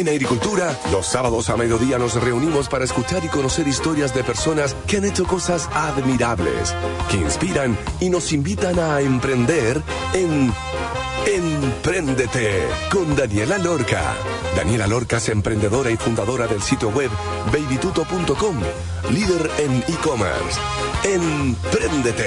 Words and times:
En 0.00 0.08
Agricultura, 0.08 0.74
los 0.90 1.06
sábados 1.06 1.50
a 1.50 1.58
mediodía 1.58 1.98
nos 1.98 2.14
reunimos 2.14 2.70
para 2.70 2.86
escuchar 2.86 3.22
y 3.22 3.28
conocer 3.28 3.68
historias 3.68 4.14
de 4.14 4.24
personas 4.24 4.74
que 4.86 4.96
han 4.96 5.04
hecho 5.04 5.26
cosas 5.26 5.68
admirables, 5.74 6.74
que 7.10 7.18
inspiran 7.18 7.76
y 8.00 8.08
nos 8.08 8.32
invitan 8.32 8.78
a 8.78 9.02
emprender 9.02 9.82
en 10.14 10.50
Empréndete 11.26 12.62
con 12.90 13.14
Daniela 13.14 13.58
Lorca. 13.58 14.14
Daniela 14.56 14.86
Lorca 14.86 15.18
es 15.18 15.28
emprendedora 15.28 15.90
y 15.90 15.98
fundadora 15.98 16.46
del 16.46 16.62
sitio 16.62 16.88
web 16.88 17.10
babytuto.com, 17.52 18.56
líder 19.10 19.50
en 19.58 19.84
e-commerce. 19.86 20.58
Empréndete 21.04 22.26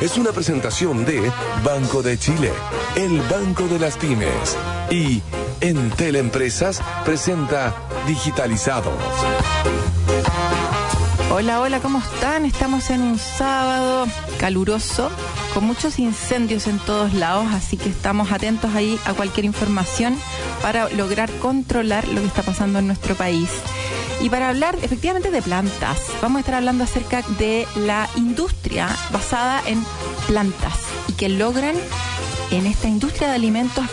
es 0.00 0.16
una 0.16 0.30
presentación 0.30 1.04
de 1.04 1.32
Banco 1.64 2.00
de 2.00 2.16
Chile, 2.16 2.52
el 2.94 3.20
Banco 3.22 3.66
de 3.66 3.80
las 3.80 3.96
Pymes 3.96 4.56
y 4.90 5.20
en 5.60 5.90
Teleempresas 5.90 6.80
presenta 7.04 7.74
Digitalizados. 8.06 8.94
Hola, 11.30 11.60
hola, 11.60 11.80
¿cómo 11.80 11.98
están? 11.98 12.44
Estamos 12.44 12.90
en 12.90 13.02
un 13.02 13.18
sábado 13.18 14.06
caluroso, 14.38 15.10
con 15.54 15.64
muchos 15.64 15.98
incendios 15.98 16.66
en 16.66 16.78
todos 16.78 17.12
lados, 17.14 17.46
así 17.52 17.76
que 17.76 17.88
estamos 17.88 18.32
atentos 18.32 18.74
ahí 18.74 18.98
a 19.04 19.14
cualquier 19.14 19.44
información 19.44 20.16
para 20.62 20.88
lograr 20.90 21.30
controlar 21.38 22.06
lo 22.08 22.20
que 22.20 22.26
está 22.26 22.42
pasando 22.42 22.78
en 22.78 22.86
nuestro 22.86 23.14
país. 23.14 23.50
Y 24.20 24.30
para 24.30 24.48
hablar 24.48 24.76
efectivamente 24.82 25.30
de 25.30 25.42
plantas, 25.42 25.98
vamos 26.20 26.38
a 26.38 26.40
estar 26.40 26.54
hablando 26.56 26.84
acerca 26.84 27.22
de 27.38 27.66
la 27.76 28.08
industria 28.16 28.88
basada 29.12 29.62
en 29.66 29.84
plantas 30.26 30.74
y 31.08 31.12
que 31.12 31.28
logran 31.28 31.76
en 32.50 32.66
esta 32.66 32.88
industria 32.88 33.28
de 33.28 33.34
alimentos 33.34 33.84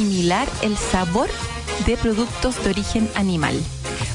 similar 0.00 0.48
el 0.62 0.78
sabor 0.78 1.28
de 1.84 1.94
productos 1.98 2.64
de 2.64 2.70
origen 2.70 3.06
animal. 3.16 3.54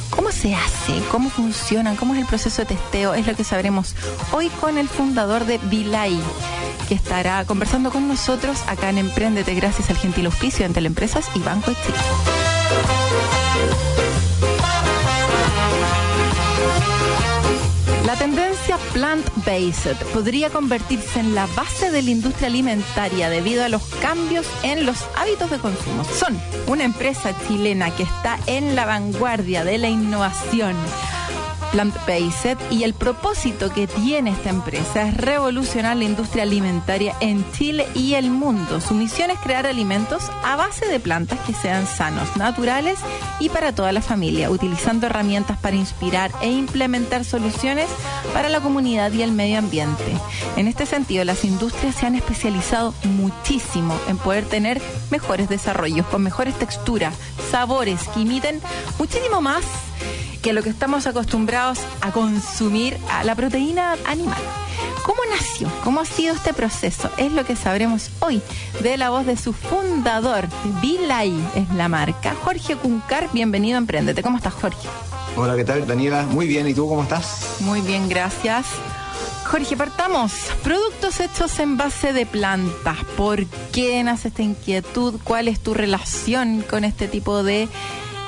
¿Cómo 0.10 0.32
se 0.32 0.56
hace? 0.56 1.00
¿Cómo 1.12 1.30
funcionan? 1.30 1.96
¿Cómo 1.96 2.16
es 2.16 2.22
el 2.22 2.26
proceso 2.26 2.64
de 2.64 2.70
testeo? 2.70 3.14
Es 3.14 3.28
lo 3.28 3.36
que 3.36 3.44
sabremos 3.44 3.94
hoy 4.32 4.50
con 4.60 4.80
el 4.80 4.90
fundador 4.90 5.46
de 5.46 5.60
Vilay, 5.60 6.20
que 6.90 6.96
estará 6.96 7.46
conversando 7.46 7.92
con 7.92 8.08
nosotros 8.08 8.64
acá 8.66 8.90
en 8.90 8.98
Emprendete 8.98 9.54
gracias 9.54 9.92
al 9.92 9.98
gentil 9.98 10.26
auspicio 10.26 10.68
de 10.68 10.74
Teleempresas 10.74 11.28
y 11.36 11.40
Banco 11.40 11.70
de 11.70 11.78
Chile. 11.78 11.98
La 18.06 18.16
tendencia 18.16 18.78
plant-based 18.94 19.98
podría 20.14 20.52
convertirse 20.52 21.20
en 21.20 21.34
la 21.34 21.48
base 21.56 21.90
de 21.90 22.04
la 22.04 22.12
industria 22.12 22.50
alimentaria 22.50 23.32
debido 23.32 23.64
a 23.64 23.70
los 23.70 23.84
cambios 24.00 24.46
en 24.62 24.86
los 24.86 25.06
hábitos 25.18 25.50
de 25.50 25.58
consumo. 25.58 26.04
Son 26.04 26.40
una 26.68 26.84
empresa 26.84 27.34
chilena 27.48 27.90
que 27.96 28.04
está 28.04 28.38
en 28.46 28.76
la 28.76 28.86
vanguardia 28.86 29.64
de 29.64 29.80
la 29.80 29.90
innovación 29.90 30.76
plant-based 31.76 32.58
y 32.72 32.84
el 32.84 32.94
propósito 32.94 33.70
que 33.70 33.86
tiene 33.86 34.32
esta 34.32 34.50
empresa 34.50 35.10
es 35.10 35.18
revolucionar 35.18 35.98
la 35.98 36.06
industria 36.06 36.44
alimentaria 36.44 37.14
en 37.20 37.46
Chile 37.52 37.86
y 37.94 38.14
el 38.14 38.30
mundo. 38.30 38.80
Su 38.80 38.94
misión 38.94 39.30
es 39.30 39.38
crear 39.40 39.68
alimentos 39.68 40.32
a 40.46 40.56
base 40.56 40.86
de 40.86 41.02
plantas 41.02 41.38
que 41.42 41.54
sean 41.54 41.86
sanos, 41.86 42.38
naturales 42.38 42.98
y 43.42 43.50
para 43.50 43.76
toda 43.76 43.92
la 43.92 44.02
familia, 44.02 44.50
utilizando 44.50 45.08
herramientas 45.08 45.58
para 45.58 45.76
inspirar 45.76 46.32
e 46.42 46.50
implementar 46.50 47.26
soluciones 47.26 47.90
para 48.34 48.48
la 48.48 48.62
comunidad 48.62 49.12
y 49.12 49.22
el 49.22 49.34
medio 49.34 49.60
ambiente. 49.60 50.16
En 50.56 50.70
este 50.70 50.86
sentido, 50.86 51.26
las 51.26 51.44
industrias 51.44 51.96
se 51.96 52.06
han 52.06 52.16
especializado 52.16 52.94
muchísimo 53.04 54.00
en 54.08 54.18
poder 54.18 54.46
tener 54.46 54.82
mejores 55.12 55.50
desarrollos, 55.50 56.06
con 56.06 56.24
mejores 56.24 56.58
texturas, 56.58 57.14
sabores 57.52 58.00
que 58.14 58.22
imiten 58.22 58.62
muchísimo 58.98 59.42
más 59.42 59.66
que 60.46 60.54
lo 60.54 60.62
que 60.62 60.70
estamos 60.70 61.08
acostumbrados 61.08 61.80
a 62.02 62.12
consumir 62.12 63.00
a 63.10 63.24
la 63.24 63.34
proteína 63.34 63.96
animal. 64.06 64.38
¿Cómo 65.04 65.18
nació? 65.32 65.68
¿Cómo 65.84 66.02
ha 66.02 66.06
sido 66.06 66.36
este 66.36 66.54
proceso? 66.54 67.10
Es 67.18 67.32
lo 67.32 67.46
que 67.46 67.56
sabremos 67.56 68.12
hoy 68.20 68.44
de 68.84 68.96
la 68.96 69.10
voz 69.10 69.26
de 69.26 69.38
su 69.38 69.54
fundador, 69.54 70.48
Vilay 70.84 71.34
es 71.56 71.68
la 71.74 71.90
marca. 71.90 72.36
Jorge 72.44 72.76
Cuncar, 72.76 73.28
bienvenido 73.34 73.78
a 73.78 73.80
Emprendete. 73.80 74.22
¿Cómo 74.22 74.38
estás, 74.38 74.54
Jorge? 74.54 74.88
Hola, 75.36 75.56
¿qué 75.56 75.64
tal, 75.64 75.88
Daniela? 75.88 76.28
Muy 76.28 76.46
bien, 76.46 76.68
¿y 76.68 76.76
tú 76.76 76.88
cómo 76.88 77.02
estás? 77.02 77.56
Muy 77.62 77.82
bien, 77.82 78.08
gracias. 78.08 78.68
Jorge, 79.46 79.76
partamos. 79.76 80.32
Productos 80.64 81.22
hechos 81.22 81.58
en 81.58 81.76
base 81.76 82.14
de 82.14 82.28
plantas. 82.28 82.98
¿Por 83.18 83.48
qué 83.74 84.04
nace 84.04 84.28
esta 84.28 84.44
inquietud? 84.44 85.16
¿Cuál 85.24 85.48
es 85.48 85.60
tu 85.60 85.74
relación 85.74 86.62
con 86.62 86.84
este 86.84 87.08
tipo 87.08 87.42
de 87.42 87.68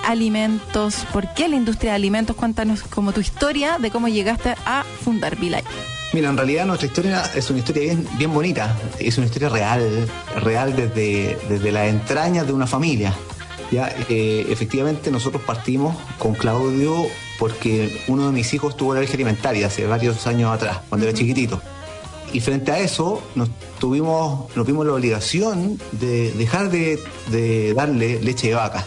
alimentos? 0.07 1.05
¿Por 1.11 1.33
qué 1.33 1.47
la 1.47 1.57
industria 1.57 1.91
de 1.91 1.95
alimentos? 1.97 2.35
Cuéntanos 2.35 2.81
como 2.83 3.11
tu 3.11 3.19
historia 3.19 3.77
de 3.77 3.91
cómo 3.91 4.07
llegaste 4.07 4.55
a 4.65 4.83
fundar 5.03 5.35
Vilay. 5.35 5.63
Mira, 6.13 6.29
en 6.29 6.37
realidad 6.37 6.65
nuestra 6.65 6.87
historia 6.87 7.23
es 7.35 7.49
una 7.49 7.59
historia 7.59 7.83
bien, 7.83 8.07
bien 8.17 8.33
bonita, 8.33 8.77
es 8.97 9.17
una 9.17 9.27
historia 9.27 9.49
real, 9.49 10.07
real 10.37 10.75
desde, 10.75 11.37
desde 11.49 11.71
las 11.71 11.87
entrañas 11.89 12.47
de 12.47 12.53
una 12.53 12.65
familia. 12.65 13.13
Ya, 13.71 13.93
eh, 14.07 14.47
efectivamente 14.49 15.11
nosotros 15.11 15.41
partimos 15.43 15.97
con 16.17 16.33
Claudio 16.33 17.05
porque 17.37 18.01
uno 18.07 18.27
de 18.27 18.31
mis 18.31 18.53
hijos 18.53 18.77
tuvo 18.77 18.93
alergia 18.93 19.15
alimentaria 19.15 19.67
hace 19.67 19.85
varios 19.85 20.25
años 20.25 20.53
atrás, 20.53 20.79
cuando 20.87 21.05
era 21.05 21.15
chiquitito. 21.15 21.61
Y 22.31 22.39
frente 22.39 22.71
a 22.71 22.79
eso 22.79 23.21
nos 23.35 23.49
tuvimos, 23.79 24.55
nos 24.55 24.65
vimos 24.65 24.85
la 24.85 24.93
obligación 24.93 25.77
de 25.91 26.31
dejar 26.31 26.69
de, 26.69 26.99
de 27.31 27.73
darle 27.73 28.21
leche 28.21 28.47
de 28.47 28.55
vaca. 28.55 28.85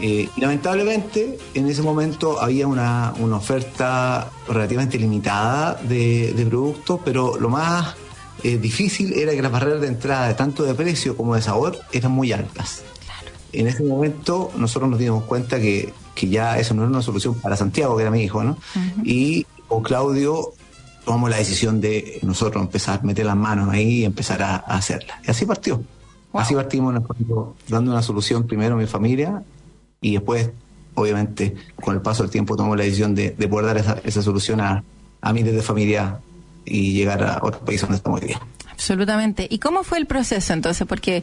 Eh, 0.00 0.28
y 0.36 0.40
lamentablemente 0.40 1.38
en 1.54 1.68
ese 1.68 1.82
momento 1.82 2.40
había 2.40 2.66
una, 2.66 3.14
una 3.18 3.36
oferta 3.36 4.30
relativamente 4.48 4.98
limitada 4.98 5.74
de, 5.82 6.32
de, 6.32 6.46
productos, 6.46 7.00
pero 7.04 7.36
lo 7.38 7.48
más 7.48 7.94
eh, 8.42 8.58
difícil 8.58 9.12
era 9.12 9.32
que 9.32 9.42
las 9.42 9.52
barreras 9.52 9.80
de 9.80 9.88
entrada, 9.88 10.34
tanto 10.36 10.64
de 10.64 10.74
precio 10.74 11.16
como 11.16 11.34
de 11.34 11.42
sabor, 11.42 11.78
eran 11.92 12.12
muy 12.12 12.32
altas. 12.32 12.82
Claro. 13.04 13.36
En 13.52 13.66
ese 13.68 13.84
momento 13.84 14.50
nosotros 14.56 14.90
nos 14.90 14.98
dimos 14.98 15.24
cuenta 15.24 15.60
que, 15.60 15.92
que, 16.14 16.28
ya 16.28 16.58
eso 16.58 16.74
no 16.74 16.82
era 16.82 16.90
una 16.90 17.02
solución 17.02 17.34
para 17.34 17.56
Santiago, 17.56 17.96
que 17.96 18.02
era 18.02 18.10
mi 18.10 18.22
hijo, 18.22 18.42
¿no? 18.42 18.52
Uh 18.52 18.78
-huh. 18.78 19.02
Y 19.04 19.46
con 19.68 19.82
Claudio 19.82 20.54
tomamos 21.04 21.30
la 21.30 21.36
decisión 21.36 21.80
de 21.80 22.18
nosotros 22.22 22.62
empezar 22.62 23.00
a 23.00 23.02
meter 23.02 23.26
las 23.26 23.36
manos 23.36 23.68
ahí 23.70 24.00
y 24.00 24.04
empezar 24.04 24.42
a, 24.42 24.56
a 24.56 24.76
hacerla. 24.76 25.20
Y 25.26 25.30
así 25.30 25.46
partió. 25.46 25.82
Wow. 26.32 26.42
Así 26.42 26.54
partimos 26.54 26.94
dando 27.68 27.92
una 27.92 28.02
solución 28.02 28.46
primero 28.46 28.74
a 28.74 28.78
mi 28.78 28.86
familia 28.86 29.42
y 30.00 30.12
después, 30.12 30.50
obviamente, 30.94 31.54
con 31.76 31.94
el 31.94 32.00
paso 32.00 32.22
del 32.22 32.30
tiempo 32.30 32.56
tomamos 32.56 32.76
la 32.78 32.84
decisión 32.84 33.14
de, 33.14 33.30
de 33.30 33.48
poder 33.48 33.66
dar 33.66 33.76
esa, 33.78 34.00
esa 34.04 34.22
solución 34.22 34.60
a, 34.60 34.82
a 35.20 35.32
miles 35.32 35.54
de 35.54 35.62
familias 35.62 36.14
y 36.64 36.92
llegar 36.92 37.22
a 37.22 37.38
otro 37.42 37.60
país 37.60 37.80
donde 37.80 37.96
estamos 37.96 38.20
hoy 38.20 38.28
día. 38.28 38.40
Absolutamente. 38.70 39.46
¿Y 39.48 39.58
cómo 39.58 39.84
fue 39.84 39.98
el 39.98 40.06
proceso 40.06 40.52
entonces? 40.52 40.86
Porque 40.86 41.22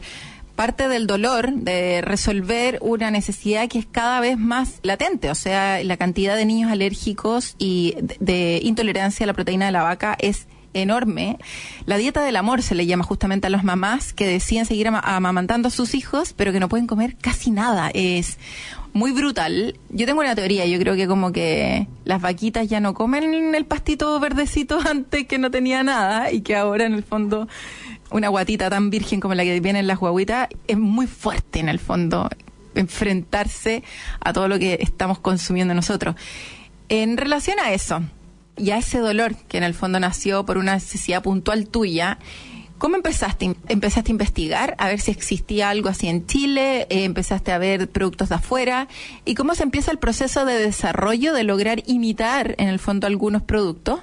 parte 0.56 0.88
del 0.88 1.06
dolor 1.06 1.52
de 1.52 2.02
resolver 2.02 2.78
una 2.82 3.10
necesidad 3.10 3.68
que 3.68 3.78
es 3.78 3.86
cada 3.86 4.20
vez 4.20 4.38
más 4.38 4.74
latente, 4.82 5.30
o 5.30 5.34
sea, 5.34 5.82
la 5.82 5.96
cantidad 5.96 6.36
de 6.36 6.44
niños 6.44 6.70
alérgicos 6.70 7.54
y 7.58 7.94
de, 8.00 8.16
de 8.20 8.60
intolerancia 8.62 9.24
a 9.24 9.26
la 9.26 9.32
proteína 9.32 9.66
de 9.66 9.72
la 9.72 9.82
vaca 9.82 10.16
es 10.18 10.46
enorme. 10.74 11.38
La 11.86 11.96
dieta 11.96 12.22
del 12.22 12.36
amor 12.36 12.62
se 12.62 12.74
le 12.74 12.86
llama 12.86 13.04
justamente 13.04 13.46
a 13.46 13.50
las 13.50 13.64
mamás 13.64 14.12
que 14.12 14.26
deciden 14.26 14.66
seguir 14.66 14.88
am 14.88 15.00
amamantando 15.02 15.68
a 15.68 15.70
sus 15.70 15.94
hijos, 15.94 16.32
pero 16.32 16.52
que 16.52 16.60
no 16.60 16.68
pueden 16.68 16.86
comer 16.86 17.16
casi 17.20 17.50
nada. 17.50 17.90
Es 17.92 18.38
muy 18.92 19.12
brutal. 19.12 19.78
Yo 19.90 20.06
tengo 20.06 20.20
una 20.20 20.34
teoría, 20.34 20.66
yo 20.66 20.78
creo 20.78 20.96
que 20.96 21.06
como 21.06 21.32
que 21.32 21.86
las 22.04 22.20
vaquitas 22.20 22.68
ya 22.68 22.80
no 22.80 22.94
comen 22.94 23.54
el 23.54 23.64
pastito 23.64 24.18
verdecito 24.20 24.78
antes 24.88 25.26
que 25.26 25.38
no 25.38 25.50
tenía 25.50 25.82
nada 25.82 26.32
y 26.32 26.42
que 26.42 26.56
ahora 26.56 26.86
en 26.86 26.94
el 26.94 27.02
fondo 27.02 27.48
una 28.10 28.28
guatita 28.28 28.68
tan 28.70 28.90
virgen 28.90 29.20
como 29.20 29.34
la 29.34 29.44
que 29.44 29.60
vienen 29.60 29.86
las 29.86 29.98
guaguitas 29.98 30.48
es 30.66 30.78
muy 30.78 31.06
fuerte 31.06 31.60
en 31.60 31.68
el 31.68 31.78
fondo 31.78 32.28
enfrentarse 32.74 33.82
a 34.20 34.32
todo 34.32 34.48
lo 34.48 34.58
que 34.58 34.78
estamos 34.80 35.18
consumiendo 35.18 35.74
nosotros. 35.74 36.16
En 36.88 37.16
relación 37.16 37.58
a 37.60 37.72
eso, 37.72 38.02
y 38.56 38.70
a 38.70 38.78
ese 38.78 38.98
dolor 38.98 39.34
que 39.48 39.58
en 39.58 39.64
el 39.64 39.74
fondo 39.74 40.00
nació 40.00 40.44
por 40.44 40.58
una 40.58 40.74
necesidad 40.74 41.22
puntual 41.22 41.68
tuya, 41.68 42.18
¿cómo 42.78 42.96
empezaste? 42.96 43.56
¿Empezaste 43.68 44.10
a 44.10 44.12
investigar 44.12 44.74
a 44.78 44.88
ver 44.88 45.00
si 45.00 45.10
existía 45.10 45.70
algo 45.70 45.88
así 45.88 46.08
en 46.08 46.26
Chile? 46.26 46.82
Eh, 46.90 47.04
¿Empezaste 47.04 47.52
a 47.52 47.58
ver 47.58 47.88
productos 47.88 48.28
de 48.28 48.36
afuera? 48.36 48.88
¿Y 49.24 49.34
cómo 49.34 49.54
se 49.54 49.62
empieza 49.62 49.90
el 49.90 49.98
proceso 49.98 50.44
de 50.44 50.54
desarrollo 50.54 51.32
de 51.32 51.44
lograr 51.44 51.82
imitar 51.86 52.54
en 52.58 52.68
el 52.68 52.78
fondo 52.78 53.06
algunos 53.06 53.42
productos? 53.42 54.00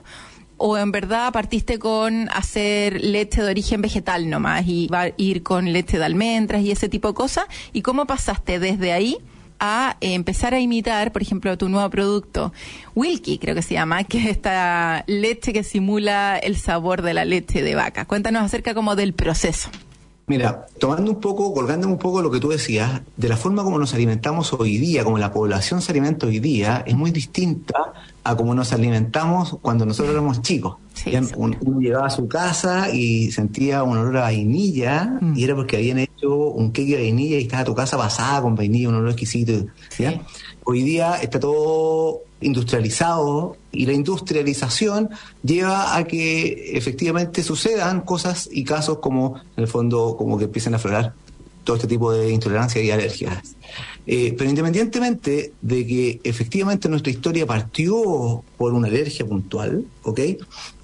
¿O 0.60 0.76
en 0.78 0.92
verdad 0.92 1.32
partiste 1.34 1.78
con 1.78 2.30
hacer 2.30 3.04
leche 3.04 3.44
de 3.44 3.52
origen 3.52 3.82
vegetal 3.84 4.28
nomás 4.28 4.66
y 4.66 4.88
va 4.88 5.02
a 5.02 5.12
ir 5.18 5.44
con 5.44 5.72
leche 5.72 6.00
de 6.00 6.06
almendras 6.06 6.64
y 6.64 6.72
ese 6.72 6.90
tipo 6.90 7.10
de 7.10 7.14
cosas? 7.14 7.46
¿Y 7.74 7.84
cómo 7.84 8.08
pasaste 8.08 8.58
desde 8.58 8.92
ahí? 8.92 9.18
A 9.60 9.98
empezar 10.02 10.54
a 10.54 10.60
imitar, 10.60 11.12
por 11.12 11.22
ejemplo, 11.22 11.58
tu 11.58 11.70
nuevo 11.70 11.90
producto, 11.90 12.54
Wilkie, 12.96 13.40
creo 13.40 13.56
que 13.56 13.62
se 13.62 13.74
llama, 13.74 14.04
que 14.04 14.20
es 14.20 14.26
esta 14.28 15.04
leche 15.08 15.54
que 15.54 15.64
simula 15.64 16.38
el 16.38 16.58
sabor 16.58 17.02
de 17.02 17.14
la 17.14 17.26
leche 17.26 17.62
de 17.62 17.76
vaca. 17.76 18.06
Cuéntanos 18.06 18.44
acerca 18.44 18.74
como 18.74 18.96
del 18.96 19.14
proceso. 19.14 19.70
Mira, 20.30 20.66
tomando 20.78 21.10
un 21.10 21.22
poco, 21.22 21.54
colgándome 21.54 21.94
un 21.94 22.00
poco 22.00 22.22
lo 22.22 22.30
que 22.30 22.42
tú 22.42 22.50
decías, 22.50 23.02
de 23.16 23.30
la 23.30 23.38
forma 23.38 23.64
como 23.64 23.80
nos 23.80 23.94
alimentamos 23.94 24.52
hoy 24.52 24.78
día, 24.78 25.06
como 25.06 25.18
la 25.18 25.32
población 25.32 25.82
se 25.82 25.94
alimenta 25.94 26.28
hoy 26.28 26.40
día, 26.40 26.84
es 26.86 26.98
muy 26.98 27.12
distinta 27.12 27.94
a 28.26 28.36
como 28.36 28.54
nos 28.54 28.74
alimentamos 28.74 29.58
cuando 29.62 29.86
nosotros 29.86 30.14
éramos 30.14 30.42
chicos. 30.42 30.76
Uno, 31.36 31.80
llegaba 31.80 32.08
a 32.08 32.10
su 32.10 32.28
casa 32.28 32.94
y 32.94 33.32
sentía 33.32 33.84
un 33.84 33.98
olor 33.98 34.18
a 34.18 34.22
vainilla 34.22 35.18
mm. 35.22 35.38
y 35.38 35.44
era 35.44 35.56
porque 35.56 35.78
habían 35.78 36.00
hecho 36.00 36.36
un 36.36 36.72
cake 36.72 36.90
de 36.90 37.04
vainilla 37.04 37.38
y 37.38 37.44
estaba 37.44 37.64
tu 37.64 37.76
casa 37.76 37.98
pasada 37.98 38.42
con 38.42 38.56
vainilla, 38.56 38.90
un 38.90 38.96
olor 38.96 39.10
exquisito. 39.10 39.68
Hoy 40.64 40.84
día 40.84 41.16
está 41.16 41.40
todo 41.40 42.22
industrializado 42.42 43.58
y 43.72 43.86
la 43.86 43.94
industrialización 43.94 45.10
lleva 45.44 45.96
a 45.96 46.04
que 46.04 46.72
efectivamente 46.78 47.44
sucedan 47.44 48.02
cosas 48.02 48.50
y 48.52 48.64
casos 48.64 49.00
como, 49.00 49.38
en 49.56 49.64
el 49.64 49.68
fondo, 49.68 50.16
como 50.18 50.38
que 50.38 50.46
empiecen 50.46 50.74
a 50.74 50.78
aflorar 50.78 51.14
todo 51.64 51.76
este 51.76 51.88
tipo 51.88 52.14
de 52.14 52.32
intolerancia 52.32 52.82
y 52.82 52.92
alergias. 52.92 53.56
Eh, 54.06 54.34
pero 54.38 54.50
independientemente 54.50 55.52
de 55.62 55.86
que 55.86 56.22
efectivamente 56.24 56.88
nuestra 56.88 57.12
historia 57.12 57.46
partió 57.46 58.42
por 58.56 58.74
una 58.74 58.88
alergia 58.88 59.26
puntual, 59.26 59.84
¿ok? 60.04 60.20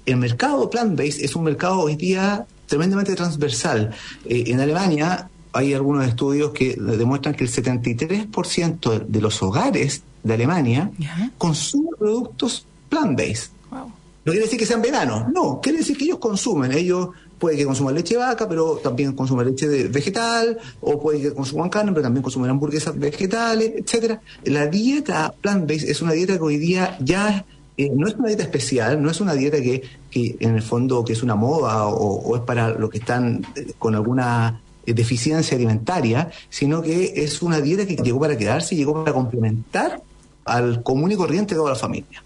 El 0.06 0.16
mercado 0.16 0.68
plant-based 0.68 1.22
es 1.22 1.34
un 1.34 1.44
mercado 1.44 1.80
hoy 1.80 1.96
día 1.96 2.46
tremendamente 2.66 3.14
transversal. 3.14 3.94
Eh, 4.26 4.44
en 4.48 4.60
Alemania 4.60 5.28
hay 5.52 5.72
algunos 5.72 6.06
estudios 6.06 6.50
que 6.50 6.74
demuestran 6.74 7.34
que 7.34 7.44
el 7.44 7.50
73% 7.50 9.06
de 9.06 9.20
los 9.20 9.42
hogares 9.42 10.02
de 10.22 10.34
Alemania 10.34 10.90
consumen 11.38 11.92
productos 11.98 12.66
plant-based. 12.88 13.50
No 13.70 14.32
quiere 14.32 14.46
decir 14.46 14.58
que 14.58 14.66
sean 14.66 14.80
veganos, 14.80 15.30
no, 15.32 15.60
quiere 15.60 15.78
decir 15.78 15.98
que 15.98 16.04
ellos 16.04 16.18
consumen, 16.18 16.72
ellos 16.72 17.10
puede 17.38 17.58
que 17.58 17.66
consuman 17.66 17.94
leche 17.94 18.14
de 18.14 18.20
vaca, 18.20 18.48
pero 18.48 18.76
también 18.82 19.12
consumen 19.12 19.46
leche 19.48 19.68
de 19.68 19.88
vegetal, 19.88 20.58
o 20.80 20.98
puede 20.98 21.20
que 21.20 21.34
consuman 21.34 21.68
carne, 21.68 21.92
pero 21.92 22.04
también 22.04 22.22
consumen 22.22 22.50
hamburguesas 22.50 22.98
vegetales, 22.98 23.72
etcétera. 23.76 24.22
La 24.44 24.66
dieta 24.66 25.34
plant-based 25.42 25.88
es 25.88 26.00
una 26.00 26.12
dieta 26.12 26.38
que 26.38 26.42
hoy 26.42 26.56
día 26.56 26.96
ya 27.00 27.44
eh, 27.76 27.90
no 27.94 28.06
es 28.06 28.14
una 28.14 28.28
dieta 28.28 28.42
especial, 28.42 29.02
no 29.02 29.10
es 29.10 29.20
una 29.20 29.34
dieta 29.34 29.60
que, 29.60 29.82
que 30.10 30.36
en 30.40 30.54
el 30.54 30.62
fondo 30.62 31.04
que 31.04 31.12
es 31.12 31.22
una 31.22 31.34
moda 31.34 31.86
o, 31.86 32.20
o 32.20 32.36
es 32.36 32.42
para 32.42 32.70
los 32.70 32.90
que 32.90 32.98
están 32.98 33.46
eh, 33.54 33.72
con 33.78 33.94
alguna 33.94 34.60
deficiencia 34.86 35.56
alimentaria, 35.56 36.30
sino 36.50 36.82
que 36.82 37.12
es 37.16 37.40
una 37.42 37.60
dieta 37.60 37.86
que 37.86 37.96
llegó 37.96 38.20
para 38.20 38.36
quedarse 38.36 38.74
y 38.74 38.78
llegó 38.78 39.02
para 39.02 39.14
complementar 39.14 40.02
al 40.44 40.82
común 40.82 41.12
y 41.12 41.16
corriente 41.16 41.54
de 41.54 41.58
toda 41.58 41.70
la 41.70 41.76
familia. 41.76 42.23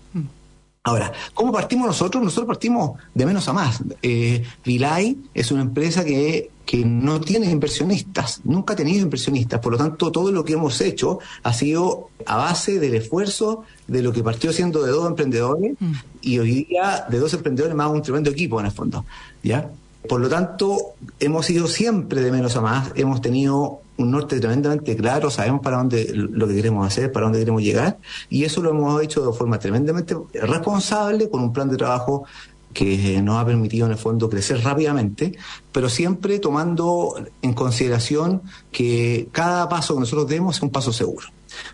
Ahora, 0.85 1.13
¿cómo 1.35 1.53
partimos 1.53 1.87
nosotros? 1.87 2.23
Nosotros 2.23 2.47
partimos 2.47 2.99
de 3.15 3.27
menos 3.27 3.49
a 3.49 3.53
más. 3.53 3.83
Eh, 4.03 4.45
Vilay 4.65 5.19
es 5.35 5.51
una 5.51 5.63
empresa 5.63 6.05
que, 6.05 6.51
que 6.65 6.85
no 6.85 7.21
tiene 7.21 7.51
inversionistas, 7.51 8.41
nunca 8.45 8.75
ha 8.75 8.77
tenido 8.77 9.03
inversionistas, 9.03 9.61
por 9.61 9.73
lo 9.73 9.79
tanto 9.79 10.13
todo 10.13 10.31
lo 10.33 10.45
que 10.45 10.53
hemos 10.53 10.81
hecho 10.81 11.19
ha 11.43 11.53
sido 11.53 12.11
a 12.27 12.37
base 12.37 12.79
del 12.79 12.95
esfuerzo 12.95 13.65
de 13.87 14.03
lo 14.03 14.13
que 14.13 14.23
partió 14.23 14.53
siendo 14.53 14.83
de 14.83 14.93
dos 14.93 15.07
emprendedores 15.07 15.75
mm. 15.81 15.93
y 16.21 16.39
hoy 16.39 16.65
día 16.65 17.07
de 17.09 17.19
dos 17.19 17.33
emprendedores 17.35 17.75
más 17.75 17.91
un 17.91 18.03
tremendo 18.03 18.31
equipo 18.31 18.61
en 18.61 18.67
el 18.67 18.73
fondo. 18.73 19.05
¿ya? 19.43 19.71
Por 20.09 20.21
lo 20.21 20.29
tanto, 20.29 20.95
hemos 21.21 21.49
ido 21.51 21.67
siempre 21.67 22.21
de 22.21 22.31
menos 22.31 22.57
a 22.57 22.61
más, 22.61 22.93
hemos 22.95 23.21
tenido 23.21 23.81
un 23.99 24.11
norte 24.11 24.41
tremendamente 24.41 24.97
claro, 24.97 25.31
sabemos 25.31 25.61
para 25.61 25.77
dónde 25.77 26.11
lo 26.15 26.49
que 26.49 26.55
queremos 26.55 26.87
hacer, 26.87 27.13
para 27.13 27.27
dónde 27.27 27.41
queremos 27.41 27.63
llegar, 27.63 27.99
y 28.31 28.45
eso 28.45 28.63
lo 28.63 28.71
hemos 28.71 29.03
hecho 29.03 29.27
de 29.27 29.37
forma 29.37 29.59
tremendamente 29.59 30.17
responsable, 30.35 31.29
con 31.29 31.43
un 31.43 31.53
plan 31.53 31.69
de 31.69 31.77
trabajo 31.77 32.25
que 32.73 33.21
nos 33.23 33.39
ha 33.39 33.47
permitido 33.47 33.87
en 33.87 33.93
el 33.93 33.99
fondo 33.99 34.29
crecer 34.29 34.63
rápidamente, 34.63 35.37
pero 35.73 35.89
siempre 35.89 36.39
tomando 36.39 37.15
en 37.43 37.53
consideración 37.55 38.43
que 38.71 39.29
cada 39.33 39.69
paso 39.69 39.95
que 39.95 40.01
nosotros 40.01 40.29
demos 40.29 40.57
es 40.57 40.63
un 40.63 40.71
paso 40.71 40.93
seguro. 40.93 41.27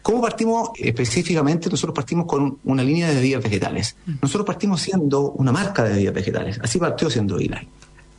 ¿Cómo 0.03 0.23
partimos 0.23 0.70
específicamente? 0.77 1.69
Nosotros 1.69 1.94
partimos 1.94 2.27
con 2.27 2.59
una 2.65 2.82
línea 2.82 3.09
de 3.09 3.17
bebidas 3.17 3.43
vegetales. 3.43 3.97
Mm. 4.06 4.12
Nosotros 4.23 4.47
partimos 4.47 4.81
siendo 4.81 5.32
una 5.32 5.53
marca 5.53 5.82
de 5.85 5.91
bebidas 5.91 6.15
vegetales. 6.15 6.61
Así 6.62 6.79
partió 6.79 7.11
siendo 7.11 7.37
Eli 7.37 7.69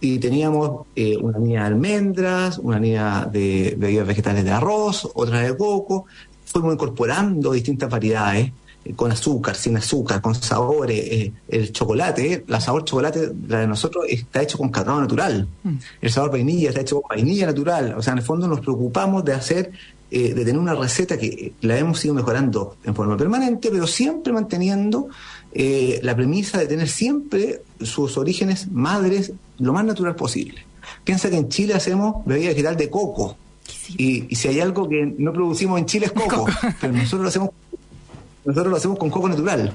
y 0.06 0.20
teníamos 0.20 0.86
eh, 0.96 1.18
una 1.18 1.40
línea 1.40 1.62
de 1.62 1.68
almendras, 1.68 2.60
una 2.60 2.80
línea 2.80 3.28
de 3.32 3.76
bebidas 3.76 4.06
vegetales 4.06 4.44
de 4.44 4.52
arroz, 4.52 5.10
otra 5.16 5.42
de 5.42 5.58
coco. 5.58 6.06
Fuimos 6.46 6.74
incorporando 6.74 7.52
distintas 7.52 7.90
variedades 7.90 8.52
eh, 8.84 8.94
con 8.96 9.12
azúcar, 9.12 9.56
sin 9.56 9.78
azúcar, 9.78 10.22
con 10.22 10.36
sabores. 10.36 11.00
Eh, 11.00 11.34
el 11.48 11.72
chocolate, 11.72 12.46
la 12.48 12.62
sabor 12.62 12.86
chocolate, 12.86 13.32
la 13.48 13.62
de 13.62 13.68
nosotros, 13.68 14.06
está 14.08 14.44
hecho 14.44 14.60
con 14.60 14.70
cacao 14.70 15.00
natural. 15.00 15.48
Mm. 15.64 15.76
El 16.02 16.12
sabor 16.12 16.32
vainilla 16.32 16.70
está 16.70 16.82
hecho 16.82 17.02
con 17.02 17.10
vainilla 17.10 17.48
natural. 17.48 17.96
O 17.98 18.02
sea, 18.04 18.14
en 18.14 18.20
el 18.20 18.24
fondo 18.24 18.48
nos 18.48 18.60
preocupamos 18.60 19.26
de 19.26 19.34
hacer 19.34 19.72
de 20.08 20.34
tener 20.34 20.58
una 20.58 20.76
receta 20.76 21.18
que 21.18 21.52
la 21.62 21.78
hemos 21.78 22.06
ido 22.06 22.14
mejorando 22.14 22.78
en 22.86 22.96
forma 22.96 23.18
permanente, 23.18 23.70
pero 23.70 23.86
siempre 23.86 24.32
manteniendo 24.32 25.10
eh, 25.58 26.02
la 26.04 26.14
premisa 26.14 26.60
de 26.60 26.68
tener 26.68 26.90
siempre 26.90 27.62
sus 27.80 28.18
orígenes 28.18 28.70
madres 28.74 29.32
lo 29.60 29.74
más 29.74 29.86
natural 29.86 30.16
posible. 30.16 30.66
Piensa 31.04 31.30
que 31.30 31.38
en 31.38 31.50
Chile 31.50 31.74
hacemos 31.74 32.26
bebida 32.26 32.50
vegetal 32.50 32.78
de 32.78 32.90
coco. 32.90 33.38
Y, 33.98 34.36
si 34.36 34.48
hay 34.48 34.60
algo 34.60 34.88
que 34.88 35.14
no 35.18 35.34
producimos 35.34 35.80
en 35.80 35.86
Chile 35.86 36.08
es 36.08 36.12
coco, 36.12 36.46
pero 36.82 36.94
nosotros 36.94 37.22
lo 37.22 37.28
hacemos 37.28 37.50
nosotros 38.46 38.72
lo 38.72 38.78
hacemos 38.78 39.00
con 39.00 39.10
coco 39.10 39.28
natural. 39.28 39.74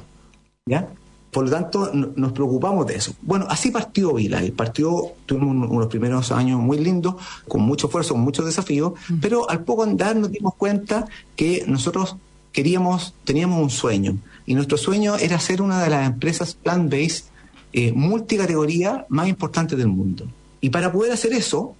¿Ya? 0.66 0.88
Por 1.30 1.44
lo 1.44 1.50
tanto, 1.50 1.90
nos 1.92 2.32
preocupamos 2.32 2.86
de 2.86 2.96
eso. 2.96 3.14
Bueno, 3.22 3.46
así 3.48 3.70
partió 3.70 4.14
Vila. 4.14 4.42
Partió, 4.56 5.12
tuvimos 5.26 5.70
unos 5.70 5.86
primeros 5.86 6.32
años 6.32 6.60
muy 6.60 6.78
lindos, 6.78 7.16
con 7.46 7.62
mucho 7.62 7.86
esfuerzo, 7.86 8.14
con 8.14 8.22
muchos 8.22 8.46
desafíos, 8.46 8.94
mm. 9.08 9.20
pero 9.20 9.48
al 9.48 9.62
poco 9.62 9.84
andar 9.84 10.16
nos 10.16 10.32
dimos 10.32 10.54
cuenta 10.54 11.06
que 11.36 11.64
nosotros 11.68 12.16
queríamos, 12.52 13.14
teníamos 13.24 13.62
un 13.62 13.70
sueño. 13.70 14.18
Y 14.44 14.54
nuestro 14.54 14.76
sueño 14.76 15.16
era 15.16 15.38
ser 15.38 15.62
una 15.62 15.82
de 15.82 15.90
las 15.90 16.06
empresas 16.06 16.56
plant-based 16.56 17.29
eh, 17.72 17.92
multicategoría 17.92 19.06
más 19.08 19.28
importantes 19.28 19.76
del 19.78 19.88
mundo. 19.88 20.26
Y 20.60 20.70
para 20.70 20.92
poder 20.92 21.12
hacer 21.12 21.32
eso, 21.32 21.74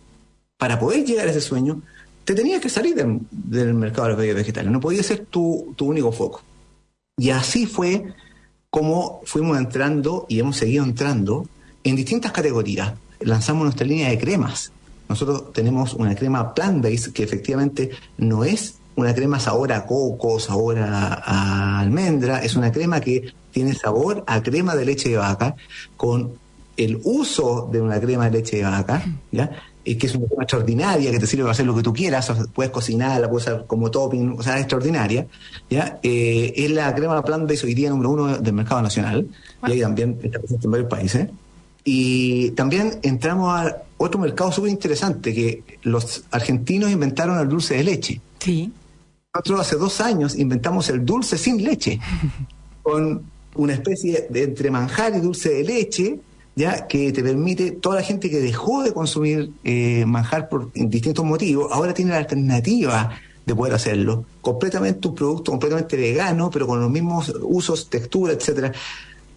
para 0.56 0.78
poder 0.78 1.04
llegar 1.04 1.26
a 1.26 1.30
ese 1.30 1.40
sueño, 1.40 1.82
te 2.24 2.34
tenías 2.34 2.60
que 2.60 2.68
salir 2.68 2.94
del, 2.94 3.74
mercado 3.74 4.16
de 4.16 4.26
los 4.28 4.36
vegetales. 4.36 4.70
No 4.70 4.80
podía 4.80 5.02
ser 5.02 5.26
tu, 5.26 5.74
tu 5.76 5.86
único 5.86 6.12
foco. 6.12 6.42
Y 7.16 7.30
así 7.30 7.66
fue 7.66 8.14
como 8.70 9.20
fuimos 9.24 9.58
entrando 9.58 10.26
y 10.28 10.38
hemos 10.38 10.56
seguido 10.56 10.84
entrando 10.84 11.46
en 11.82 11.96
distintas 11.96 12.32
categorías. 12.32 12.94
Lanzamos 13.20 13.64
nuestra 13.64 13.86
línea 13.86 14.10
de 14.10 14.18
cremas. 14.18 14.72
Nosotros 15.08 15.52
tenemos 15.52 15.94
una 15.94 16.14
crema 16.14 16.54
plant-based 16.54 17.12
que 17.12 17.24
efectivamente 17.24 17.90
no 18.16 18.44
es 18.44 18.79
una 18.96 19.14
crema 19.14 19.40
sabor 19.40 19.72
a 19.72 19.86
coco, 19.86 20.38
sabor 20.38 20.78
a, 20.78 21.80
almendra, 21.80 22.42
es 22.42 22.56
una 22.56 22.70
crema 22.72 23.00
que 23.00 23.32
tiene 23.50 23.74
sabor 23.74 24.24
a 24.26 24.42
crema 24.42 24.76
de 24.76 24.84
leche 24.84 25.10
de 25.10 25.16
vaca, 25.16 25.56
con 25.96 26.32
el 26.76 27.00
uso 27.04 27.68
de 27.70 27.80
una 27.80 28.00
crema 28.00 28.30
de 28.30 28.38
leche 28.38 28.58
de 28.58 28.62
vaca, 28.64 29.04
¿ya? 29.32 29.50
Y 29.82 29.96
que 29.96 30.06
es 30.06 30.14
una 30.14 30.26
crema 30.26 30.42
extraordinaria, 30.42 31.10
que 31.10 31.18
te 31.18 31.26
sirve 31.26 31.44
para 31.44 31.52
hacer 31.52 31.66
lo 31.66 31.74
que 31.74 31.82
tú 31.82 31.92
quieras, 31.92 32.32
puedes 32.54 32.70
cocinarla, 32.70 33.28
puedes 33.28 33.46
usar 33.46 33.66
como 33.66 33.90
topping, 33.90 34.36
o 34.38 34.42
sea, 34.42 34.56
es 34.56 34.62
extraordinaria, 34.62 35.26
¿ya? 35.68 35.98
Eh, 36.02 36.52
es 36.56 36.70
la 36.70 36.94
crema 36.94 37.22
plant-based 37.22 37.64
hoy 37.64 37.74
día 37.74 37.90
número 37.90 38.10
uno 38.10 38.38
del 38.38 38.52
mercado 38.52 38.82
nacional, 38.82 39.26
y 39.66 39.72
ahí 39.72 39.80
también 39.80 40.18
está 40.22 40.38
presente 40.38 40.66
en 40.66 40.70
varios 40.70 40.88
países. 40.88 41.28
Y 41.84 42.50
también 42.50 42.98
entramos 43.02 43.54
a 43.54 43.82
otro 43.96 44.20
mercado 44.20 44.52
súper 44.52 44.70
interesante, 44.70 45.34
que 45.34 45.62
los 45.82 46.24
argentinos 46.30 46.90
inventaron 46.90 47.38
el 47.38 47.48
dulce 47.48 47.76
de 47.76 47.84
leche. 47.84 48.20
Sí. 48.40 48.72
Nosotros 49.32 49.60
hace 49.60 49.76
dos 49.76 50.00
años 50.00 50.36
inventamos 50.36 50.88
el 50.88 51.04
dulce 51.04 51.38
sin 51.38 51.62
leche, 51.62 52.00
con 52.82 53.22
una 53.54 53.74
especie 53.74 54.26
de 54.28 54.42
entre 54.42 54.70
manjar 54.70 55.14
y 55.14 55.20
dulce 55.20 55.50
de 55.50 55.64
leche, 55.64 56.18
ya 56.56 56.86
que 56.88 57.12
te 57.12 57.22
permite, 57.22 57.70
toda 57.70 57.96
la 57.96 58.02
gente 58.02 58.28
que 58.28 58.40
dejó 58.40 58.82
de 58.82 58.92
consumir 58.92 59.52
eh, 59.62 60.04
manjar 60.06 60.48
por 60.48 60.72
distintos 60.72 61.24
motivos, 61.24 61.70
ahora 61.70 61.94
tiene 61.94 62.10
la 62.10 62.18
alternativa 62.18 63.10
de 63.46 63.54
poder 63.54 63.74
hacerlo. 63.74 64.24
Completamente 64.40 65.08
un 65.08 65.14
producto 65.14 65.52
completamente 65.52 65.96
vegano, 65.96 66.50
pero 66.50 66.66
con 66.66 66.80
los 66.80 66.90
mismos 66.90 67.32
usos, 67.42 67.88
textura, 67.88 68.32
etcétera. 68.32 68.72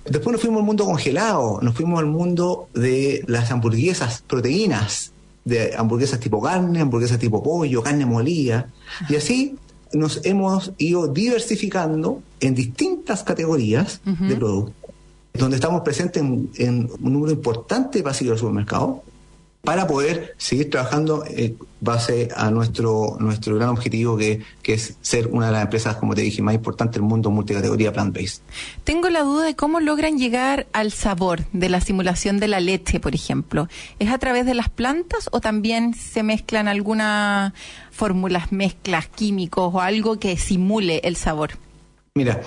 Después 0.05 0.33
nos 0.33 0.41
fuimos 0.41 0.59
al 0.59 0.65
mundo 0.65 0.85
congelado, 0.85 1.59
nos 1.61 1.75
fuimos 1.75 1.99
al 1.99 2.07
mundo 2.07 2.67
de 2.73 3.23
las 3.27 3.51
hamburguesas, 3.51 4.23
proteínas, 4.27 5.13
de 5.45 5.75
hamburguesas 5.75 6.19
tipo 6.19 6.41
carne, 6.41 6.79
hamburguesas 6.79 7.19
tipo 7.19 7.43
pollo, 7.43 7.83
carne 7.83 8.05
molida, 8.05 8.69
y 9.09 9.15
así 9.15 9.55
nos 9.93 10.25
hemos 10.25 10.73
ido 10.77 11.07
diversificando 11.07 12.21
en 12.39 12.55
distintas 12.55 13.23
categorías 13.23 14.01
de 14.05 14.35
productos, 14.35 14.73
donde 15.33 15.55
estamos 15.55 15.81
presentes 15.81 16.21
en, 16.21 16.89
un 17.01 17.13
número 17.13 17.31
importante 17.31 17.99
de 17.99 18.03
pasillos 18.03 18.35
de 18.35 18.39
supermercado 18.39 19.03
para 19.63 19.87
poder 19.87 20.35
seguir 20.37 20.69
trabajando 20.69 21.23
eh, 21.25 21.55
base 21.79 22.27
a 22.35 22.51
nuestro, 22.51 23.15
nuestro 23.21 23.55
gran 23.55 23.69
objetivo 23.69 24.17
que, 24.17 24.41
que, 24.61 24.73
es 24.73 24.97
ser 25.01 25.27
una 25.27 25.45
de 25.45 25.51
las 25.53 25.63
empresas, 25.63 25.95
como 25.95 26.13
te 26.15 26.21
dije, 26.21 26.41
más 26.41 26.53
importantes 26.53 26.95
del 26.95 27.03
mundo 27.03 27.31
multicategoría 27.31 27.93
plant-based. 27.93 28.41
Tengo 28.83 29.09
la 29.09 29.21
duda 29.21 29.45
de 29.45 29.55
cómo 29.55 29.79
logran 29.79 30.17
llegar 30.17 30.67
al 30.73 30.91
sabor 30.91 31.45
de 31.53 31.69
la 31.69 31.79
simulación 31.79 32.39
de 32.39 32.49
la 32.49 32.59
leche, 32.59 32.99
por 32.99 33.15
ejemplo. 33.15 33.69
¿Es 33.99 34.09
a 34.09 34.17
través 34.17 34.45
de 34.45 34.53
las 34.53 34.67
plantas 34.67 35.29
o 35.31 35.39
también 35.39 35.93
se 35.93 36.23
mezclan 36.23 36.67
algunas 36.67 37.53
fórmulas, 37.89 38.51
mezclas, 38.51 39.07
químicos 39.07 39.73
o 39.73 39.79
algo 39.79 40.19
que 40.19 40.35
simule 40.35 40.99
el 41.05 41.15
sabor? 41.15 41.51
Mira, 42.15 42.41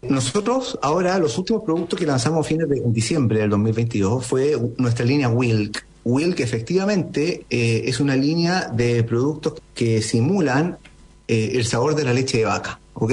nosotros 0.00 0.78
ahora 0.80 1.18
los 1.18 1.36
últimos 1.36 1.62
productos 1.62 1.98
que 1.98 2.06
lanzamos 2.06 2.46
a 2.46 2.48
fines 2.48 2.70
de 2.70 2.80
diciembre 2.86 3.40
del 3.40 3.50
2022 3.50 4.24
fue 4.24 4.56
nuestra 4.78 5.04
línea 5.04 5.28
Wilk. 5.28 5.84
Wilk 6.08 6.40
efectivamente 6.40 7.44
eh, 7.50 7.82
es 7.84 8.00
una 8.00 8.16
línea 8.16 8.68
de 8.68 9.04
productos 9.04 9.60
que 9.74 10.00
simulan 10.00 10.78
eh, 11.28 11.52
el 11.54 11.66
sabor 11.66 11.94
de 11.94 12.04
la 12.04 12.14
leche 12.14 12.38
de 12.38 12.44
vaca. 12.46 12.80
¿ok? 12.94 13.12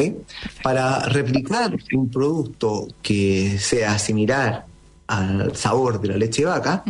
Para 0.64 1.00
replicar 1.10 1.76
un 1.94 2.10
producto 2.10 2.88
que 3.02 3.58
sea 3.60 4.00
similar 4.00 4.66
al 5.08 5.54
sabor 5.58 6.00
de 6.00 6.08
la 6.08 6.18
leche 6.18 6.44
de 6.44 6.48
vaca, 6.48 6.86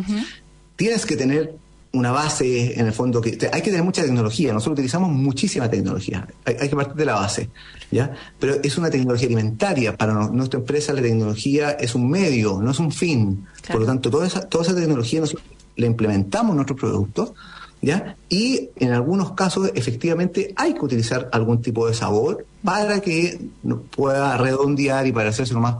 tienes 0.75 1.07
que 1.07 1.17
tener 1.17 1.55
una 1.91 2.12
base, 2.12 2.79
en 2.79 2.85
el 2.85 2.93
fondo, 2.93 3.19
que 3.19 3.31
hay 3.51 3.62
que 3.62 3.71
tener 3.71 3.83
mucha 3.83 4.03
tecnología. 4.03 4.53
Nosotros 4.53 4.74
utilizamos 4.74 5.12
muchísima 5.12 5.69
tecnología. 5.69 6.27
Hay, 6.45 6.69
que 6.69 6.75
partir 6.75 6.95
de 6.95 7.05
la 7.05 7.15
base, 7.15 7.50
¿ya? 7.89 8.13
Pero 8.38 8.55
es 8.62 8.77
una 8.77 8.91
tecnología 8.91 9.25
alimentaria. 9.25 9.97
Para 9.97 10.13
nuestra 10.13 10.59
empresa 10.59 10.93
la 10.93 11.01
tecnología 11.01 11.71
es 11.71 11.95
un 11.95 12.09
medio, 12.09 12.62
no 12.62 12.71
es 12.71 12.79
un 12.79 12.91
fin. 12.91 13.47
Por 13.71 13.81
lo 13.81 13.85
tanto, 13.88 14.12
toda 14.12 14.27
esa, 14.27 14.47
toda 14.47 14.65
esa 14.65 14.75
tecnología 14.75 15.21
nosotros 15.21 15.54
la 15.75 15.86
implementamos 15.86 16.51
en 16.51 16.55
nuestros 16.58 16.79
productos, 16.79 17.34
¿ya? 17.82 18.15
Y 18.29 18.70
en 18.77 18.91
algunos 18.91 19.34
casos, 19.34 19.72
efectivamente, 19.75 20.53
hay 20.55 20.74
que 20.74 20.86
utilizar 20.86 21.29
algún 21.32 21.62
tipo 21.62 21.88
de 21.88 21.94
sabor 21.94 22.46
para 22.63 23.00
que 23.00 23.39
pueda 23.96 24.38
redondear 24.38 25.08
y 25.08 25.12
para 25.12 25.29
hacerse 25.29 25.53
lo 25.53 25.62
más 25.62 25.75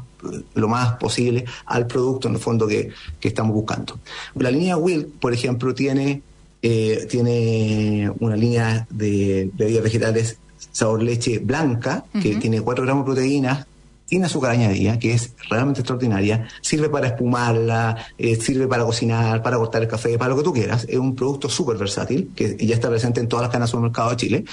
lo 0.56 0.68
más 0.68 0.94
posible 0.98 1.46
al 1.68 1.86
producto 1.86 2.28
en 2.28 2.34
el 2.36 2.40
fondo 2.40 2.68
que, 2.68 2.90
estamos 3.22 3.54
buscando. 3.54 4.00
La 4.36 4.50
línea 4.50 4.76
Will, 4.76 5.06
por 5.06 5.34
ejemplo, 5.34 5.74
tiene, 5.76 6.24
eh, 6.64 7.08
tiene 7.10 8.12
una 8.20 8.36
línea 8.36 8.88
de 8.90 9.52
bebidas 9.54 9.84
vegetales 9.84 10.38
sabor 10.72 11.04
leche 11.04 11.40
blanca, 11.40 12.06
que 12.22 12.36
tiene 12.36 12.62
4 12.62 12.84
gramos 12.84 13.06
de 13.06 13.14
proteínas, 13.14 13.66
tiene 14.08 14.26
azúcar 14.26 14.52
añadida, 14.52 15.00
que 15.00 15.14
es 15.14 15.32
realmente 15.50 15.82
extraordinaria, 15.82 16.48
sirve 16.62 16.90
para 16.90 17.08
espumarla, 17.08 17.98
eh, 18.18 18.36
sirve 18.36 18.68
para 18.68 18.84
cocinar, 18.84 19.42
para 19.42 19.58
cortar 19.58 19.82
el 19.82 19.88
café, 19.88 20.18
para 20.18 20.30
lo 20.30 20.38
que 20.38 20.44
tú 20.44 20.54
quieras. 20.54 20.86
Es 20.88 20.98
un 20.98 21.16
producto 21.16 21.50
súper 21.50 21.78
versátil, 21.78 22.32
que 22.36 22.56
ya 22.58 22.76
está 22.76 22.90
presente 22.90 23.20
en 23.20 23.28
todas 23.28 23.44
las 23.44 23.50
cadenas 23.50 23.70
de 23.70 23.72
supermercado 23.72 24.10
de 24.12 24.16
Chile. 24.18 24.46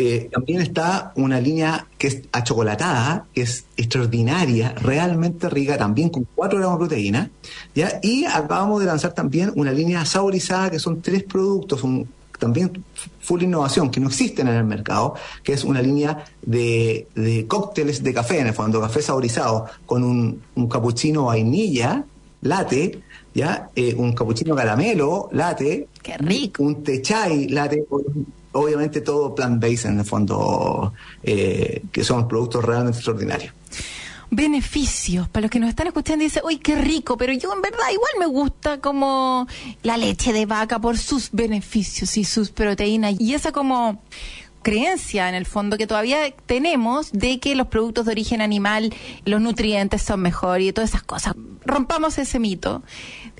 Eh, 0.00 0.28
también 0.32 0.60
está 0.60 1.12
una 1.16 1.40
línea 1.40 1.88
que 1.98 2.06
es 2.06 2.22
achocolatada, 2.30 3.26
que 3.34 3.42
es 3.42 3.64
extraordinaria, 3.76 4.72
realmente 4.80 5.48
rica, 5.48 5.76
también 5.76 6.08
con 6.08 6.24
4 6.36 6.58
gramos 6.58 6.78
de 6.78 6.86
proteína. 6.86 7.30
¿ya? 7.74 7.98
Y 8.00 8.24
acabamos 8.24 8.78
de 8.78 8.86
lanzar 8.86 9.12
también 9.12 9.52
una 9.56 9.72
línea 9.72 10.04
saborizada, 10.04 10.70
que 10.70 10.78
son 10.78 11.02
tres 11.02 11.24
productos, 11.24 11.80
también 12.38 12.84
full 13.20 13.42
innovación, 13.42 13.90
que 13.90 14.00
no 14.00 14.08
existen 14.08 14.48
en 14.48 14.54
el 14.54 14.64
mercado, 14.64 15.14
que 15.42 15.52
es 15.52 15.64
una 15.64 15.82
línea 15.82 16.24
de, 16.42 17.06
cócteles 17.48 18.02
de 18.02 18.14
café, 18.14 18.40
en 18.40 18.48
el 18.48 18.54
fondo, 18.54 18.80
café 18.80 19.02
saborizado, 19.02 19.66
con 19.86 20.04
un, 20.04 20.40
un 20.54 20.68
cappuccino 20.68 21.26
vainilla, 21.26 22.04
latte, 22.42 23.00
¿ya? 23.34 23.70
Eh, 23.74 23.94
un 23.96 24.12
cappuccino 24.12 24.54
caramelo, 24.54 25.28
latte. 25.32 25.88
Qué 26.02 26.16
rico. 26.18 26.62
Un 26.62 26.82
té 26.82 27.02
chai, 27.02 27.48
latte, 27.48 27.84
obviamente 28.52 29.00
todo 29.00 29.34
plant-based 29.34 29.90
en 29.90 29.98
el 29.98 30.04
fondo, 30.04 30.92
eh, 31.22 31.82
que 31.92 32.04
son 32.04 32.26
productos 32.26 32.64
realmente 32.64 32.98
extraordinarios. 32.98 33.52
Beneficios, 34.30 35.28
para 35.28 35.42
los 35.42 35.50
que 35.50 35.58
nos 35.58 35.70
están 35.70 35.86
escuchando 35.86 36.22
y 36.22 36.26
dicen, 36.26 36.42
uy, 36.44 36.58
qué 36.58 36.76
rico, 36.76 37.16
pero 37.16 37.32
yo 37.32 37.52
en 37.52 37.62
verdad 37.62 37.86
igual 37.92 38.12
me 38.18 38.26
gusta 38.26 38.78
como 38.80 39.46
la 39.82 39.96
leche 39.96 40.32
de 40.32 40.44
vaca 40.44 40.78
por 40.78 40.98
sus 40.98 41.30
beneficios 41.32 42.16
y 42.16 42.24
sus 42.24 42.50
proteínas 42.50 43.14
y 43.18 43.34
esa 43.34 43.52
como 43.52 44.02
creencia 44.62 45.28
en 45.28 45.34
el 45.34 45.46
fondo 45.46 45.78
que 45.78 45.86
todavía 45.86 46.30
tenemos 46.46 47.10
de 47.12 47.40
que 47.40 47.54
los 47.54 47.68
productos 47.68 48.04
de 48.04 48.12
origen 48.12 48.42
animal, 48.42 48.92
los 49.24 49.40
nutrientes 49.40 50.02
son 50.02 50.20
mejor 50.20 50.60
y 50.60 50.72
todas 50.72 50.90
esas 50.90 51.02
cosas. 51.02 51.34
Rompamos 51.64 52.18
ese 52.18 52.38
mito. 52.38 52.82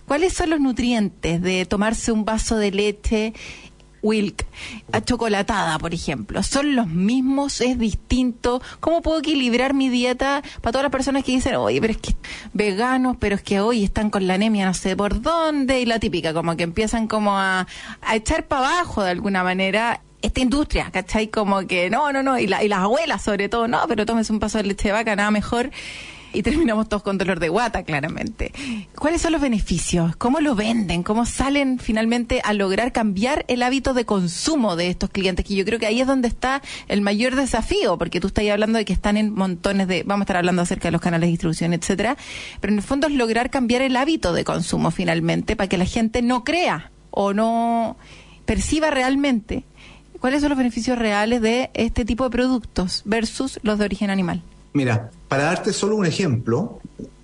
¿Cuáles 0.07 0.33
son 0.33 0.49
los 0.49 0.61
nutrientes 0.61 1.43
de 1.43 1.67
tomarse 1.67 2.13
un 2.13 2.25
vaso 2.25 2.57
de 2.57 2.71
leche 2.71 3.35
Wilk, 4.03 4.47
chocolatada, 5.05 5.79
por 5.79 5.95
ejemplo, 5.95 6.43
son 6.43 6.77
los 6.77 6.87
mismos, 6.87 7.61
es 7.61 7.79
distinto. 7.79 8.63
¿Cómo 8.81 9.03
puedo 9.03 9.19
equilibrar 9.19 9.75
mi 9.75 9.89
dieta 9.89 10.43
para 10.61 10.73
todas 10.73 10.85
las 10.85 10.93
personas 10.93 11.25
que 11.25 11.33
dicen, 11.33 11.57
oye, 11.57 11.81
pero 11.81 11.93
es 11.93 11.99
que 11.99 12.15
veganos, 12.53 13.17
pero 13.19 13.37
es 13.37 13.43
que 13.43 13.61
hoy 13.61 13.85
están 13.85 14.11
con 14.11 14.27
la 14.27 14.35
anemia 14.35 14.67
no 14.67 14.75
sé 14.75 14.97
por 14.97 15.21
dónde? 15.21 15.81
Y 15.81 15.87
la 15.87 15.99
típica, 15.99 16.33
como 16.33 16.57
que 16.57 16.65
empiezan 16.65 17.09
como 17.09 17.39
a, 17.39 17.67
a 18.03 18.17
echar 18.17 18.47
para 18.47 18.69
abajo 18.69 19.03
de 19.03 19.11
alguna 19.11 19.43
manera 19.43 20.03
esta 20.23 20.41
industria, 20.41 20.91
¿cachai? 20.91 21.29
Como 21.29 21.67
que 21.67 21.91
no, 21.91 22.13
no, 22.13 22.23
no, 22.23 22.39
y, 22.39 22.45
y 22.45 22.69
las 22.69 22.79
abuelas 22.81 23.23
sobre 23.23 23.49
todo, 23.49 23.69
no, 23.69 23.81
pero 23.89 24.05
tomes 24.07 24.31
un 24.31 24.41
paso 24.41 24.59
de 24.59 24.65
leche 24.65 24.89
de 24.89 24.93
vaca, 24.93 25.15
nada 25.15 25.31
mejor 25.31 25.71
y 26.39 26.43
terminamos 26.45 26.89
todos 26.89 27.03
con 27.03 27.19
dolor 27.19 27.41
de 27.41 27.49
guata, 27.49 27.83
claramente. 27.83 28.53
¿Cuáles 28.95 29.23
son 29.23 29.33
los 29.33 29.41
beneficios? 29.41 30.15
¿Cómo 30.15 30.39
lo 30.39 30.55
venden? 30.55 31.03
¿Cómo 31.03 31.27
salen 31.27 31.81
finalmente 31.81 32.41
a 32.45 32.53
lograr 32.53 32.93
cambiar 32.93 33.45
el 33.49 33.61
hábito 33.61 33.93
de 33.93 34.05
consumo 34.05 34.77
de 34.77 34.87
estos 34.87 35.11
clientes? 35.11 35.45
Que 35.45 35.57
yo 35.57 35.65
creo 35.65 35.81
que 35.81 35.87
ahí 35.87 36.01
es 36.01 36.07
donde 36.07 36.29
está 36.29 36.63
el 36.87 37.01
mayor 37.01 37.35
desafío, 37.35 37.99
porque 37.99 38.21
tú 38.21 38.29
estás 38.29 38.49
hablando 38.49 38.79
de 38.79 38.85
que 38.85 38.93
están 38.93 39.17
en 39.17 39.35
montones 39.35 39.89
de, 39.89 40.05
vamos 40.05 40.23
a 40.23 40.25
estar 40.27 40.37
hablando 40.37 40.63
acerca 40.63 40.87
de 40.87 40.93
los 40.93 41.01
canales 41.01 41.27
de 41.27 41.31
distribución, 41.33 41.73
etcétera, 41.73 42.17
pero 42.61 42.73
en 42.73 42.79
el 42.79 42.85
fondo 42.85 43.09
es 43.09 43.15
lograr 43.15 43.51
cambiar 43.51 43.83
el 43.83 43.97
hábito 43.97 44.33
de 44.33 44.45
consumo 44.45 44.93
finalmente 44.93 45.57
para 45.57 45.67
que 45.67 45.77
la 45.77 45.87
gente 45.87 46.23
no 46.23 46.45
crea 46.45 46.93
o 47.11 47.33
no 47.33 47.97
perciba 48.45 48.91
realmente 48.91 49.65
cuáles 50.21 50.41
son 50.41 50.51
los 50.51 50.59
beneficios 50.59 50.97
reales 50.99 51.43
de 51.43 51.71
este 51.75 52.05
tipo 52.05 52.23
de 52.23 52.31
productos 52.31 53.03
versus 53.07 53.59
los 53.65 53.81
de 53.81 53.87
origen 53.87 54.11
animal. 54.11 54.41
Mira, 54.73 55.11
para 55.29 55.45
darte 55.45 55.73
solo 55.73 55.97
un 55.97 56.07
ejemplo, 56.07 56.81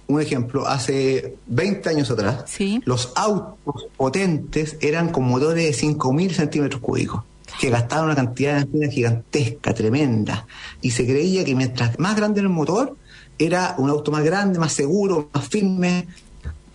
un 0.07 0.21
ejemplo, 0.21 0.67
hace 0.67 1.37
20 1.47 1.89
años 1.89 2.11
atrás, 2.11 2.45
los 2.85 3.13
autos 3.17 3.87
potentes 3.97 4.77
eran 4.81 5.11
con 5.11 5.25
motores 5.25 5.65
de 5.65 5.87
5.000 5.87 6.33
centímetros 6.33 6.81
cúbicos, 6.81 7.23
que 7.61 7.71
gastaban 7.71 8.07
una 8.07 8.15
cantidad 8.15 8.67
de 8.67 8.79
energía 8.79 8.91
gigantesca, 8.91 9.75
tremenda, 9.75 10.47
y 10.83 10.91
se 10.91 11.07
creía 11.07 11.45
que 11.45 11.55
mientras 11.55 11.99
más 11.99 12.17
grande 12.17 12.41
era 12.41 12.49
el 12.49 12.55
motor, 12.55 12.97
era 13.39 13.75
un 13.79 13.91
auto 13.91 14.11
más 14.11 14.25
grande, 14.25 14.59
más 14.59 14.73
seguro, 14.73 15.29
más 15.33 15.49
firme. 15.49 16.07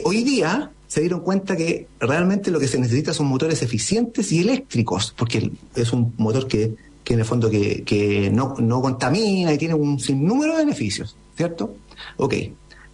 Hoy 0.04 0.24
día 0.24 0.72
se 0.88 1.02
dieron 1.02 1.22
cuenta 1.22 1.56
que 1.56 1.88
realmente 2.00 2.52
lo 2.52 2.60
que 2.60 2.68
se 2.68 2.80
necesita 2.80 3.14
son 3.14 3.28
motores 3.28 3.62
eficientes 3.62 4.32
y 4.32 4.40
eléctricos, 4.40 5.14
porque 5.16 5.52
es 5.76 5.94
un 5.94 6.14
motor 6.18 6.48
que 6.48 6.76
que 7.10 7.16
en 7.16 7.22
el 7.22 7.26
fondo 7.26 7.50
que, 7.50 8.30
no, 8.32 8.54
no, 8.60 8.84
contamina 8.84 9.52
y 9.52 9.58
tiene 9.58 9.74
un 9.74 10.00
sinnúmero 10.00 10.54
de 10.56 10.60
beneficios, 10.64 11.18
¿cierto? 11.36 11.74
Ok, 12.18 12.36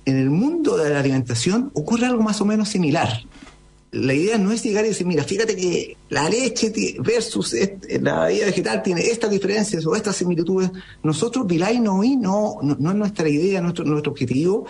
en 0.05 0.15
el 0.15 0.29
mundo 0.29 0.77
de 0.77 0.89
la 0.89 1.01
alimentación 1.01 1.69
ocurre 1.73 2.05
algo 2.05 2.23
más 2.23 2.39
o 2.39 2.45
menos 2.45 2.69
similar. 2.69 3.09
La 3.91 4.13
idea 4.13 4.37
no 4.37 4.53
es 4.53 4.63
llegar 4.63 4.85
y 4.85 4.89
decir, 4.89 5.05
mira, 5.05 5.25
fíjate 5.25 5.57
que 5.57 5.97
la 6.07 6.29
leche 6.29 6.71
versus 6.99 7.53
la 7.99 8.27
vida 8.27 8.45
vegetal 8.45 8.81
tiene 8.81 9.01
estas 9.01 9.29
diferencias 9.29 9.85
o 9.85 9.93
estas 9.97 10.15
similitudes. 10.15 10.71
Nosotros, 11.03 11.45
Vilay, 11.45 11.81
no, 11.81 12.01
no, 12.01 12.59
no, 12.61 12.77
no 12.79 12.91
es 12.91 12.95
nuestra 12.95 13.27
idea, 13.27 13.59
nuestro, 13.59 13.83
nuestro 13.83 14.13
objetivo 14.13 14.65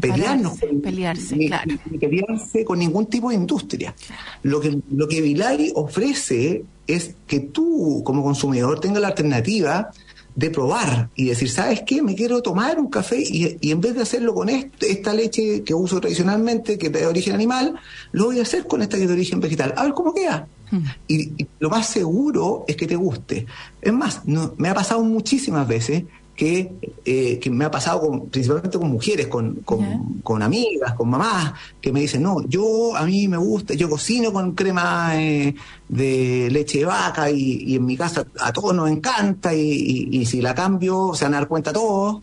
pelearnos 0.00 0.58
pelearse, 0.82 1.36
claro. 1.46 1.74
pelearse 2.00 2.64
con 2.64 2.78
ningún 2.78 3.06
tipo 3.06 3.30
de 3.30 3.36
industria. 3.36 3.94
Lo 4.42 4.60
que, 4.60 4.78
lo 4.90 5.08
que 5.08 5.20
Vilay 5.20 5.72
ofrece 5.74 6.64
es 6.86 7.14
que 7.26 7.40
tú, 7.40 8.02
como 8.04 8.22
consumidor, 8.22 8.80
tengas 8.80 9.02
la 9.02 9.08
alternativa 9.08 9.90
de 10.36 10.50
probar 10.50 11.08
y 11.14 11.24
decir, 11.24 11.50
¿sabes 11.50 11.82
qué? 11.86 12.02
Me 12.02 12.14
quiero 12.14 12.42
tomar 12.42 12.78
un 12.78 12.88
café 12.90 13.18
y, 13.18 13.70
en 13.70 13.80
vez 13.80 13.94
de 13.94 14.02
hacerlo 14.02 14.34
con 14.34 14.50
esta 14.50 15.14
leche 15.14 15.64
que 15.64 15.72
uso 15.72 15.98
tradicionalmente, 15.98 16.76
que 16.76 16.86
es 16.88 16.92
de 16.92 17.06
origen 17.06 17.34
animal, 17.34 17.74
lo 18.12 18.26
voy 18.26 18.38
a 18.38 18.42
hacer 18.42 18.66
con 18.66 18.82
esta 18.82 18.98
que 18.98 19.04
es 19.04 19.08
de 19.08 19.14
origen 19.14 19.40
vegetal. 19.40 19.72
A 19.76 19.84
ver 19.84 19.94
cómo 19.94 20.12
queda. 20.12 20.46
Hmm. 20.70 20.82
Y, 21.08 21.46
lo 21.58 21.70
más 21.70 21.88
seguro 21.88 22.64
es 22.68 22.76
que 22.76 22.86
te 22.86 22.96
guste. 22.96 23.46
Es 23.80 23.92
más, 23.92 24.26
no, 24.26 24.54
me 24.58 24.68
ha 24.68 24.74
pasado 24.74 25.02
muchísimas 25.02 25.66
veces 25.66 26.04
que, 26.36 26.70
eh, 27.04 27.38
que 27.38 27.50
me 27.50 27.64
ha 27.64 27.70
pasado 27.70 28.00
con, 28.00 28.28
principalmente 28.28 28.78
con 28.78 28.90
mujeres, 28.90 29.26
con, 29.26 29.54
con, 29.64 30.42
amigas, 30.42 30.92
con 30.92 31.08
mamás, 31.08 31.54
que 31.80 31.90
me 31.90 32.00
dicen, 32.00 32.22
no, 32.22 32.46
yo 32.46 32.94
a 32.94 33.06
mí 33.06 33.26
me 33.26 33.38
gusta, 33.38 33.72
yo 33.74 33.88
cocino 33.88 34.32
con 34.32 34.52
crema 34.52 35.12
eh, 35.14 35.54
de 35.88 36.48
leche 36.50 36.80
de 36.80 36.84
vaca 36.84 37.30
y, 37.30 37.74
en 37.74 37.86
mi 37.86 37.96
casa 37.96 38.26
a 38.40 38.52
todos 38.52 38.74
nos 38.74 38.90
encanta 38.90 39.54
y, 39.54 40.08
y, 40.10 40.26
si 40.26 40.42
la 40.42 40.54
cambio 40.54 41.12
se 41.14 41.24
van 41.24 41.34
a 41.34 41.38
dar 41.38 41.48
cuenta 41.48 41.72
todos. 41.72 42.22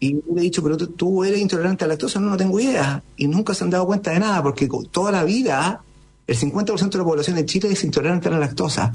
Y 0.00 0.14
le 0.14 0.40
he 0.40 0.42
dicho, 0.42 0.62
pero 0.62 0.76
tú, 0.76 1.24
eres 1.24 1.40
intolerante 1.40 1.84
a 1.84 1.88
la 1.88 1.94
lactosa, 1.94 2.20
no, 2.20 2.30
no 2.30 2.36
tengo 2.36 2.60
idea. 2.60 3.02
Y 3.16 3.26
nunca 3.26 3.54
se 3.54 3.64
han 3.64 3.70
dado 3.70 3.86
cuenta 3.86 4.12
de 4.12 4.20
nada, 4.20 4.42
porque 4.42 4.68
toda 4.90 5.10
la 5.10 5.24
vida 5.24 5.82
el 6.28 6.36
50% 6.36 6.90
de 6.90 6.98
la 6.98 7.04
población 7.04 7.36
de 7.36 7.46
Chile 7.46 7.70
es 7.72 7.82
intolerante 7.82 8.28
a 8.28 8.32
la 8.32 8.38
lactosa. 8.38 8.92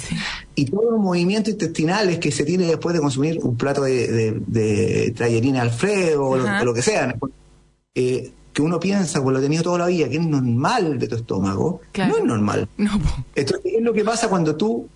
Y 0.53 0.65
todos 0.65 0.91
los 0.91 0.99
movimientos 0.99 1.51
intestinales 1.51 2.19
que 2.19 2.31
se 2.31 2.45
tiene 2.45 2.65
después 2.65 2.93
de 2.93 3.01
consumir 3.01 3.39
un 3.41 3.57
plato 3.57 3.81
de, 3.81 4.39
de, 4.45 5.13
tallerina 5.17 5.63
Alfredo 5.63 6.25
o 6.25 6.37
lo, 6.37 6.73
que 6.75 6.83
sea, 6.83 7.15
eh, 7.95 8.31
que 8.53 8.61
uno 8.61 8.79
piensa, 8.79 9.21
pues 9.23 9.33
lo 9.33 9.39
ha 9.39 9.41
tenido 9.41 9.63
toda 9.63 9.79
la 9.79 9.87
vida, 9.87 10.07
que 10.09 10.17
es 10.17 10.25
normal 10.25 10.99
de 10.99 11.07
tu 11.07 11.15
estómago, 11.15 11.81
no 11.97 12.17
es 12.17 12.23
normal. 12.23 12.69
Entonces, 12.77 13.61
¿qué 13.63 13.77
es 13.77 13.83
lo 13.83 13.93
que 13.93 14.05
pasa 14.05 14.29
cuando 14.29 14.55
tú 14.55 14.87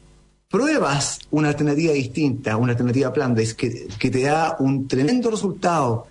pruebas 0.47 1.19
una 1.31 1.49
alternativa 1.49 1.91
distinta, 1.91 2.55
una 2.55 2.73
alternativa 2.73 3.11
plan 3.11 3.35
que, 3.35 3.87
que 3.97 4.09
te 4.11 4.21
da 4.21 4.57
un 4.59 4.87
tremendo 4.87 5.31
resultado, 5.31 6.05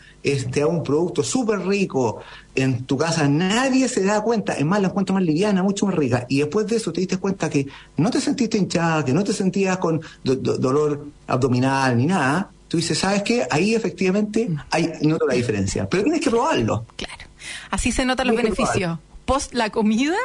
te 0.51 0.61
da 0.61 0.67
un 0.67 0.83
producto 0.83 1.23
súper 1.23 1.61
rico 1.61 2.21
en 2.55 2.85
tu 2.85 2.97
casa, 2.97 3.29
nadie 3.29 3.89
se 3.89 4.03
da 4.03 4.23
cuenta, 4.23 4.55
es 4.55 4.65
más, 4.65 4.81
la 4.81 4.89
encuentro 4.89 5.15
más 5.15 5.23
liviana, 5.23 5.63
mucho 5.63 5.87
más 5.87 5.95
rica, 5.95 6.27
y 6.29 6.41
después 6.41 6.67
de 6.67 6.77
eso 6.77 6.93
te 6.93 7.01
diste 7.01 7.19
cuenta 7.19 7.49
que 7.49 7.67
no 7.97 8.11
te 8.11 8.21
sentiste 8.21 8.59
hinchada, 8.59 9.05
que 9.05 9.13
no 9.13 9.23
te 9.23 9.33
sentías 9.33 9.79
con 9.79 10.01
dolor 10.25 11.07
abdominal 11.27 11.97
ni 11.97 12.07
nada, 12.07 12.51
tú 12.69 12.77
dices, 12.79 12.99
¿sabes 12.99 13.23
qué? 13.23 13.47
Ahí 13.51 13.75
efectivamente 13.75 14.49
hay, 14.71 14.93
noto 15.03 15.27
la 15.27 15.35
diferencia, 15.35 15.89
pero 15.89 16.03
tienes 16.03 16.21
que 16.21 16.31
probarlo. 16.31 16.87
Claro, 16.97 17.25
así 17.71 17.93
se 17.93 18.05
notan 18.05 18.27
los 18.27 18.37
beneficios 18.37 18.99
post 19.27 19.53
la 19.55 19.71
comida 19.71 20.17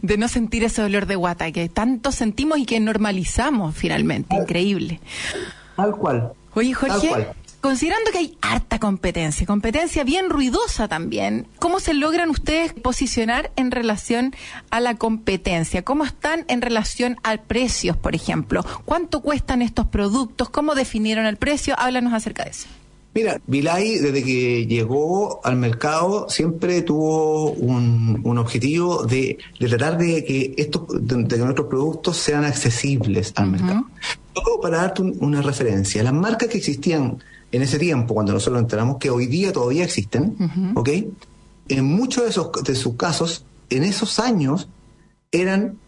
de 0.00 0.16
no 0.16 0.28
sentir 0.28 0.64
ese 0.64 0.80
dolor 0.80 1.04
de 1.04 1.14
guata 1.14 1.52
que 1.52 1.68
tanto 1.68 2.10
sentimos 2.10 2.58
y 2.58 2.64
que 2.64 2.80
normalizamos 2.80 3.76
finalmente. 3.76 4.34
Increíble. 4.34 4.98
Tal 5.76 5.92
cual. 5.92 6.32
Oye, 6.54 6.72
Jorge, 6.72 7.28
considerando 7.66 8.12
que 8.12 8.18
hay 8.18 8.38
harta 8.42 8.78
competencia, 8.78 9.44
competencia 9.44 10.04
bien 10.04 10.30
ruidosa 10.30 10.86
también, 10.86 11.48
¿cómo 11.58 11.80
se 11.80 11.94
logran 11.94 12.30
ustedes 12.30 12.72
posicionar 12.72 13.50
en 13.56 13.72
relación 13.72 14.36
a 14.70 14.78
la 14.78 14.94
competencia? 14.94 15.82
¿Cómo 15.82 16.04
están 16.04 16.44
en 16.46 16.62
relación 16.62 17.16
al 17.24 17.40
precios, 17.40 17.96
por 17.96 18.14
ejemplo? 18.14 18.64
¿Cuánto 18.84 19.20
cuestan 19.20 19.62
estos 19.62 19.88
productos? 19.88 20.48
¿Cómo 20.48 20.76
definieron 20.76 21.26
el 21.26 21.38
precio? 21.38 21.74
Háblanos 21.76 22.12
acerca 22.12 22.44
de 22.44 22.50
eso. 22.50 22.68
Mira, 23.16 23.40
Vilay 23.48 23.98
desde 23.98 24.22
que 24.22 24.66
llegó 24.66 25.40
al 25.44 25.56
mercado 25.56 26.28
siempre 26.28 26.82
tuvo 26.82 27.50
un, 27.50 28.38
objetivo 28.38 29.04
de, 29.06 29.38
tratar 29.58 29.98
de 29.98 30.24
que 30.24 30.54
estos, 30.56 30.82
de, 31.00 31.26
que 31.26 31.38
nuestros 31.38 31.66
productos 31.66 32.16
sean 32.16 32.44
accesibles 32.44 33.32
al 33.34 33.50
mercado. 33.50 33.86
Todo 34.32 34.60
para 34.60 34.76
darte 34.76 35.02
una 35.02 35.42
referencia, 35.42 36.04
las 36.04 36.12
marcas 36.12 36.48
que 36.48 36.58
existían 36.58 37.18
en 37.52 37.62
ese 37.62 37.78
tiempo, 37.78 38.14
cuando 38.14 38.32
nosotros 38.32 38.60
enteramos 38.60 38.98
que 38.98 39.10
hoy 39.10 39.26
día 39.26 39.52
todavía 39.52 39.84
existen, 39.84 40.36
¿ok? 40.74 40.88
En 41.68 41.84
muchos 41.84 42.24
de, 42.24 42.30
esos, 42.30 42.50
de 42.64 42.74
sus 42.74 42.96
casos, 42.96 43.44
en 43.70 43.82
esos 43.82 44.18
años, 44.18 44.68
eran 45.32 45.78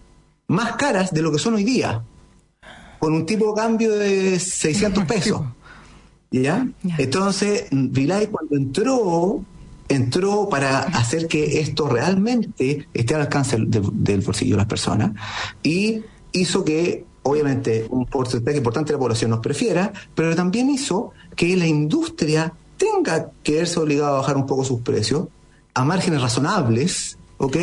más 0.47 0.77
caras 0.77 1.12
de 1.12 1.23
lo 1.23 1.31
que 1.31 1.38
son 1.38 1.55
hoy 1.55 1.65
día, 1.65 2.03
con 2.99 3.12
un 3.12 3.27
tipo 3.27 3.53
de 3.53 3.61
cambio 3.61 3.93
de 3.93 4.38
600 4.38 5.05
pesos. 5.09 5.43
¿Ya? 6.31 6.69
Entonces, 6.99 7.69
Vilay 7.71 8.27
cuando 8.27 8.57
entró, 8.57 9.43
entró 9.88 10.49
para 10.49 10.81
hacer 10.81 11.27
que 11.27 11.61
esto 11.61 11.88
realmente 11.88 12.87
esté 12.93 13.15
al 13.15 13.23
alcance 13.23 13.57
del 13.59 14.21
bolsillo 14.21 14.53
de 14.53 14.59
las 14.59 14.67
personas 14.67 15.12
y 15.62 16.03
hizo 16.33 16.65
que, 16.65 17.07
obviamente, 17.23 17.87
un 17.91 18.07
porcentaje 18.07 18.57
importante 18.57 18.93
de 18.93 18.95
la 18.95 19.01
población 19.01 19.31
nos 19.31 19.41
prefiera, 19.41 19.93
pero 20.15 20.35
también 20.35 20.71
hizo 20.71 21.13
que 21.37 21.57
la 21.57 21.67
industria 21.67 22.53
tenga 22.77 23.31
que 23.43 23.57
verse 23.57 23.79
obligado 23.81 24.17
a 24.17 24.21
bajar 24.21 24.37
un 24.37 24.47
poco 24.47 24.65
sus 24.65 24.81
precios 24.81 25.29
a 25.75 25.85
márgenes 25.85 26.23
razonables, 26.23 27.19
¿ok? 27.37 27.57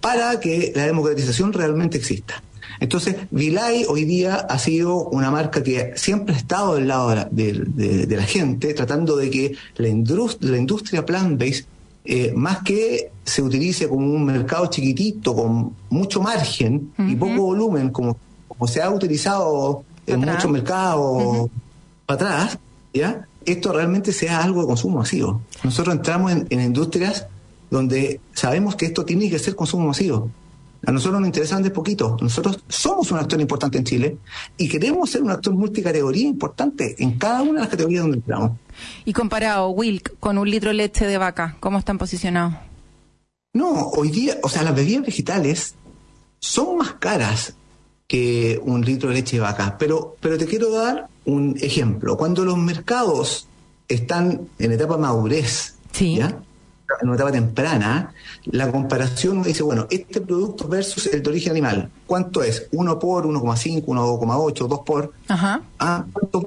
Para 0.00 0.40
que 0.40 0.72
la 0.74 0.86
democratización 0.86 1.52
realmente 1.52 1.98
exista. 1.98 2.42
Entonces, 2.80 3.14
Vilay 3.30 3.84
hoy 3.88 4.04
día 4.04 4.34
ha 4.34 4.58
sido 4.58 5.04
una 5.10 5.30
marca 5.30 5.62
que 5.62 5.92
siempre 5.94 6.34
ha 6.34 6.38
estado 6.38 6.74
del 6.74 6.88
lado 6.88 7.28
de 7.30 8.06
la, 8.08 8.24
gente, 8.24 8.74
tratando 8.74 9.16
de 9.16 9.30
que 9.30 9.54
la, 9.76 9.86
industria, 9.86 10.50
la 10.50 10.58
industria 10.58 11.06
plant-based, 11.06 11.66
eh, 12.04 12.32
más 12.34 12.62
que 12.64 13.12
se 13.24 13.42
utilice 13.42 13.88
como 13.88 14.12
un 14.12 14.24
mercado 14.24 14.66
chiquitito, 14.66 15.36
con 15.36 15.76
mucho 15.90 16.20
margen 16.20 16.90
y 16.98 17.14
poco 17.14 17.42
volumen, 17.42 17.90
como, 17.90 18.16
como 18.62 18.68
se 18.68 18.80
ha 18.80 18.88
utilizado 18.92 19.82
en 20.06 20.20
muchos 20.20 20.48
mercados 20.48 21.50
para 22.06 22.14
atrás, 22.14 22.58
¿ya? 22.94 23.26
esto 23.44 23.72
realmente 23.72 24.12
sea 24.12 24.40
algo 24.40 24.60
de 24.60 24.68
consumo 24.68 24.98
masivo. 24.98 25.42
Nosotros 25.64 25.96
entramos 25.96 26.30
en 26.30 26.60
industrias 26.60 27.26
donde 27.72 28.20
sabemos 28.34 28.76
que 28.76 28.86
esto 28.86 29.04
tiene 29.04 29.28
que 29.28 29.40
ser 29.40 29.56
consumo 29.56 29.88
masivo. 29.88 30.30
A 30.86 30.92
nosotros 30.92 31.20
nos 31.20 31.26
interesan 31.26 31.64
de 31.64 31.70
poquito. 31.70 32.16
Nosotros 32.20 32.62
somos 32.68 33.10
un 33.10 33.18
actor 33.18 33.40
importante 33.40 33.78
en 33.78 33.84
Chile 33.84 34.16
y 34.56 34.68
queremos 34.68 35.10
ser 35.10 35.24
un 35.24 35.32
actor 35.32 35.52
multicategoría 35.54 36.28
importante 36.28 36.94
en 37.02 37.18
cada 37.18 37.42
una 37.42 37.54
de 37.54 37.60
las 37.62 37.68
categorías 37.68 38.02
donde 38.02 38.18
entramos. 38.18 38.52
Y 39.04 39.12
comparado, 39.12 39.70
Wilk, 39.70 40.20
con 40.20 40.38
un 40.38 40.48
litro 40.48 40.70
de 40.70 40.74
leche 40.74 41.04
de 41.04 41.18
vaca, 41.18 41.56
¿cómo 41.58 41.80
están 41.80 41.98
posicionados? 41.98 42.54
No, 43.54 43.88
hoy 43.88 44.12
día, 44.12 44.38
o 44.44 44.48
sea, 44.48 44.62
las 44.62 44.76
bebidas 44.76 45.04
vegetales 45.04 45.74
son 46.38 46.76
más 46.76 46.92
caras 46.92 47.56
que 48.12 48.60
un 48.62 48.84
litro 48.84 49.08
de 49.08 49.14
leche 49.14 49.36
de 49.36 49.40
vaca. 49.40 49.76
Pero, 49.78 50.16
pero 50.20 50.36
te 50.36 50.44
quiero 50.44 50.70
dar 50.70 51.08
un 51.24 51.56
ejemplo. 51.62 52.18
Cuando 52.18 52.44
los 52.44 52.58
mercados 52.58 53.46
están 53.88 54.48
en 54.58 54.72
etapa 54.72 54.98
madurez, 54.98 55.76
¿ya? 55.98 56.42
en 57.00 57.08
una 57.08 57.14
etapa 57.14 57.32
temprana, 57.32 58.12
la 58.44 58.70
comparación 58.70 59.42
dice, 59.42 59.62
bueno, 59.62 59.86
este 59.88 60.20
producto 60.20 60.68
versus 60.68 61.06
el 61.06 61.22
de 61.22 61.30
origen 61.30 61.52
animal, 61.52 61.90
¿cuánto 62.06 62.42
es? 62.42 62.70
¿1 62.70 62.98
por, 62.98 63.24
1,5, 63.24 63.82
1,8, 63.82 64.68
2 64.68 64.80
por? 64.80 65.14
Ajá. 65.28 65.62
Ah, 65.78 66.04
¿cuánto 66.12 66.46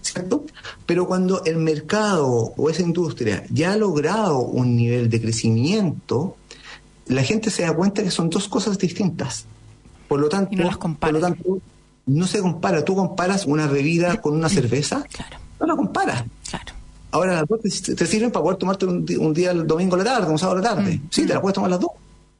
¿Cierto? 0.00 0.46
Pero 0.86 1.06
cuando 1.06 1.44
el 1.44 1.58
mercado 1.58 2.54
o 2.56 2.70
esa 2.70 2.80
industria 2.80 3.44
ya 3.50 3.72
ha 3.72 3.76
logrado 3.76 4.38
un 4.38 4.74
nivel 4.74 5.10
de 5.10 5.20
crecimiento, 5.20 6.38
la 7.08 7.22
gente 7.22 7.50
se 7.50 7.64
da 7.64 7.74
cuenta 7.74 8.02
que 8.02 8.10
son 8.10 8.30
dos 8.30 8.48
cosas 8.48 8.78
distintas. 8.78 9.44
Por 10.08 10.20
lo 10.20 10.28
tanto, 10.28 10.56
no 10.56 10.70
por 10.78 11.12
lo 11.12 11.20
tanto, 11.20 11.58
no 12.06 12.26
se 12.26 12.40
compara. 12.40 12.84
Tú 12.84 12.94
comparas 12.94 13.46
una 13.46 13.66
bebida 13.66 14.20
con 14.20 14.34
una 14.34 14.48
cerveza, 14.48 15.04
claro. 15.10 15.38
no 15.60 15.66
la 15.66 15.76
comparas. 15.76 16.24
Claro. 16.48 16.72
Ahora 17.10 17.34
las 17.34 17.46
dos 17.46 17.60
te, 17.60 18.06
sirven 18.06 18.32
para 18.32 18.42
poder 18.42 18.58
tomarte 18.58 18.86
un, 18.86 19.34
día 19.34 19.52
el 19.52 19.66
domingo 19.66 19.94
a 19.94 19.98
la 19.98 20.04
tarde, 20.04 20.30
un 20.30 20.38
sábado 20.38 20.58
a 20.58 20.62
la 20.62 20.68
tarde. 20.74 20.96
Mm. 20.96 21.08
Sí, 21.10 21.26
te 21.26 21.32
la 21.32 21.40
puedes 21.40 21.54
tomar 21.54 21.70
las 21.70 21.80
dos. 21.80 21.90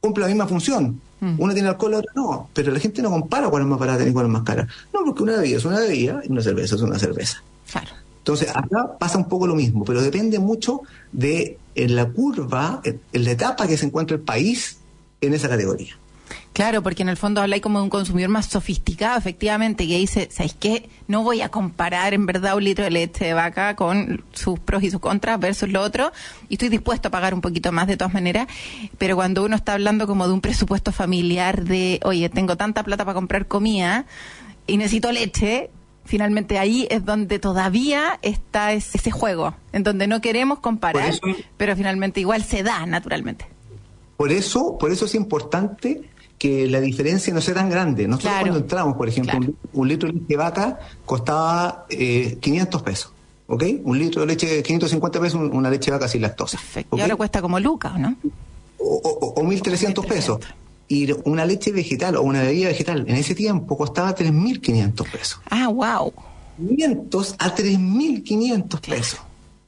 Cumple 0.01 0.23
la 0.23 0.29
misma 0.29 0.47
función. 0.47 1.01
Mm. 1.21 1.35
Una 1.39 1.55
tiene 1.55 1.69
alcohol, 1.69 1.93
la 1.93 1.99
otra 1.99 2.13
no. 2.17 2.51
Pero 2.53 2.73
la 2.73 2.81
gente 2.81 3.01
no 3.01 3.11
compara 3.11 3.49
cuál 3.49 3.63
es 3.63 3.69
más 3.69 3.79
barata 3.79 4.05
ni 4.05 4.13
cuál 4.13 4.27
es 4.27 4.33
más 4.33 4.43
cara. 4.43 4.67
No, 4.93 5.05
porque 5.05 5.23
una 5.23 5.37
bebida 5.37 5.59
es 5.59 5.65
una 5.65 5.79
bebida 5.79 6.21
y 6.25 6.33
una 6.33 6.43
cerveza 6.43 6.75
es 6.75 6.83
una 6.83 6.99
cerveza. 6.99 7.43
Claro. 7.71 7.89
Entonces, 8.19 8.49
acá 8.55 8.97
pasa 8.99 9.19
un 9.19 9.29
poco 9.29 9.47
lo 9.47 9.55
mismo, 9.55 9.85
pero 9.85 10.03
depende 10.03 10.39
mucho 10.39 10.81
de 11.13 11.59
en 11.75 11.95
la 11.95 12.09
curva, 12.09 12.81
en 12.85 13.25
la 13.25 13.31
etapa 13.31 13.67
que 13.67 13.77
se 13.77 13.87
encuentra 13.87 14.17
el 14.17 14.23
país 14.23 14.79
en 15.21 15.35
esa 15.35 15.49
categoría. 15.49 15.97
Claro, 16.55 16.85
porque 16.85 17.03
en 17.03 17.09
el 17.09 17.17
fondo 17.17 17.41
habláis 17.41 17.63
como 17.63 17.81
de 17.81 17.83
un 17.83 17.91
consumidor 17.91 18.31
más 18.31 18.47
sofisticado, 18.47 19.19
efectivamente, 19.19 19.89
que 19.89 19.99
dice, 19.99 20.29
¿sabéis 20.31 20.55
qué? 20.55 20.89
No 21.09 21.25
voy 21.25 21.41
a 21.41 21.49
comparar 21.49 22.15
en 22.15 22.27
verdad 22.27 22.57
un 22.57 22.63
litro 22.63 22.85
de 22.85 22.93
leche 22.93 23.25
de 23.25 23.35
vaca 23.35 23.75
con 23.75 24.23
sus 24.33 24.61
pros 24.61 24.85
y 24.85 24.91
sus 24.93 25.01
contras 25.01 25.41
versus 25.41 25.69
lo 25.69 25.83
otro, 25.83 26.13
y 26.49 26.55
estoy 26.55 26.69
dispuesto 26.69 27.09
a 27.09 27.11
pagar 27.11 27.35
un 27.35 27.41
poquito 27.41 27.73
más 27.73 27.89
de 27.89 27.97
todas 27.97 28.15
maneras, 28.15 28.47
pero 28.99 29.17
cuando 29.17 29.45
uno 29.45 29.57
está 29.57 29.73
hablando 29.73 30.07
como 30.07 30.29
de 30.29 30.33
un 30.33 30.41
presupuesto 30.41 30.93
familiar 30.93 31.65
de, 31.65 31.99
oye, 32.05 32.29
tengo 32.29 32.57
tanta 32.57 32.85
plata 32.85 33.05
para 33.05 33.17
comprar 33.17 33.49
comida 33.49 34.07
y 34.69 34.77
necesito 34.77 35.11
leche, 35.11 35.71
finalmente 36.05 36.61
ahí 36.61 36.87
es 36.89 37.05
donde 37.05 37.41
todavía 37.41 38.21
está 38.23 38.75
ese 38.75 39.11
juego, 39.11 39.57
en 39.73 39.83
donde 39.83 40.07
no 40.07 40.21
queremos 40.21 40.61
comparar, 40.61 41.15
pero 41.57 41.75
finalmente 41.75 42.21
igual 42.21 42.45
se 42.45 42.63
da 42.63 42.87
naturalmente. 42.87 43.45
Por 44.17 44.31
eso, 44.31 44.79
por 44.79 44.93
eso 44.93 45.07
es 45.07 45.17
importante 45.17 46.14
que 46.39 46.69
la 46.69 46.81
diferencia 46.81 47.33
no 47.33 47.41
sea 47.41 47.55
tan 47.55 47.71
grande. 47.71 48.07
Nosotros 48.09 48.35
cuando 48.41 48.59
entramos, 48.59 48.97
por 48.97 49.09
ejemplo, 49.09 49.39
un, 49.73 49.89
litro 49.89 50.09
de 50.09 50.15
leche 50.15 50.27
de 50.29 50.37
vaca 50.37 50.79
costaba 51.05 51.87
eh, 51.89 52.39
500 52.41 52.83
pesos. 52.83 53.13
¿Ok? 53.47 53.65
Un 53.85 53.99
litro 53.99 54.23
de 54.23 54.27
leche, 54.27 54.63
550 54.63 55.21
pesos, 55.21 55.41
una 55.53 55.71
leche 55.71 55.87
de 55.87 55.93
vaca 55.93 56.09
sin 56.09 56.23
lactosa. 56.23 56.57
Perfecto. 56.57 56.97
Y 56.97 57.01
ahora 57.01 57.17
cuesta 57.17 57.43
como 57.43 57.61
lucas, 57.61 57.99
¿no? 57.99 58.17
O, 58.79 59.35
o, 59.37 59.43
1.300 59.43 60.07
pesos. 60.07 60.41
Y 60.89 61.11
una 61.25 61.45
leche 61.47 61.73
vegetal 61.73 62.17
o 62.17 62.23
una 62.23 62.43
bebida 62.43 62.69
vegetal 62.69 63.05
en 63.09 63.17
ese 63.17 63.35
tiempo 63.35 63.77
costaba 63.77 64.15
3.500 64.15 65.11
pesos. 65.11 65.41
Ah, 65.51 65.69
wow. 65.69 66.13
500 66.57 67.37
a 67.39 67.55
3.500 67.55 68.81
pesos. 68.81 69.21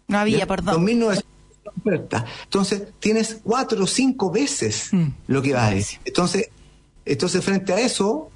No 0.09 0.19
había, 0.19 0.47
perdón. 0.47 0.87
2.900 0.87 2.25
Entonces, 2.45 2.83
tienes 3.01 3.41
cuatro 3.43 3.85
o 3.85 3.87
cinco 3.87 4.31
veces 4.31 4.89
mm. 4.93 5.07
lo 5.29 5.43
que 5.43 5.53
vale. 5.53 5.85
Entonces, 6.05 6.51
entonces, 7.07 7.45
frente 7.45 7.73
a 7.73 7.81
eso, 7.81 8.31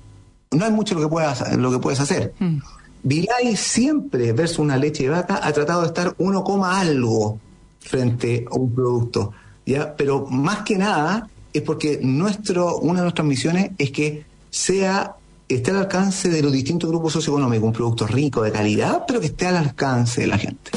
no 0.52 0.64
hay 0.64 0.72
mucho 0.72 0.94
lo 0.94 1.02
que 1.02 1.08
puedas, 1.08 1.56
lo 1.56 1.70
que 1.70 1.78
puedes 1.78 2.00
hacer. 2.00 2.32
Mm. 2.38 2.58
Vilay 3.02 3.56
siempre, 3.56 4.32
versus 4.32 4.60
una 4.60 4.76
leche 4.76 5.04
de 5.04 5.10
vaca, 5.10 5.40
ha 5.42 5.52
tratado 5.52 5.82
de 5.82 5.88
estar 5.88 6.14
uno 6.18 6.44
coma 6.44 6.80
algo 6.80 7.38
frente 7.80 8.44
a 8.50 8.54
un 8.54 8.74
producto. 8.74 9.32
¿ya? 9.66 9.94
Pero 9.96 10.26
más 10.26 10.62
que 10.62 10.76
nada, 10.76 11.28
es 11.52 11.62
porque 11.62 11.98
nuestro, 12.02 12.78
una 12.78 13.00
de 13.00 13.04
nuestras 13.04 13.26
misiones 13.26 13.72
es 13.78 13.90
que 13.90 14.24
sea 14.50 15.16
esté 15.48 15.72
al 15.72 15.78
alcance 15.78 16.28
de 16.28 16.42
los 16.42 16.52
distintos 16.52 16.88
grupos 16.88 17.12
socioeconómicos, 17.14 17.66
un 17.66 17.72
producto 17.72 18.06
rico, 18.06 18.42
de 18.42 18.52
calidad, 18.52 19.04
pero 19.06 19.20
que 19.20 19.26
esté 19.26 19.46
al 19.46 19.56
alcance 19.56 20.20
de 20.20 20.26
la 20.28 20.38
gente. 20.38 20.70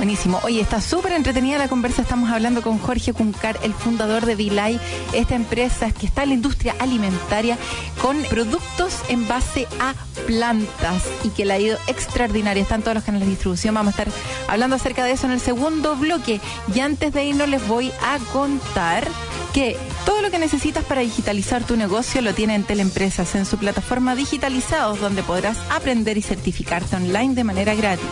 Buenísimo. 0.00 0.40
Oye, 0.44 0.62
está 0.62 0.80
súper 0.80 1.12
entretenida 1.12 1.58
la 1.58 1.68
conversa. 1.68 2.00
Estamos 2.00 2.30
hablando 2.30 2.62
con 2.62 2.78
Jorge 2.78 3.12
Cuncar, 3.12 3.58
el 3.62 3.74
fundador 3.74 4.24
de 4.24 4.34
Vilay, 4.34 4.80
esta 5.12 5.34
empresa 5.34 5.90
que 5.90 6.06
está 6.06 6.22
en 6.22 6.30
la 6.30 6.34
industria 6.36 6.74
alimentaria 6.78 7.58
con 8.00 8.16
productos 8.22 8.94
en 9.10 9.28
base 9.28 9.68
a 9.78 9.92
plantas 10.26 11.04
y 11.22 11.28
que 11.28 11.44
le 11.44 11.52
ha 11.52 11.58
ido 11.58 11.78
extraordinaria. 11.86 12.62
Están 12.62 12.80
todos 12.80 12.94
los 12.94 13.04
canales 13.04 13.26
de 13.26 13.32
distribución. 13.32 13.74
Vamos 13.74 13.92
a 13.98 14.02
estar 14.02 14.14
hablando 14.48 14.76
acerca 14.76 15.04
de 15.04 15.12
eso 15.12 15.26
en 15.26 15.32
el 15.32 15.40
segundo 15.40 15.94
bloque. 15.96 16.40
Y 16.74 16.80
antes 16.80 17.12
de 17.12 17.26
irnos 17.26 17.50
les 17.50 17.68
voy 17.68 17.92
a 18.02 18.18
contar 18.32 19.06
que 19.52 19.76
todo 20.04 20.22
lo 20.22 20.30
que 20.30 20.38
necesitas 20.38 20.84
para 20.84 21.00
digitalizar 21.00 21.64
tu 21.64 21.76
negocio 21.76 22.22
lo 22.22 22.34
tiene 22.34 22.54
en 22.54 22.64
Teleempresas 22.64 23.34
en 23.34 23.46
su 23.46 23.58
plataforma 23.58 24.14
Digitalizados, 24.14 25.00
donde 25.00 25.22
podrás 25.22 25.58
aprender 25.70 26.16
y 26.18 26.22
certificarte 26.22 26.96
online 26.96 27.34
de 27.34 27.44
manera 27.44 27.74
gratis. 27.74 28.06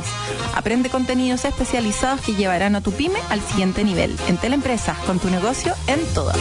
Aprende 0.54 0.90
contenidos 0.90 1.44
especializados 1.44 2.20
que 2.20 2.34
llevarán 2.34 2.76
a 2.76 2.80
tu 2.80 2.92
pyme 2.92 3.20
al 3.30 3.40
siguiente 3.40 3.84
nivel. 3.84 4.16
En 4.28 4.36
Teleempresas, 4.36 4.98
con 4.98 5.18
tu 5.18 5.30
negocio 5.30 5.74
en 5.86 6.04
todas. 6.14 6.38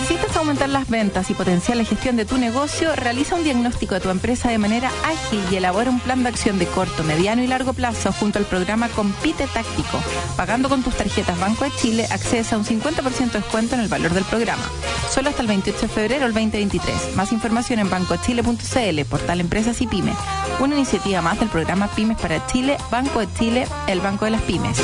¿Necesitas 0.00 0.36
aumentar 0.36 0.68
las 0.68 0.88
ventas 0.88 1.30
y 1.30 1.34
potenciar 1.34 1.76
la 1.78 1.84
gestión 1.84 2.16
de 2.16 2.24
tu 2.24 2.36
negocio? 2.36 2.94
Realiza 2.94 3.34
un 3.34 3.44
diagnóstico 3.44 3.94
de 3.94 4.00
tu 4.00 4.10
empresa 4.10 4.50
de 4.50 4.58
manera 4.58 4.90
ágil 5.04 5.40
y 5.50 5.56
elabora 5.56 5.90
un 5.90 6.00
plan 6.00 6.22
de 6.22 6.28
acción 6.28 6.58
de 6.58 6.66
corto, 6.66 7.02
mediano 7.02 7.42
y 7.42 7.46
largo 7.46 7.72
plazo 7.72 8.12
junto 8.12 8.38
al 8.38 8.44
programa 8.44 8.88
Compite 8.90 9.46
Táctico. 9.46 9.98
Pagando 10.36 10.68
con 10.68 10.82
tus 10.82 10.94
tarjetas 10.94 11.40
Banco 11.40 11.64
de 11.64 11.72
Chile, 11.72 12.06
accedes 12.10 12.52
a 12.52 12.58
un 12.58 12.64
50% 12.64 13.32
de 13.32 13.38
descuento 13.40 13.74
en 13.74 13.80
el 13.80 13.88
valor 13.88 14.12
del 14.12 14.24
programa. 14.24 14.62
Solo 15.10 15.30
hasta 15.30 15.42
el 15.42 15.48
28 15.48 15.80
de 15.80 15.88
febrero 15.88 16.24
del 16.24 16.34
2023. 16.34 17.16
Más 17.16 17.32
información 17.32 17.78
en 17.78 17.88
bancochile.cl, 17.88 19.04
portal 19.08 19.40
Empresas 19.40 19.80
y 19.80 19.86
Pymes. 19.86 20.16
Una 20.60 20.76
iniciativa 20.76 21.22
más 21.22 21.40
del 21.40 21.48
programa 21.48 21.88
Pymes 21.88 22.18
para 22.18 22.46
Chile, 22.46 22.76
Banco 22.90 23.20
de 23.20 23.32
Chile, 23.38 23.66
el 23.86 24.00
Banco 24.00 24.26
de 24.26 24.32
las 24.32 24.42
Pymes. 24.42 24.78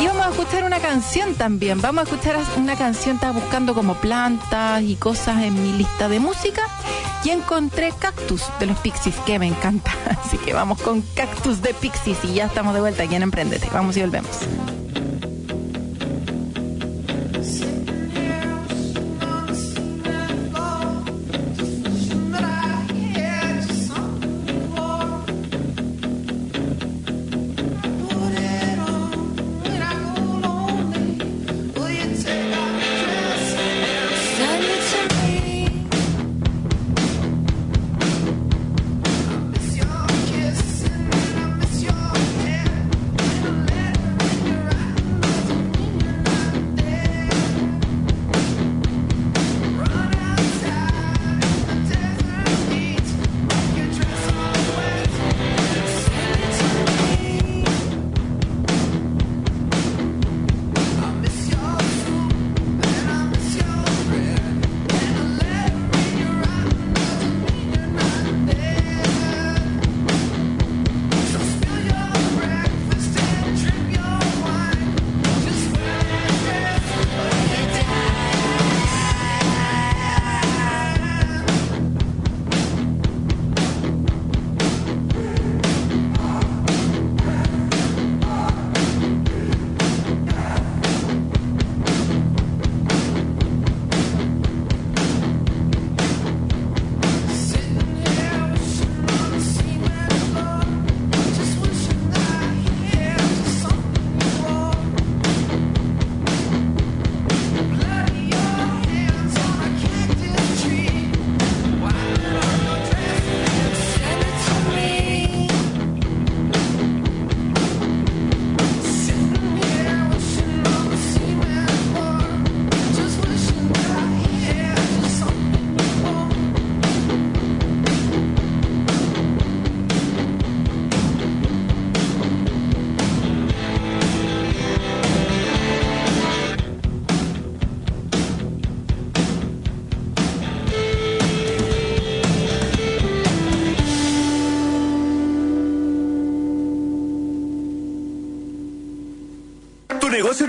Y 0.00 0.06
vamos 0.06 0.26
a 0.26 0.30
escuchar 0.30 0.64
una 0.64 0.78
canción 0.80 1.34
también. 1.34 1.80
Vamos 1.80 2.00
a 2.00 2.10
escuchar 2.10 2.36
una 2.56 2.76
canción, 2.76 3.16
estaba 3.16 3.32
buscando 3.32 3.74
como 3.74 3.94
plantas 3.94 4.82
y 4.82 4.96
cosas 4.96 5.42
en 5.42 5.62
mi 5.62 5.72
lista 5.72 6.08
de 6.08 6.20
música 6.20 6.62
y 7.24 7.30
encontré 7.30 7.92
Cactus 7.98 8.42
de 8.60 8.66
los 8.66 8.78
Pixies, 8.78 9.16
que 9.26 9.38
me 9.38 9.46
encanta. 9.46 9.92
Así 10.24 10.38
que 10.38 10.52
vamos 10.52 10.80
con 10.80 11.02
Cactus 11.14 11.62
de 11.62 11.74
Pixies 11.74 12.18
y 12.24 12.34
ya 12.34 12.46
estamos 12.46 12.74
de 12.74 12.80
vuelta 12.80 13.04
aquí 13.04 13.14
en 13.14 13.22
Emprendete. 13.22 13.68
Vamos 13.72 13.96
y 13.96 14.02
volvemos. 14.02 14.30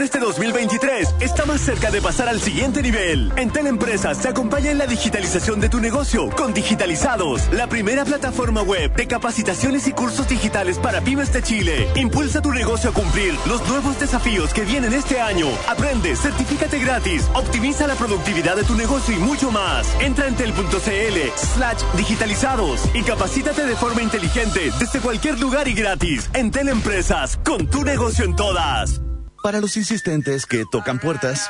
Este 0.01 0.19
2023 0.19 1.15
está 1.19 1.45
más 1.45 1.61
cerca 1.61 1.91
de 1.91 2.01
pasar 2.01 2.29
al 2.29 2.39
siguiente 2.39 2.81
nivel. 2.81 3.31
En 3.35 3.49
Teleempresas 3.49 4.17
se 4.17 4.27
acompaña 4.27 4.71
en 4.71 4.77
la 4.77 4.87
digitalización 4.87 5.59
de 5.59 5.69
tu 5.69 5.79
negocio 5.79 6.29
con 6.31 6.53
Digitalizados, 6.53 7.47
la 7.51 7.67
primera 7.67 8.05
plataforma 8.05 8.61
web 8.61 8.93
de 8.95 9.07
capacitaciones 9.07 9.87
y 9.87 9.93
cursos 9.93 10.27
digitales 10.27 10.77
para 10.77 11.01
pymes 11.01 11.31
de 11.33 11.41
Chile. 11.41 11.87
Impulsa 11.95 12.41
tu 12.41 12.51
negocio 12.51 12.89
a 12.89 12.93
cumplir 12.93 13.33
los 13.47 13.67
nuevos 13.67 13.99
desafíos 13.99 14.53
que 14.53 14.65
vienen 14.65 14.93
este 14.93 15.19
año. 15.19 15.47
Aprende, 15.67 16.15
certifícate 16.15 16.79
gratis, 16.79 17.23
optimiza 17.33 17.87
la 17.87 17.95
productividad 17.95 18.55
de 18.55 18.63
tu 18.63 18.75
negocio 18.75 19.15
y 19.15 19.19
mucho 19.19 19.51
más. 19.51 19.87
Entra 19.99 20.27
en 20.27 20.35
tel.cl 20.35 21.17
slash 21.35 21.81
digitalizados 21.95 22.81
y 22.93 23.03
capacítate 23.03 23.65
de 23.65 23.75
forma 23.75 24.01
inteligente 24.01 24.71
desde 24.79 24.99
cualquier 24.99 25.39
lugar 25.39 25.67
y 25.67 25.73
gratis. 25.73 26.29
En 26.33 26.51
Teleempresas, 26.51 27.37
con 27.37 27.67
tu 27.67 27.83
negocio 27.83 28.25
en 28.25 28.35
todas 28.35 29.01
para 29.47 29.61
los 29.61 29.77
insistentes 29.77 30.45
que 30.45 30.65
tocan 30.65 30.99
puertas 30.99 31.49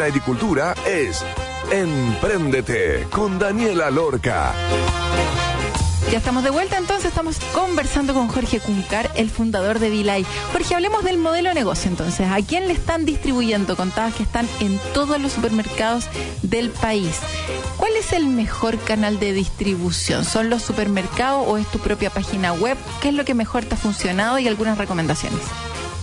en 0.00 0.06
agricultura 0.06 0.74
es 0.86 1.22
Empréndete 1.70 3.06
con 3.10 3.38
Daniela 3.38 3.90
Lorca. 3.90 4.52
Ya 6.10 6.18
estamos 6.18 6.42
de 6.42 6.50
vuelta, 6.50 6.78
entonces 6.78 7.06
estamos 7.06 7.38
conversando 7.52 8.14
con 8.14 8.28
Jorge 8.28 8.60
Cuncar, 8.60 9.10
el 9.14 9.30
fundador 9.30 9.78
de 9.78 9.90
Vilay. 9.90 10.24
Jorge, 10.52 10.74
hablemos 10.74 11.04
del 11.04 11.18
modelo 11.18 11.50
de 11.50 11.54
negocio 11.54 11.90
entonces. 11.90 12.28
¿A 12.30 12.40
quién 12.40 12.66
le 12.66 12.72
están 12.72 13.04
distribuyendo? 13.04 13.76
Contabas 13.76 14.14
que 14.14 14.22
están 14.22 14.48
en 14.60 14.80
todos 14.94 15.20
los 15.20 15.32
supermercados 15.32 16.06
del 16.42 16.70
país. 16.70 17.16
¿Cuál 17.76 17.92
es 17.96 18.12
el 18.12 18.26
mejor 18.26 18.78
canal 18.78 19.20
de 19.20 19.32
distribución? 19.32 20.24
¿Son 20.24 20.50
los 20.50 20.62
supermercados 20.62 21.44
o 21.46 21.58
es 21.58 21.66
tu 21.66 21.78
propia 21.78 22.10
página 22.10 22.52
web? 22.54 22.76
¿Qué 23.02 23.10
es 23.10 23.14
lo 23.14 23.24
que 23.24 23.34
mejor 23.34 23.64
te 23.64 23.74
ha 23.74 23.78
funcionado 23.78 24.38
y 24.38 24.48
algunas 24.48 24.78
recomendaciones? 24.78 25.40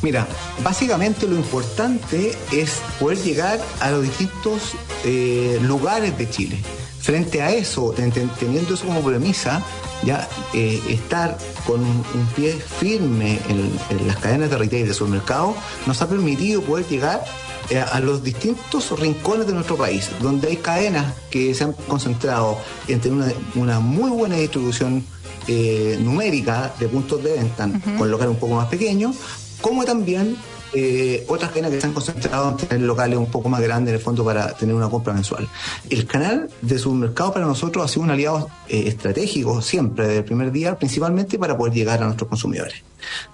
Mira, 0.01 0.27
básicamente 0.63 1.27
lo 1.27 1.35
importante 1.35 2.37
es 2.51 2.81
poder 2.99 3.17
llegar 3.19 3.59
a 3.79 3.91
los 3.91 4.03
distintos 4.03 4.73
eh, 5.03 5.59
lugares 5.63 6.17
de 6.17 6.29
Chile. 6.29 6.59
Frente 6.99 7.41
a 7.41 7.51
eso, 7.51 7.93
teniendo 8.39 8.73
eso 8.73 8.85
como 8.85 9.01
premisa, 9.01 9.63
ya 10.03 10.27
eh, 10.53 10.81
estar 10.89 11.37
con 11.65 11.81
un, 11.81 12.03
pie 12.35 12.53
firme 12.53 13.39
en, 13.49 14.07
las 14.07 14.17
cadenas 14.17 14.49
de 14.49 14.57
retail 14.57 14.87
de 14.87 14.93
supermercado 14.93 15.55
nos 15.85 16.01
ha 16.01 16.09
permitido 16.09 16.61
poder 16.61 16.85
llegar 16.87 17.23
eh, 17.69 17.79
a 17.79 17.99
los 17.99 18.23
distintos 18.23 18.97
rincones 18.99 19.47
de 19.47 19.53
nuestro 19.53 19.77
país, 19.77 20.09
donde 20.21 20.49
hay 20.49 20.57
cadenas 20.57 21.13
que 21.29 21.53
se 21.53 21.63
han 21.63 21.73
concentrado 21.73 22.59
en 22.87 22.99
tener 22.99 23.35
una, 23.55 23.79
muy 23.79 24.11
buena 24.11 24.35
distribución 24.35 25.03
eh, 25.47 25.97
numérica 26.01 26.73
de 26.79 26.87
puntos 26.87 27.23
de 27.23 27.33
venta, 27.33 27.69
con 27.97 28.11
locales 28.11 28.33
un 28.33 28.39
poco 28.39 28.55
más 28.55 28.67
pequeños, 28.67 29.15
como 29.61 29.85
también 29.85 30.37
eh, 30.73 31.25
otras 31.29 31.51
cadenas 31.51 31.71
que 31.71 31.79
se 31.79 31.87
han 31.87 31.93
concentrado 31.93 32.49
en 32.49 32.57
tener 32.57 32.81
locales 32.81 33.17
un 33.17 33.27
poco 33.27 33.47
más 33.47 33.61
grandes 33.61 33.91
en 33.91 33.95
el 33.95 34.01
fondo 34.01 34.25
para 34.25 34.53
tener 34.53 34.75
una 34.75 34.89
compra 34.89 35.13
mensual. 35.13 35.47
El 35.89 36.05
canal 36.05 36.49
de 36.61 36.77
supermercado 36.77 37.33
para 37.33 37.45
nosotros 37.45 37.85
ha 37.85 37.87
sido 37.87 38.03
un 38.03 38.11
aliado 38.11 38.49
eh, 38.67 38.83
estratégico 38.87 39.61
siempre, 39.61 40.05
desde 40.05 40.19
el 40.19 40.25
primer 40.25 40.51
día, 40.51 40.77
principalmente 40.77 41.39
para 41.39 41.57
poder 41.57 41.73
llegar 41.73 42.01
a 42.01 42.05
nuestros 42.05 42.29
consumidores. 42.29 42.83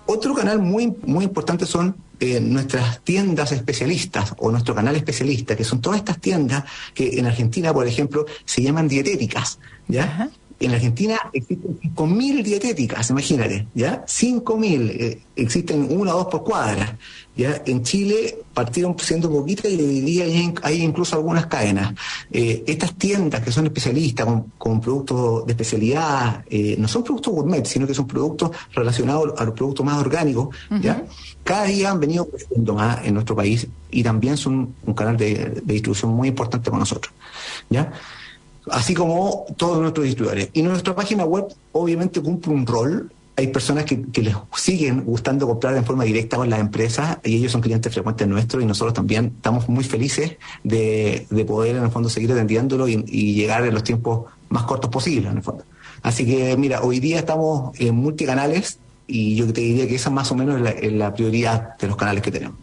Otro 0.06 0.36
canal 0.36 0.60
muy, 0.60 0.94
muy 1.06 1.26
importante 1.26 1.66
son 1.66 1.96
eh, 2.20 2.40
nuestras 2.40 3.02
tiendas 3.02 3.52
especialistas 3.52 4.34
o 4.38 4.52
nuestro 4.52 4.76
canal 4.76 4.96
especialista, 4.96 5.56
que 5.56 5.64
son 5.64 5.82
todas 5.82 6.00
estas 6.00 6.20
tiendas 6.20 6.64
que 6.94 7.18
en 7.20 7.26
Argentina, 7.26 7.74
por 7.74 7.88
ejemplo, 7.88 8.26
se 8.46 8.62
llaman 8.62 8.88
dietéticas. 8.88 9.58
¿ya? 9.88 10.30
En 10.64 10.72
Argentina 10.74 11.20
existen 11.34 11.78
5.000 11.94 12.42
dietéticas, 12.42 13.10
imagínate, 13.10 13.68
¿ya? 13.74 14.06
5.000, 14.06 14.90
eh, 14.92 15.22
existen 15.36 15.88
una 15.92 16.16
o 16.16 16.20
dos 16.20 16.28
por 16.28 16.44
cuadra. 16.46 16.98
¿ya? 17.36 17.62
En 17.66 17.84
Chile 17.84 18.40
partieron 18.54 18.98
siendo 18.98 19.30
poquitas 19.30 19.70
y 19.70 19.76
hoy 19.76 20.00
día 20.00 20.24
hay, 20.62 20.82
incluso 20.82 21.18
algunas 21.18 21.48
cadenas. 21.48 21.94
Eh, 22.32 22.64
estas 22.66 22.94
tiendas 22.96 23.44
que 23.44 23.52
son 23.52 23.66
especialistas 23.66 24.26
con, 24.58 24.80
productos 24.80 25.46
de 25.46 25.52
especialidad, 25.52 26.46
eh, 26.50 26.78
no 26.80 26.88
son 26.88 27.04
productos 27.04 27.34
gourmet, 27.34 27.66
sino 27.66 27.86
que 27.86 27.94
son 27.94 28.08
productos 28.08 28.52
relacionados 28.74 29.34
a 29.38 29.44
los 29.44 29.54
productos 29.56 29.86
más 29.86 30.00
orgánicos, 30.00 30.56
¿ya? 30.82 31.04
Cada 31.44 31.66
día 31.66 31.92
han 31.92 32.00
venido 32.00 32.26
creciendo 32.30 32.74
más 32.74 33.06
en 33.06 33.16
nuestro 33.16 33.36
país 33.36 33.68
y 33.92 34.02
también 34.02 34.38
son 34.38 34.76
un 34.86 34.94
canal 34.94 35.18
de, 35.18 35.62
de 35.62 35.74
distribución 35.74 36.14
muy 36.14 36.30
importante 36.30 36.70
para 36.70 36.80
nosotros, 36.80 37.14
¿ya? 37.70 37.92
Así 38.72 38.94
como 38.94 39.46
todos 39.58 39.80
nuestros 39.80 40.06
distribuidores. 40.06 40.50
Y 40.54 40.62
nuestra 40.62 40.96
página 40.96 41.26
web 41.26 41.46
obviamente 41.72 42.22
cumple 42.22 42.54
un 42.54 42.66
rol. 42.66 43.12
Hay 43.36 43.48
personas 43.48 43.86
que, 43.86 44.06
les 44.22 44.36
siguen 44.56 45.04
gustando 45.04 45.48
comprar 45.48 45.76
en 45.76 45.84
forma 45.84 46.04
directa 46.04 46.38
con 46.38 46.50
las 46.50 46.60
empresas 46.60 47.18
y 47.24 47.38
ellos 47.38 47.52
son 47.52 47.62
clientes 47.62 47.92
frecuentes 47.92 48.28
nuestros 48.28 48.62
y 48.62 48.66
nosotros 48.66 48.94
también 48.94 49.34
estamos 49.36 49.68
muy 49.68 49.84
felices 49.84 50.34
de, 50.64 51.26
poder 51.48 51.76
en 51.78 51.84
el 51.84 51.90
fondo 51.90 52.10
seguir 52.10 52.32
atendiéndolo 52.32 52.88
y, 52.88 53.34
llegar 53.34 53.66
en 53.66 53.74
los 53.74 53.84
tiempos 53.84 54.32
más 54.50 54.64
cortos 54.64 54.92
posibles 54.92 55.32
en 55.32 55.38
el 55.38 55.44
fondo. 55.44 55.64
Así 56.04 56.26
que 56.26 56.56
mira, 56.58 56.84
hoy 56.84 57.00
día 57.00 57.18
estamos 57.18 57.80
en 57.80 57.96
multicanales 57.96 58.78
y 59.08 59.36
yo 59.36 59.52
te 59.52 59.62
diría 59.62 59.88
que 59.88 59.96
esa 59.96 60.12
más 60.12 60.32
o 60.32 60.36
menos 60.36 60.62
es 60.80 60.94
la 60.94 61.14
prioridad 61.14 61.76
de 61.78 61.88
los 61.88 61.98
canales 61.98 62.22
que 62.22 62.32
tenemos 62.32 62.58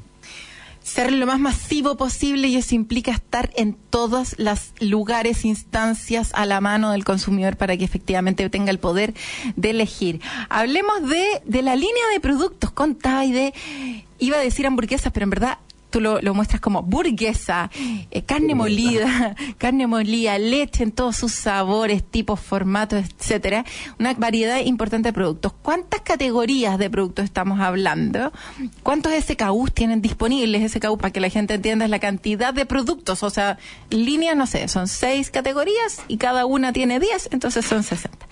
ser 0.91 1.13
lo 1.13 1.27
más 1.27 1.39
masivo 1.39 1.97
posible 1.97 2.49
y 2.49 2.57
eso 2.57 2.75
implica 2.75 3.13
estar 3.13 3.51
en 3.55 3.75
todos 3.75 4.35
los 4.39 4.73
lugares, 4.81 5.45
instancias 5.45 6.33
a 6.35 6.47
la 6.47 6.61
mano 6.61 6.91
del 6.91 7.05
consumidor 7.05 7.57
para 7.57 7.77
que 7.77 7.85
efectivamente 7.85 8.49
tenga 8.51 8.71
el 8.71 8.79
poder 8.79 9.15
de 9.55 9.71
elegir. 9.71 10.21
Hablemos 10.49 11.09
de, 11.09 11.43
de 11.45 11.63
la 11.63 11.77
línea 11.77 12.09
de 12.13 12.21
productos 12.21 12.73
con 12.73 12.99
y 13.25 13.33
de, 13.33 13.55
iba 14.19 14.37
a 14.37 14.41
decir 14.41 14.67
hamburguesas, 14.67 15.13
pero 15.13 15.25
en 15.25 15.31
verdad 15.31 15.59
tú 15.91 16.01
lo, 16.01 16.21
muestras 16.35 16.61
como 16.61 16.83
burguesa, 16.83 17.71
eh, 18.11 18.23
carne 18.23 18.55
molida, 18.55 19.35
carne 19.59 19.87
molida, 19.87 20.39
leche 20.39 20.85
en 20.85 20.93
todos 20.93 21.17
sus 21.17 21.33
sabores, 21.33 22.03
tipos, 22.03 22.41
formatos, 22.41 23.05
etcétera, 23.05 23.65
una 23.99 24.15
variedad 24.15 24.61
importante 24.61 25.09
de 25.09 25.13
productos. 25.13 25.53
¿Cuántas 25.63 26.01
categorías 26.01 26.79
de 26.79 26.89
productos 26.91 27.25
estamos 27.25 27.61
hablando? 27.61 28.33
¿Cuántos 28.83 29.13
SKUs 29.13 29.73
tienen 29.73 30.01
disponibles? 30.01 30.73
SKU, 30.73 30.97
para 30.97 31.13
que 31.13 31.21
la 31.21 31.29
gente 31.29 31.55
entienda, 31.55 31.85
es 31.85 31.91
la 31.91 31.99
cantidad 31.99 32.55
de 32.55 32.67
productos, 32.67 33.23
o 33.23 33.31
sea, 33.31 33.59
líneas, 33.91 34.37
no 34.37 34.47
sé, 34.47 34.69
son 34.69 34.89
seis 34.89 35.31
categorías 35.31 36.03
y 36.09 36.17
cada 36.17 36.47
una 36.47 36.73
tiene 36.73 37.01
diez, 37.01 37.29
entonces 37.33 37.65
son 37.65 37.83
60. 37.83 38.27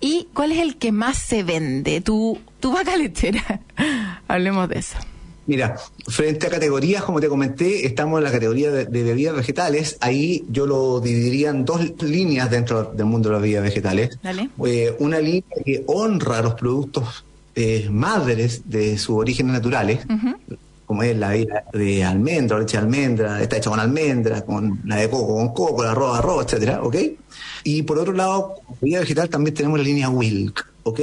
¿Y 0.00 0.28
cuál 0.32 0.52
es 0.52 0.58
el 0.58 0.76
que 0.76 0.92
más 0.92 1.18
se 1.18 1.42
vende? 1.42 2.00
Tu, 2.00 2.38
tu 2.60 2.72
vaca 2.72 2.96
lechera. 2.96 3.60
Hablemos 4.28 4.68
de 4.68 4.78
eso. 4.78 4.96
Mira, 5.50 5.74
frente 6.06 6.46
a 6.46 6.50
categorías, 6.50 7.02
como 7.02 7.20
te 7.20 7.28
comenté, 7.28 7.84
estamos 7.84 8.18
en 8.18 8.24
la 8.24 8.30
categoría 8.30 8.70
de, 8.70 8.84
bebidas 8.84 9.34
vegetales. 9.34 9.96
Ahí 10.00 10.44
yo 10.48 10.64
lo 10.64 11.00
dividiría 11.00 11.50
en 11.50 11.64
dos 11.64 12.00
líneas 12.02 12.48
dentro 12.52 12.84
del 12.84 13.06
mundo 13.06 13.30
de 13.30 13.32
las 13.32 13.42
bebidas 13.42 13.64
vegetales. 13.64 14.16
Eh, 14.64 14.94
una 15.00 15.18
línea 15.18 15.42
que 15.64 15.82
honra 15.88 16.40
los 16.40 16.54
productos 16.54 17.24
eh, 17.56 17.88
madres 17.90 18.70
de 18.70 18.96
sus 18.96 19.16
orígenes 19.16 19.54
naturales, 19.54 20.06
como 20.86 21.02
es 21.02 21.16
la 21.16 21.30
de 21.30 22.04
almendra, 22.04 22.60
leche 22.60 22.76
de 22.76 22.82
almendra, 22.84 23.42
está 23.42 23.56
hecha 23.56 23.70
con 23.70 23.80
almendra, 23.80 24.42
con 24.42 24.78
la 24.84 24.98
de 24.98 25.10
coco, 25.10 25.34
con 25.34 25.52
coco, 25.52 25.82
la 25.82 25.90
arroz, 25.90 26.16
arroz, 26.16 26.44
etcétera, 26.44 26.80
¿ok? 26.84 26.94
Y 27.64 27.82
por 27.82 27.98
otro 27.98 28.12
lado, 28.12 28.54
bebida 28.80 29.00
vegetal 29.00 29.28
también 29.28 29.56
tenemos 29.56 29.80
la 29.80 29.84
línea 29.84 30.08
Wilk, 30.10 30.64
¿ok? 30.84 31.00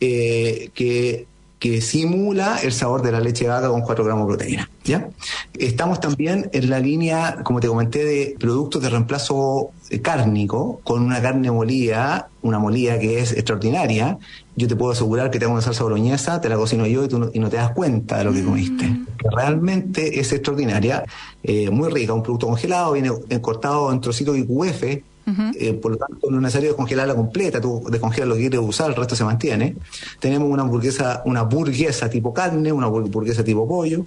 Eh, 0.00 0.70
que 0.74 1.28
que 1.62 1.80
simula 1.80 2.58
el 2.60 2.72
sabor 2.72 3.02
de 3.02 3.12
la 3.12 3.20
leche 3.20 3.44
de 3.44 3.50
vaca 3.50 3.68
con 3.68 3.82
4 3.82 4.04
gramos 4.04 4.26
de 4.26 4.34
proteína. 4.34 4.70
¿ya? 4.82 5.10
Estamos 5.56 6.00
también 6.00 6.50
en 6.52 6.68
la 6.68 6.80
línea, 6.80 7.38
como 7.44 7.60
te 7.60 7.68
comenté, 7.68 8.04
de 8.04 8.34
productos 8.36 8.82
de 8.82 8.90
reemplazo 8.90 9.70
cárnico, 10.02 10.80
con 10.82 11.04
una 11.04 11.22
carne 11.22 11.52
molida, 11.52 12.30
una 12.42 12.58
molida 12.58 12.98
que 12.98 13.20
es 13.20 13.30
extraordinaria. 13.30 14.18
Yo 14.56 14.66
te 14.66 14.74
puedo 14.74 14.90
asegurar 14.90 15.30
que 15.30 15.38
te 15.38 15.44
hago 15.44 15.54
una 15.54 15.62
salsa 15.62 15.84
boloñesa, 15.84 16.40
te 16.40 16.48
la 16.48 16.56
cocino 16.56 16.84
yo 16.84 17.04
y, 17.04 17.08
tú 17.08 17.20
no, 17.20 17.48
te 17.48 17.56
das 17.56 17.70
cuenta 17.70 18.18
de 18.18 18.24
lo 18.24 18.32
que 18.32 18.42
comiste. 18.42 18.84
Mm. 18.84 19.06
Que 19.16 19.30
realmente 19.30 20.18
es 20.18 20.32
extraordinaria, 20.32 21.04
eh, 21.44 21.70
muy 21.70 21.90
rica, 21.90 22.12
un 22.12 22.24
producto 22.24 22.48
congelado, 22.48 22.90
viene 22.94 23.12
cortado 23.40 23.92
en 23.92 24.00
trocitos 24.00 24.34
de 24.34 24.44
QF, 24.44 24.82
eh, 25.26 25.72
por 25.74 25.92
lo 25.92 25.98
tanto, 25.98 26.30
no 26.30 26.36
es 26.36 26.42
necesario 26.42 26.70
descongelarla 26.70 27.14
completa, 27.14 27.60
tú 27.60 27.82
descongelas 27.90 28.28
lo 28.28 28.34
que 28.34 28.40
quieres 28.42 28.60
usar, 28.60 28.90
el 28.90 28.96
resto 28.96 29.14
se 29.14 29.24
mantiene. 29.24 29.76
Tenemos 30.18 30.48
una 30.48 30.62
hamburguesa, 30.62 31.22
una 31.24 31.42
burguesa 31.42 32.08
tipo 32.10 32.32
carne, 32.32 32.72
una 32.72 32.86
burguesa 32.86 33.44
tipo 33.44 33.66
pollo. 33.66 34.04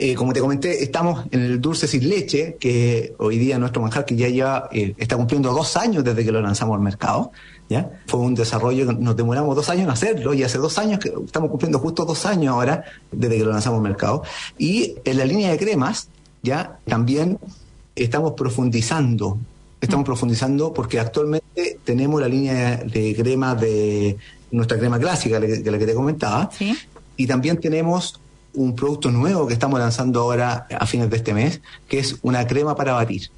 Eh, 0.00 0.14
como 0.14 0.32
te 0.32 0.38
comenté, 0.38 0.84
estamos 0.84 1.26
en 1.32 1.40
el 1.40 1.60
dulce 1.60 1.88
sin 1.88 2.08
leche, 2.08 2.56
que 2.60 3.14
hoy 3.18 3.36
día 3.36 3.58
nuestro 3.58 3.82
manjar 3.82 4.04
que 4.04 4.14
ya 4.14 4.28
lleva, 4.28 4.68
eh, 4.70 4.94
está 4.96 5.16
cumpliendo 5.16 5.52
dos 5.52 5.76
años 5.76 6.04
desde 6.04 6.24
que 6.24 6.30
lo 6.30 6.40
lanzamos 6.40 6.76
al 6.76 6.82
mercado. 6.82 7.32
¿ya? 7.68 7.90
Fue 8.06 8.20
un 8.20 8.36
desarrollo 8.36 8.86
que 8.86 8.94
nos 8.94 9.16
demoramos 9.16 9.56
dos 9.56 9.68
años 9.70 9.84
en 9.84 9.90
hacerlo 9.90 10.34
y 10.34 10.44
hace 10.44 10.58
dos 10.58 10.78
años 10.78 11.00
que 11.00 11.12
estamos 11.24 11.50
cumpliendo 11.50 11.80
justo 11.80 12.04
dos 12.04 12.26
años 12.26 12.54
ahora 12.54 12.84
desde 13.10 13.38
que 13.38 13.44
lo 13.44 13.50
lanzamos 13.50 13.78
al 13.78 13.82
mercado. 13.82 14.22
Y 14.56 14.94
en 15.04 15.18
la 15.18 15.24
línea 15.24 15.50
de 15.50 15.58
cremas, 15.58 16.08
ya 16.44 16.78
también 16.86 17.38
estamos 17.96 18.34
profundizando 18.34 19.38
estamos 19.80 20.04
profundizando 20.04 20.72
porque 20.72 20.98
actualmente 20.98 21.78
tenemos 21.84 22.20
la 22.20 22.28
línea 22.28 22.76
de 22.76 23.14
crema 23.16 23.54
de 23.54 24.16
nuestra 24.50 24.78
crema 24.78 24.98
clásica, 24.98 25.38
de 25.40 25.70
la 25.70 25.78
que 25.78 25.86
te 25.86 25.94
comentaba, 25.94 26.50
y 27.16 27.26
también 27.26 27.58
tenemos 27.60 28.20
un 28.54 28.74
producto 28.74 29.10
nuevo 29.10 29.46
que 29.46 29.52
estamos 29.52 29.78
lanzando 29.78 30.20
ahora 30.20 30.66
a 30.70 30.86
fines 30.86 31.10
de 31.10 31.16
este 31.16 31.34
mes, 31.34 31.60
que 31.88 31.98
es 31.98 32.16
una 32.22 32.46
crema 32.46 32.74
para 32.74 32.92
batir. 32.92 33.30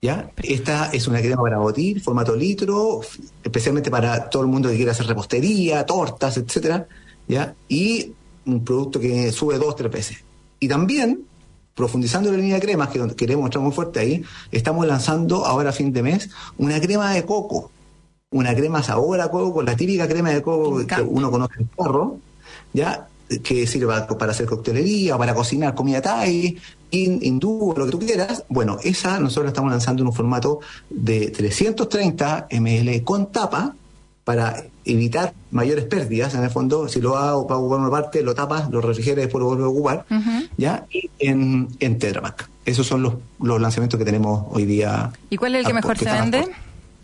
¿Ya? 0.00 0.30
Esta 0.44 0.90
es 0.92 1.08
una 1.08 1.20
crema 1.20 1.42
para 1.42 1.58
batir, 1.58 2.00
formato 2.00 2.36
litro, 2.36 3.00
especialmente 3.42 3.90
para 3.90 4.30
todo 4.30 4.42
el 4.42 4.48
mundo 4.48 4.68
que 4.68 4.76
quiera 4.76 4.92
hacer 4.92 5.06
repostería, 5.06 5.84
tortas, 5.84 6.36
etcétera, 6.36 6.86
¿ya? 7.26 7.52
Y 7.68 8.12
un 8.46 8.64
producto 8.64 9.00
que 9.00 9.32
sube 9.32 9.58
dos, 9.58 9.74
tres 9.74 9.90
veces. 9.90 10.18
Y 10.60 10.68
también 10.68 11.24
profundizando 11.78 12.28
en 12.28 12.34
la 12.34 12.40
línea 12.40 12.56
de 12.56 12.60
cremas, 12.60 12.88
que 12.88 12.98
queremos 13.14 13.42
mostrar 13.42 13.62
muy 13.62 13.72
fuerte 13.72 14.00
ahí, 14.00 14.24
estamos 14.50 14.84
lanzando 14.84 15.46
ahora 15.46 15.70
a 15.70 15.72
fin 15.72 15.92
de 15.92 16.02
mes 16.02 16.28
una 16.58 16.80
crema 16.80 17.12
de 17.12 17.24
coco. 17.24 17.70
Una 18.30 18.52
crema 18.52 18.82
sabor 18.82 19.20
a 19.20 19.30
coco, 19.30 19.62
la 19.62 19.76
típica 19.76 20.08
crema 20.08 20.30
de 20.30 20.42
coco 20.42 20.84
que 20.84 21.00
uno 21.00 21.30
conoce 21.30 21.54
en 21.60 21.68
perro, 21.68 22.18
¿ya? 22.74 23.06
que 23.44 23.66
sirve 23.66 23.94
para, 24.18 24.32
hacer 24.32 24.46
coctelería, 24.46 25.16
para 25.16 25.34
cocinar 25.34 25.74
comida 25.74 26.02
thai, 26.02 26.58
hindú, 26.90 27.74
lo 27.76 27.84
que 27.86 27.92
tú 27.92 27.98
quieras. 28.00 28.42
Bueno, 28.48 28.78
esa 28.82 29.20
nosotros 29.20 29.44
la 29.44 29.50
estamos 29.50 29.70
lanzando 29.70 30.02
en 30.02 30.08
un 30.08 30.14
formato 30.14 30.60
de 30.90 31.30
330 31.30 32.48
ml 32.50 33.04
con 33.04 33.30
tapa, 33.30 33.76
para 34.24 34.64
evitar 34.88 35.34
mayores 35.50 35.84
pérdidas, 35.84 36.34
en 36.34 36.42
el 36.42 36.50
fondo, 36.50 36.88
si 36.88 37.00
lo 37.00 37.12
va, 37.12 37.30
a 37.30 37.36
ocupar 37.36 37.58
una 37.58 37.90
parte, 37.90 38.22
lo 38.22 38.34
tapas, 38.34 38.70
lo 38.70 38.80
refrigeras 38.80 39.18
y 39.18 39.20
después 39.22 39.40
lo 39.40 39.46
vuelves 39.46 39.64
a 39.66 39.68
ocupar, 39.68 40.06
¿ya? 40.56 40.86
Y 40.90 41.10
en, 41.18 41.68
en 41.78 41.98
Tetra 41.98 42.20
Pak. 42.22 42.48
Esos 42.64 42.86
son 42.86 43.02
los, 43.02 43.14
los 43.40 43.60
lanzamientos 43.60 43.98
que 43.98 44.04
tenemos 44.04 44.44
hoy 44.50 44.64
día. 44.66 45.12
¿Y 45.30 45.36
cuál 45.36 45.54
es 45.54 45.60
el 45.60 45.66
que 45.66 45.74
mejor 45.74 45.96
se 45.96 46.04
vende? 46.10 46.44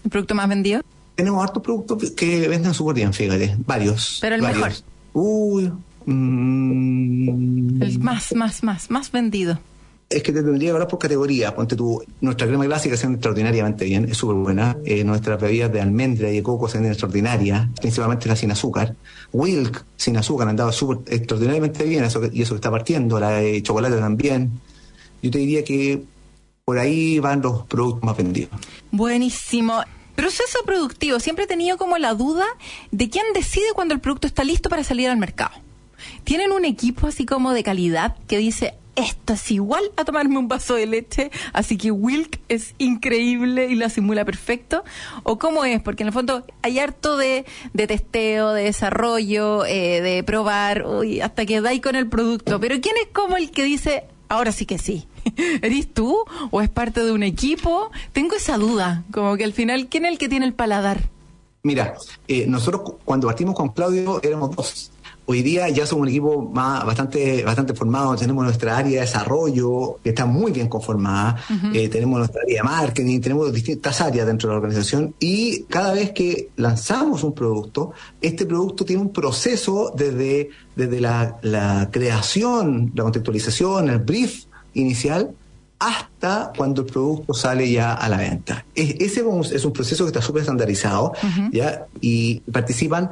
¿El 0.05 0.11
producto 0.11 0.35
más 0.35 0.49
vendido? 0.49 0.83
Tenemos 1.15 1.43
hartos 1.45 1.63
productos 1.63 2.11
que 2.11 2.49
venden 2.49 2.75
súper 2.75 2.95
bien, 2.97 3.13
fíjate, 3.13 3.57
varios. 3.67 4.19
Pero 4.21 4.35
el 4.35 4.41
varios. 4.43 4.61
mejor. 4.61 4.83
Uy. 5.13 5.73
mm, 6.07 7.83
El 7.83 7.99
más, 8.01 8.35
más, 8.35 8.63
más, 8.63 8.91
más 8.91 9.13
vendido. 9.13 9.59
Es 10.09 10.23
que 10.23 10.33
te 10.33 10.43
tendría 10.43 10.69
que 10.69 10.73
hablar 10.73 10.89
por 10.89 10.99
categoría. 10.99 11.55
Ponte 11.55 11.77
tú, 11.77 12.03
nuestra 12.21 12.47
crema 12.47 12.65
clásica 12.65 12.97
se 12.97 13.07
extraordinariamente 13.07 13.85
bien, 13.85 14.05
es 14.09 14.17
súper 14.17 14.37
buena. 14.37 14.77
Eh, 14.85 15.05
nuestras 15.05 15.41
bebidas 15.41 15.73
de 15.73 15.81
almendra 15.81 16.31
y 16.31 16.37
de 16.37 16.43
coco 16.43 16.69
se 16.69 16.79
extraordinarias, 16.79 17.69
principalmente 17.81 18.29
la 18.29 18.37
sin 18.37 18.51
azúcar. 18.51 18.95
Wilk 19.33 19.85
sin 19.97 20.17
azúcar 20.17 20.49
andaba 20.49 20.73
súper 20.73 20.99
extraordinariamente 21.13 21.85
bien, 21.85 22.05
y 22.05 22.43
eso 22.43 22.55
que 22.55 22.57
está 22.57 22.71
partiendo. 22.71 23.19
La 23.19 23.31
de 23.31 23.63
chocolate 23.63 23.97
también. 23.97 24.61
Yo 25.23 25.31
te 25.31 25.39
diría 25.39 25.65
que 25.65 26.03
por 26.65 26.79
ahí 26.79 27.19
van 27.19 27.43
los 27.43 27.67
productos 27.67 28.03
más 28.05 28.17
vendidos. 28.17 28.51
Buenísimo. 28.91 29.83
Proceso 30.15 30.59
productivo. 30.65 31.19
Siempre 31.19 31.45
he 31.45 31.49
tenido 31.49 31.77
como 31.77 31.99
la 31.99 32.15
duda 32.15 32.45
de 32.93 33.11
quién 33.11 33.25
decide 33.35 33.67
cuando 33.75 33.95
el 33.95 34.01
producto 34.01 34.27
está 34.27 34.45
listo 34.45 34.69
para 34.69 34.85
salir 34.85 35.09
al 35.09 35.17
mercado. 35.17 35.53
¿Tienen 36.25 36.53
un 36.53 36.65
equipo 36.65 37.07
así 37.07 37.27
como 37.27 37.53
de 37.53 37.63
calidad 37.63 38.17
que 38.29 38.39
dice, 38.39 38.75
esto 38.97 39.33
es 39.33 39.51
igual 39.51 39.83
a 39.97 40.05
tomarme 40.05 40.39
un 40.39 40.49
vaso 40.49 40.75
de 40.75 40.87
leche, 40.87 41.31
así 41.53 41.77
que 41.77 41.91
Wilk 41.91 42.41
es 42.49 42.75
increíble 42.79 43.67
y 43.69 43.75
lo 43.75 43.89
simula 43.89 44.25
perfecto? 44.25 44.85
¿O 45.23 45.39
cómo 45.39 45.65
es? 45.65 45.81
Porque 45.83 46.03
en 46.03 46.09
el 46.09 46.13
fondo 46.13 46.45
hay 46.63 46.79
harto 46.79 47.17
de, 47.17 47.45
de 47.73 47.87
testeo, 47.87 48.53
de 48.53 48.65
desarrollo, 48.65 49.65
eh, 49.67 50.01
de 50.01 50.23
probar, 50.23 50.87
uy, 50.87 51.21
hasta 51.21 51.45
que 51.47 51.61
dais 51.61 51.81
con 51.81 51.97
el 51.97 52.09
producto. 52.09 52.61
Pero 52.61 52.81
¿quién 52.81 52.95
es 53.03 53.09
como 53.13 53.37
el 53.37 53.51
que 53.51 53.65
dice, 53.65 54.05
ahora 54.29 54.53
sí 54.53 54.67
que 54.67 54.79
sí? 54.79 55.07
¿Eres 55.63 55.93
tú 55.93 56.19
o 56.51 56.61
es 56.61 56.69
parte 56.69 57.03
de 57.05 57.13
un 57.13 57.23
equipo? 57.23 57.91
Tengo 58.13 58.37
esa 58.37 58.59
duda, 58.59 59.05
como 59.13 59.37
que 59.37 59.45
al 59.45 59.53
final, 59.53 59.89
¿quién 59.89 60.05
es 60.07 60.13
el 60.13 60.19
que 60.19 60.29
tiene 60.29 60.47
el 60.47 60.53
paladar? 60.55 61.09
Mira, 61.63 61.95
eh, 62.29 62.45
nosotros 62.47 62.83
cu- 62.83 62.99
cuando 63.05 63.27
partimos 63.27 63.55
con 63.55 63.71
Claudio 63.71 64.21
éramos 64.23 64.55
dos. 64.55 64.91
Hoy 65.27 65.43
día 65.43 65.69
ya 65.71 65.87
somos 65.87 66.03
un 66.03 66.09
equipo 66.09 66.43
más, 66.43 66.85
bastante, 66.85 67.43
bastante 67.45 67.73
formado, 67.73 68.15
tenemos 68.15 68.45
nuestra 68.45 68.77
área 68.77 68.97
de 68.97 69.01
desarrollo 69.01 69.99
que 70.03 70.11
está 70.11 70.27
muy 70.27 70.53
bien 70.53 70.69
conformada, 70.69 71.37
eh, 71.73 71.89
tenemos 71.89 72.19
nuestra 72.19 72.43
área 72.43 72.57
de 72.59 72.63
marketing, 72.63 73.21
tenemos 73.21 73.51
distintas 73.53 74.01
áreas 74.03 74.27
dentro 74.27 74.49
de 74.51 74.55
la 74.55 74.59
organización. 74.61 75.15
Y 75.19 75.63
cada 75.65 75.95
vez 75.95 76.13
que 76.13 76.51
lanzamos 76.57 77.25
un 77.25 77.33
producto, 77.33 77.93
este 78.21 78.45
producto 78.45 78.85
tiene 78.85 79.01
un 79.01 79.13
proceso 79.13 79.93
desde, 79.97 80.51
desde 80.77 81.01
la, 81.01 81.39
la 81.41 81.89
creación, 81.91 82.93
la 82.95 83.05
contextualización, 83.05 83.89
el 83.89 84.01
brief 84.01 84.45
inicial, 84.75 85.31
hasta 85.79 86.53
cuando 86.57 86.83
el 86.83 86.87
producto 86.87 87.35
sale 87.35 87.71
ya 87.71 87.95
a 87.95 88.09
la 88.09 88.17
venta. 88.19 88.65
Es- 88.75 88.95
ese 89.01 89.21
es 89.21 89.27
un- 89.27 89.41
es 89.45 89.65
un 89.65 89.73
proceso 89.73 90.05
que 90.05 90.09
está 90.09 90.23
súper 90.23 90.43
estandarizado, 90.43 91.13
¿ya? 91.53 91.87
Y 92.01 92.41
participan 92.41 93.11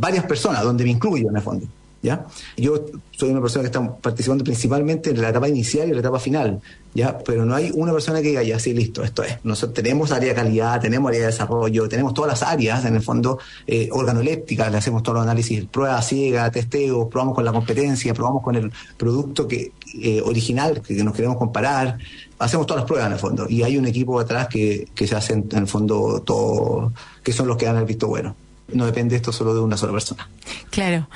varias 0.00 0.24
personas, 0.24 0.62
donde 0.62 0.84
me 0.84 0.90
incluyo 0.90 1.28
en 1.28 1.36
el 1.36 1.42
fondo, 1.42 1.66
¿ya? 2.02 2.26
Yo 2.56 2.86
soy 3.10 3.30
una 3.30 3.40
persona 3.40 3.62
que 3.62 3.66
está 3.66 3.96
participando 3.96 4.42
principalmente 4.42 5.10
en 5.10 5.20
la 5.20 5.28
etapa 5.28 5.48
inicial 5.48 5.86
y 5.86 5.90
en 5.90 5.96
la 5.96 6.00
etapa 6.00 6.18
final, 6.18 6.60
¿ya? 6.94 7.18
Pero 7.18 7.44
no 7.44 7.54
hay 7.54 7.70
una 7.74 7.92
persona 7.92 8.22
que 8.22 8.28
diga, 8.28 8.42
ya, 8.42 8.58
sí, 8.58 8.72
listo, 8.72 9.04
esto 9.04 9.22
es. 9.22 9.36
Nosotros 9.44 9.74
tenemos 9.74 10.10
área 10.10 10.30
de 10.30 10.34
calidad, 10.34 10.80
tenemos 10.80 11.10
área 11.10 11.20
de 11.20 11.26
desarrollo, 11.26 11.88
tenemos 11.88 12.14
todas 12.14 12.30
las 12.30 12.48
áreas, 12.48 12.84
en 12.86 12.94
el 12.94 13.02
fondo, 13.02 13.38
eh, 13.66 13.88
organolépticas, 13.92 14.70
le 14.70 14.78
hacemos 14.78 15.02
todos 15.02 15.16
los 15.16 15.24
análisis, 15.24 15.64
pruebas 15.66 16.06
ciegas, 16.08 16.50
testeos, 16.50 17.08
probamos 17.08 17.34
con 17.34 17.44
la 17.44 17.52
competencia, 17.52 18.14
probamos 18.14 18.42
con 18.42 18.56
el 18.56 18.72
producto 18.96 19.46
que 19.46 19.72
eh, 20.00 20.22
original 20.24 20.80
que, 20.80 20.94
nos 21.04 21.14
queremos 21.14 21.36
comparar, 21.36 21.98
hacemos 22.38 22.66
todas 22.66 22.82
las 22.82 22.88
pruebas 22.88 23.08
en 23.08 23.12
el 23.12 23.18
fondo. 23.18 23.46
Y 23.48 23.62
hay 23.62 23.76
un 23.76 23.86
equipo 23.86 24.18
atrás 24.18 24.48
que, 24.48 24.88
que 24.94 25.06
se 25.06 25.14
hacen 25.14 25.46
en 25.52 25.58
el 25.58 25.66
fondo 25.66 26.22
todo, 26.22 26.92
que 27.22 27.32
son 27.32 27.46
los 27.46 27.58
que 27.58 27.66
dan 27.66 27.76
el 27.76 27.84
visto 27.84 28.06
bueno. 28.06 28.34
No 28.72 28.86
depende 28.86 29.16
esto 29.16 29.32
solo 29.32 29.54
de 29.54 29.60
una 29.60 29.76
sola 29.76 29.92
persona. 29.92 30.28
Claro. 30.70 31.08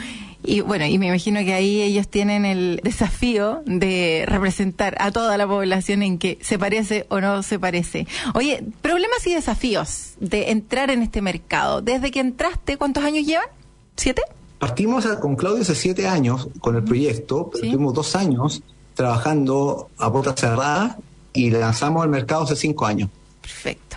Y 0.47 0.61
bueno, 0.61 0.85
y 0.85 0.99
me 0.99 1.07
imagino 1.07 1.41
que 1.41 1.55
ahí 1.55 1.81
ellos 1.81 2.07
tienen 2.07 2.45
el 2.45 2.79
desafío 2.85 3.63
de 3.65 4.25
representar 4.29 4.95
a 5.01 5.11
toda 5.11 5.39
la 5.39 5.47
población 5.47 6.03
en 6.03 6.19
que 6.19 6.39
se 6.43 6.59
parece 6.59 7.07
o 7.09 7.21
no 7.23 7.43
se 7.43 7.59
parece. 7.59 8.07
Oye, 8.35 8.63
problemas 8.83 9.27
y 9.27 9.33
desafíos 9.35 10.13
de 10.21 10.51
entrar 10.51 10.91
en 10.91 11.03
este 11.03 11.23
mercado. 11.23 11.81
Desde 11.81 12.11
que 12.11 12.21
entraste, 12.21 12.77
¿cuántos 12.77 13.03
años 13.05 13.25
llevan? 13.27 13.47
¿Siete? 13.97 14.21
Partimos 14.59 15.07
a- 15.07 15.19
con 15.19 15.35
Claudio 15.35 15.63
hace 15.63 15.75
siete 15.75 16.07
años 16.09 16.49
con 16.61 16.77
el 16.77 16.85
proyecto, 16.85 17.49
pero 17.51 17.65
Sí. 17.65 17.71
tuvimos 17.71 17.95
dos 17.95 18.15
años 18.15 18.63
trabajando 18.95 19.89
a 19.99 20.13
puertas 20.13 20.39
cerradas 20.41 20.97
y 21.33 21.51
lanzamos 21.51 22.03
al 22.03 22.09
mercado 22.11 22.45
hace 22.45 22.57
cinco 22.57 22.85
años. 22.87 23.09
Perfecto. 23.41 23.97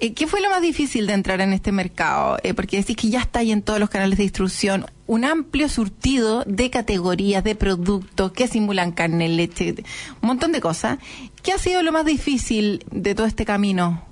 Eh, 0.00 0.14
¿Qué 0.14 0.28
fue 0.28 0.40
lo 0.40 0.48
más 0.48 0.62
difícil 0.62 1.08
de 1.08 1.14
entrar 1.14 1.40
en 1.40 1.52
este 1.52 1.72
mercado? 1.72 2.38
Eh, 2.44 2.54
porque 2.54 2.76
decís 2.76 2.96
que 2.96 3.10
ya 3.10 3.20
está 3.20 3.40
ahí 3.40 3.50
en 3.50 3.62
todos 3.62 3.80
los 3.80 3.90
canales 3.90 4.16
de 4.16 4.24
distribución 4.24 4.86
un 5.08 5.24
amplio 5.24 5.68
surtido 5.68 6.44
de 6.46 6.70
categorías, 6.70 7.42
de 7.42 7.56
productos 7.56 8.30
que 8.30 8.46
simulan 8.46 8.92
carne, 8.92 9.28
leche, 9.28 9.74
un 10.20 10.28
montón 10.28 10.52
de 10.52 10.60
cosas. 10.60 10.98
¿Qué 11.42 11.50
ha 11.52 11.58
sido 11.58 11.82
lo 11.82 11.92
más 11.92 12.04
difícil 12.04 12.84
de 12.92 13.14
todo 13.14 13.26
este 13.26 13.44
camino? 13.44 14.04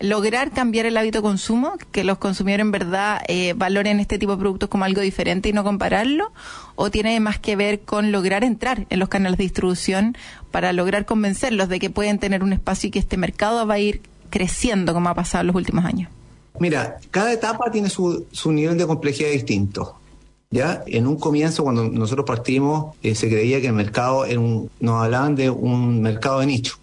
¿Lograr 0.00 0.50
cambiar 0.52 0.84
el 0.86 0.98
hábito 0.98 1.18
de 1.18 1.22
consumo? 1.22 1.78
¿Que 1.90 2.04
los 2.04 2.18
consumidores 2.18 2.64
en 2.64 2.72
verdad 2.72 3.22
eh, 3.26 3.54
valoren 3.56 4.00
este 4.00 4.18
tipo 4.18 4.32
de 4.32 4.38
productos 4.38 4.68
como 4.68 4.84
algo 4.84 5.00
diferente 5.00 5.48
y 5.48 5.52
no 5.54 5.64
compararlo? 5.64 6.30
¿O 6.76 6.90
tiene 6.90 7.18
más 7.20 7.38
que 7.38 7.56
ver 7.56 7.80
con 7.80 8.12
lograr 8.12 8.44
entrar 8.44 8.86
en 8.90 8.98
los 8.98 9.08
canales 9.08 9.38
de 9.38 9.44
distribución 9.44 10.14
para 10.50 10.74
lograr 10.74 11.06
convencerlos 11.06 11.70
de 11.70 11.80
que 11.80 11.88
pueden 11.88 12.18
tener 12.18 12.42
un 12.42 12.52
espacio 12.52 12.88
y 12.88 12.90
que 12.90 12.98
este 12.98 13.16
mercado 13.16 13.66
va 13.66 13.74
a 13.74 13.78
ir 13.78 14.02
creciendo 14.34 14.92
como 14.92 15.08
ha 15.08 15.14
pasado 15.14 15.42
en 15.42 15.46
los 15.46 15.56
últimos 15.56 15.84
años? 15.84 16.10
Mira, 16.58 16.98
cada 17.10 17.32
etapa 17.32 17.70
tiene 17.70 17.88
su, 17.88 18.26
su 18.30 18.52
nivel 18.52 18.76
de 18.76 18.86
complejidad 18.86 19.30
distinto. 19.30 19.94
¿ya? 20.50 20.84
En 20.86 21.06
un 21.06 21.16
comienzo, 21.16 21.64
cuando 21.64 21.84
nosotros 21.88 22.26
partimos, 22.26 22.94
eh, 23.02 23.14
se 23.14 23.28
creía 23.28 23.60
que 23.60 23.68
el 23.68 23.72
mercado, 23.72 24.24
era 24.24 24.38
un- 24.38 24.70
nos 24.80 25.02
hablaban 25.02 25.34
de 25.34 25.50
un 25.50 26.00
mercado 26.02 26.40
de 26.40 26.46
nicho. 26.46 26.74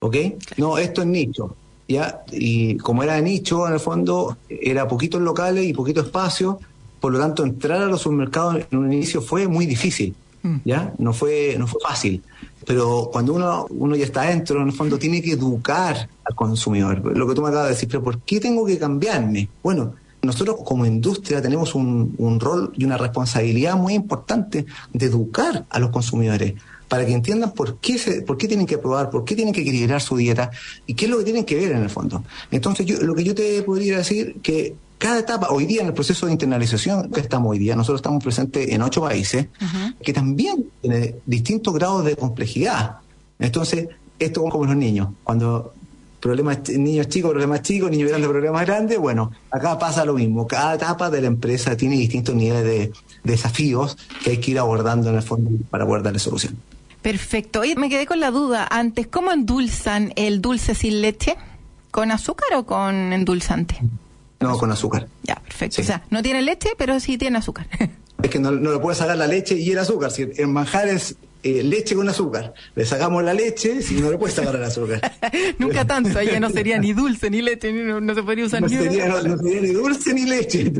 ¿Ok? 0.00 0.16
No, 0.56 0.78
esto 0.78 1.02
es 1.02 1.06
nicho. 1.06 1.54
¿ya? 1.86 2.22
Y 2.32 2.76
como 2.78 3.02
era 3.02 3.14
de 3.14 3.22
nicho, 3.22 3.66
en 3.68 3.74
el 3.74 3.80
fondo, 3.80 4.36
era 4.48 4.88
poquitos 4.88 5.20
locales 5.20 5.64
y 5.64 5.72
poquito 5.72 6.00
espacio. 6.00 6.58
Por 6.98 7.12
lo 7.12 7.18
tanto, 7.20 7.44
entrar 7.44 7.82
a 7.82 7.86
los 7.86 8.00
supermercados 8.02 8.56
en 8.70 8.78
un 8.78 8.92
inicio 8.92 9.20
fue 9.22 9.46
muy 9.46 9.66
difícil. 9.66 10.14
¿Ya? 10.64 10.92
No 10.98 11.12
fue, 11.12 11.56
no 11.58 11.66
fue 11.66 11.80
fácil. 11.82 12.22
Pero 12.66 13.10
cuando 13.12 13.34
uno, 13.34 13.66
uno 13.70 13.96
ya 13.96 14.04
está 14.04 14.22
adentro, 14.22 14.60
en 14.60 14.68
el 14.68 14.72
fondo 14.72 14.98
tiene 14.98 15.20
que 15.22 15.32
educar 15.32 16.08
al 16.24 16.34
consumidor. 16.34 17.16
Lo 17.16 17.26
que 17.26 17.34
tú 17.34 17.42
me 17.42 17.48
acabas 17.48 17.66
de 17.68 17.74
decir, 17.74 17.88
pero 17.88 18.02
¿por 18.02 18.20
qué 18.20 18.40
tengo 18.40 18.64
que 18.64 18.78
cambiarme? 18.78 19.48
Bueno, 19.62 19.94
nosotros 20.22 20.56
como 20.64 20.86
industria 20.86 21.42
tenemos 21.42 21.74
un, 21.74 22.14
un 22.18 22.40
rol 22.40 22.72
y 22.76 22.84
una 22.84 22.96
responsabilidad 22.96 23.76
muy 23.76 23.94
importante 23.94 24.64
de 24.92 25.06
educar 25.06 25.66
a 25.68 25.78
los 25.78 25.90
consumidores 25.90 26.54
para 26.88 27.06
que 27.06 27.12
entiendan 27.12 27.52
por 27.52 27.78
qué, 27.78 27.98
se, 27.98 28.22
por 28.22 28.36
qué 28.36 28.48
tienen 28.48 28.66
que 28.66 28.78
probar, 28.78 29.10
por 29.10 29.24
qué 29.24 29.34
tienen 29.34 29.54
que 29.54 29.62
equilibrar 29.62 30.00
su 30.00 30.16
dieta 30.16 30.50
y 30.86 30.94
qué 30.94 31.06
es 31.06 31.10
lo 31.10 31.18
que 31.18 31.24
tienen 31.24 31.44
que 31.44 31.56
ver 31.56 31.72
en 31.72 31.82
el 31.82 31.90
fondo. 31.90 32.24
Entonces, 32.50 32.86
yo, 32.86 33.00
lo 33.00 33.14
que 33.14 33.24
yo 33.24 33.34
te 33.34 33.62
podría 33.62 33.98
decir 33.98 34.36
que 34.42 34.74
cada 35.04 35.18
etapa, 35.18 35.48
hoy 35.50 35.66
día 35.66 35.82
en 35.82 35.88
el 35.88 35.92
proceso 35.92 36.24
de 36.24 36.32
internalización 36.32 37.10
que 37.10 37.20
estamos 37.20 37.50
hoy 37.50 37.58
día, 37.58 37.76
nosotros 37.76 37.98
estamos 37.98 38.24
presentes 38.24 38.70
en 38.70 38.80
ocho 38.80 39.02
países, 39.02 39.48
que 40.02 40.14
también 40.14 40.64
tiene 40.80 41.16
distintos 41.26 41.74
grados 41.74 42.06
de 42.06 42.16
complejidad. 42.16 43.00
Entonces, 43.38 43.86
esto 44.18 44.46
es 44.46 44.50
como 44.50 44.64
los 44.64 44.76
niños, 44.76 45.08
cuando 45.22 45.74
problemas 46.20 46.66
niños 46.70 47.08
chicos, 47.08 47.32
problemas 47.32 47.60
chicos, 47.60 47.90
niños 47.90 48.08
grandes, 48.08 48.30
problemas 48.30 48.64
grandes, 48.64 48.98
bueno, 48.98 49.30
acá 49.50 49.78
pasa 49.78 50.06
lo 50.06 50.14
mismo, 50.14 50.46
cada 50.46 50.76
etapa 50.76 51.10
de 51.10 51.20
la 51.20 51.26
empresa 51.26 51.76
tiene 51.76 51.96
distintos 51.96 52.34
niveles 52.34 52.64
de 52.64 52.92
desafíos 53.24 53.98
que 54.22 54.30
hay 54.30 54.38
que 54.38 54.52
ir 54.52 54.58
abordando 54.58 55.10
en 55.10 55.16
el 55.16 55.22
fondo 55.22 55.50
para 55.68 55.86
poder 55.86 56.02
darle 56.02 56.18
solución. 56.18 56.56
Perfecto. 57.02 57.60
Oye, 57.60 57.76
me 57.76 57.90
quedé 57.90 58.06
con 58.06 58.20
la 58.20 58.30
duda 58.30 58.66
antes. 58.70 59.06
¿Cómo 59.08 59.32
endulzan 59.32 60.14
el 60.16 60.40
dulce 60.40 60.74
sin 60.74 61.02
leche? 61.02 61.36
¿Con 61.90 62.10
azúcar 62.10 62.48
o 62.56 62.64
con 62.64 63.12
endulzante? 63.12 63.82
No 64.48 64.58
con 64.58 64.70
azúcar. 64.72 65.06
Ya, 65.22 65.36
perfecto. 65.36 65.76
Sí. 65.76 65.82
O 65.82 65.84
sea, 65.84 66.02
no 66.10 66.22
tiene 66.22 66.42
leche, 66.42 66.70
pero 66.78 66.98
sí 67.00 67.18
tiene 67.18 67.38
azúcar. 67.38 67.66
Es 68.22 68.30
que 68.30 68.38
no, 68.38 68.50
no 68.52 68.72
le 68.72 68.78
puedes 68.78 68.96
sacar 68.98 69.18
la 69.18 69.26
leche 69.26 69.54
y 69.58 69.70
el 69.72 69.78
azúcar. 69.78 70.10
Si 70.10 70.22
el 70.22 70.46
manjar 70.46 70.88
es 70.88 71.14
eh, 71.42 71.62
leche 71.62 71.94
con 71.94 72.08
azúcar, 72.08 72.54
le 72.74 72.86
sacamos 72.86 73.22
la 73.22 73.34
leche, 73.34 73.82
si 73.82 73.96
no 74.00 74.10
le 74.10 74.16
puedes 74.16 74.34
sacar 74.34 74.56
el 74.56 74.64
azúcar. 74.64 75.12
Nunca 75.58 75.84
tanto. 75.84 76.18
Ella 76.18 76.40
no 76.40 76.48
sería 76.58 76.78
ni 76.78 76.94
dulce 76.94 77.28
ni 77.28 77.42
leche, 77.42 77.70
ni, 77.70 77.82
no, 77.82 78.00
no 78.00 78.14
se 78.14 78.22
podría 78.22 78.46
usar 78.46 78.62
No 78.62 78.68
ni 78.68 78.76
sería, 78.76 79.08
no- 79.08 79.20
no 79.20 79.36
sería 79.36 79.60
ni 79.60 79.68
dulce 79.74 80.14
ni 80.14 80.24
leche. 80.24 80.72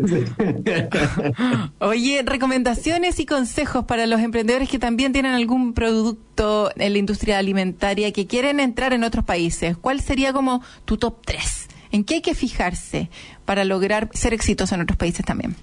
Oye, 1.81 2.23
recomendaciones 2.25 3.19
y 3.21 3.27
consejos 3.27 3.85
para 3.85 4.07
los 4.07 4.21
emprendedores 4.21 4.69
que 4.71 4.79
también 4.79 5.13
tienen 5.13 5.33
algún 5.35 5.75
producto 5.75 6.71
en 6.77 6.93
la 6.93 6.99
industria 6.99 7.39
alimentaria 7.39 8.11
que 8.13 8.27
quieren 8.27 8.59
entrar 8.61 8.93
en 8.95 9.05
otros 9.05 9.25
países. 9.25 9.77
¿Cuál 9.77 10.01
sería 10.01 10.33
como 10.33 10.63
tu 10.87 10.97
top 10.97 11.17
3 11.27 11.64
¿En 11.95 12.03
qué 12.03 12.15
hay 12.15 12.23
que 12.23 12.35
fijarse 12.35 13.09
para 13.45 13.65
lograr 13.65 14.11
ser 14.15 14.35
exitoso 14.35 14.75
en 14.75 14.81
otros 14.81 14.97
países 14.97 15.25
también? 15.25 15.55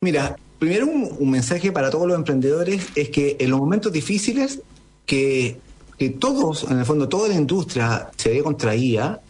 Mira, 0.00 0.34
primero 0.58 0.86
un, 0.86 1.30
mensaje 1.30 1.72
para 1.72 1.90
todos 1.90 2.08
los 2.08 2.16
emprendedores 2.16 2.86
es 2.94 3.10
que 3.10 3.36
en 3.38 3.50
los 3.50 3.60
momentos 3.60 3.92
difíciles 3.92 4.62
que, 5.04 5.58
que 5.98 6.08
todos, 6.08 6.64
en 6.70 6.78
el 6.78 6.86
fondo, 6.86 7.06
toda 7.06 7.28
la 7.28 7.34
industria 7.34 8.08
se 8.16 8.30
ve 8.30 8.42
contraída, 8.42 9.20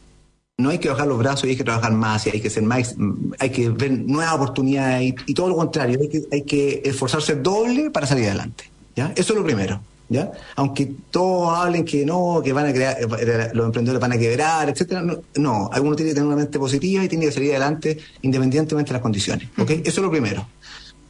no 0.59 0.71
hay 0.71 0.79
que 0.79 0.89
bajar 0.89 1.09
los 1.09 1.19
brazos 1.19 1.47
y 1.47 1.49
hay 1.49 1.57
que 1.57 1.65
trabajar 1.65 1.91
más 1.91 2.27
hay 2.27 2.41
que 2.41 2.51
ser 2.51 2.63
más, 2.63 2.95
hay 3.41 3.51
que 3.51 3.71
ver 3.71 3.91
nuevas 3.91 4.35
oportunidades 4.35 5.15
y, 5.27 5.35
todo 5.35 5.49
lo 5.49 5.57
contrario, 5.57 5.99
hay 6.01 6.09
que, 6.09 6.23
hay 6.31 6.43
que 6.43 6.83
esforzarse 6.85 7.35
doble 7.35 7.91
para 7.91 8.07
salir 8.07 8.27
adelante. 8.27 8.71
¿ya? 8.95 9.13
Eso 9.17 9.33
es 9.33 9.39
lo 9.41 9.45
primero. 9.45 9.81
¿Ya? 10.11 10.33
Aunque 10.57 10.91
todos 11.11 11.57
hablen 11.57 11.85
que 11.85 12.07
no, 12.07 12.41
que 12.43 12.55
van 12.55 12.67
a 12.67 12.73
crear, 12.73 12.97
eh, 12.99 13.51
los 13.53 13.67
emprendedores 13.67 14.01
van 14.01 14.13
a 14.13 14.19
quebrar, 14.19 14.69
etcétera, 14.69 15.03
no, 15.03 15.19
no, 15.37 15.69
alguno 15.71 15.97
tiene 15.97 16.11
que 16.11 16.15
tener 16.15 16.27
una 16.27 16.37
mente 16.37 16.59
positiva 16.59 17.05
y 17.05 17.09
tiene 17.09 17.27
que 17.27 17.33
salir 17.33 17.51
adelante 17.51 17.99
independientemente 18.23 18.89
de 18.89 18.95
las 18.95 19.03
condiciones, 19.03 19.51
¿ok? 19.59 19.71
Eso 19.71 19.83
es 19.85 19.99
lo 19.99 20.11
primero. 20.11 20.47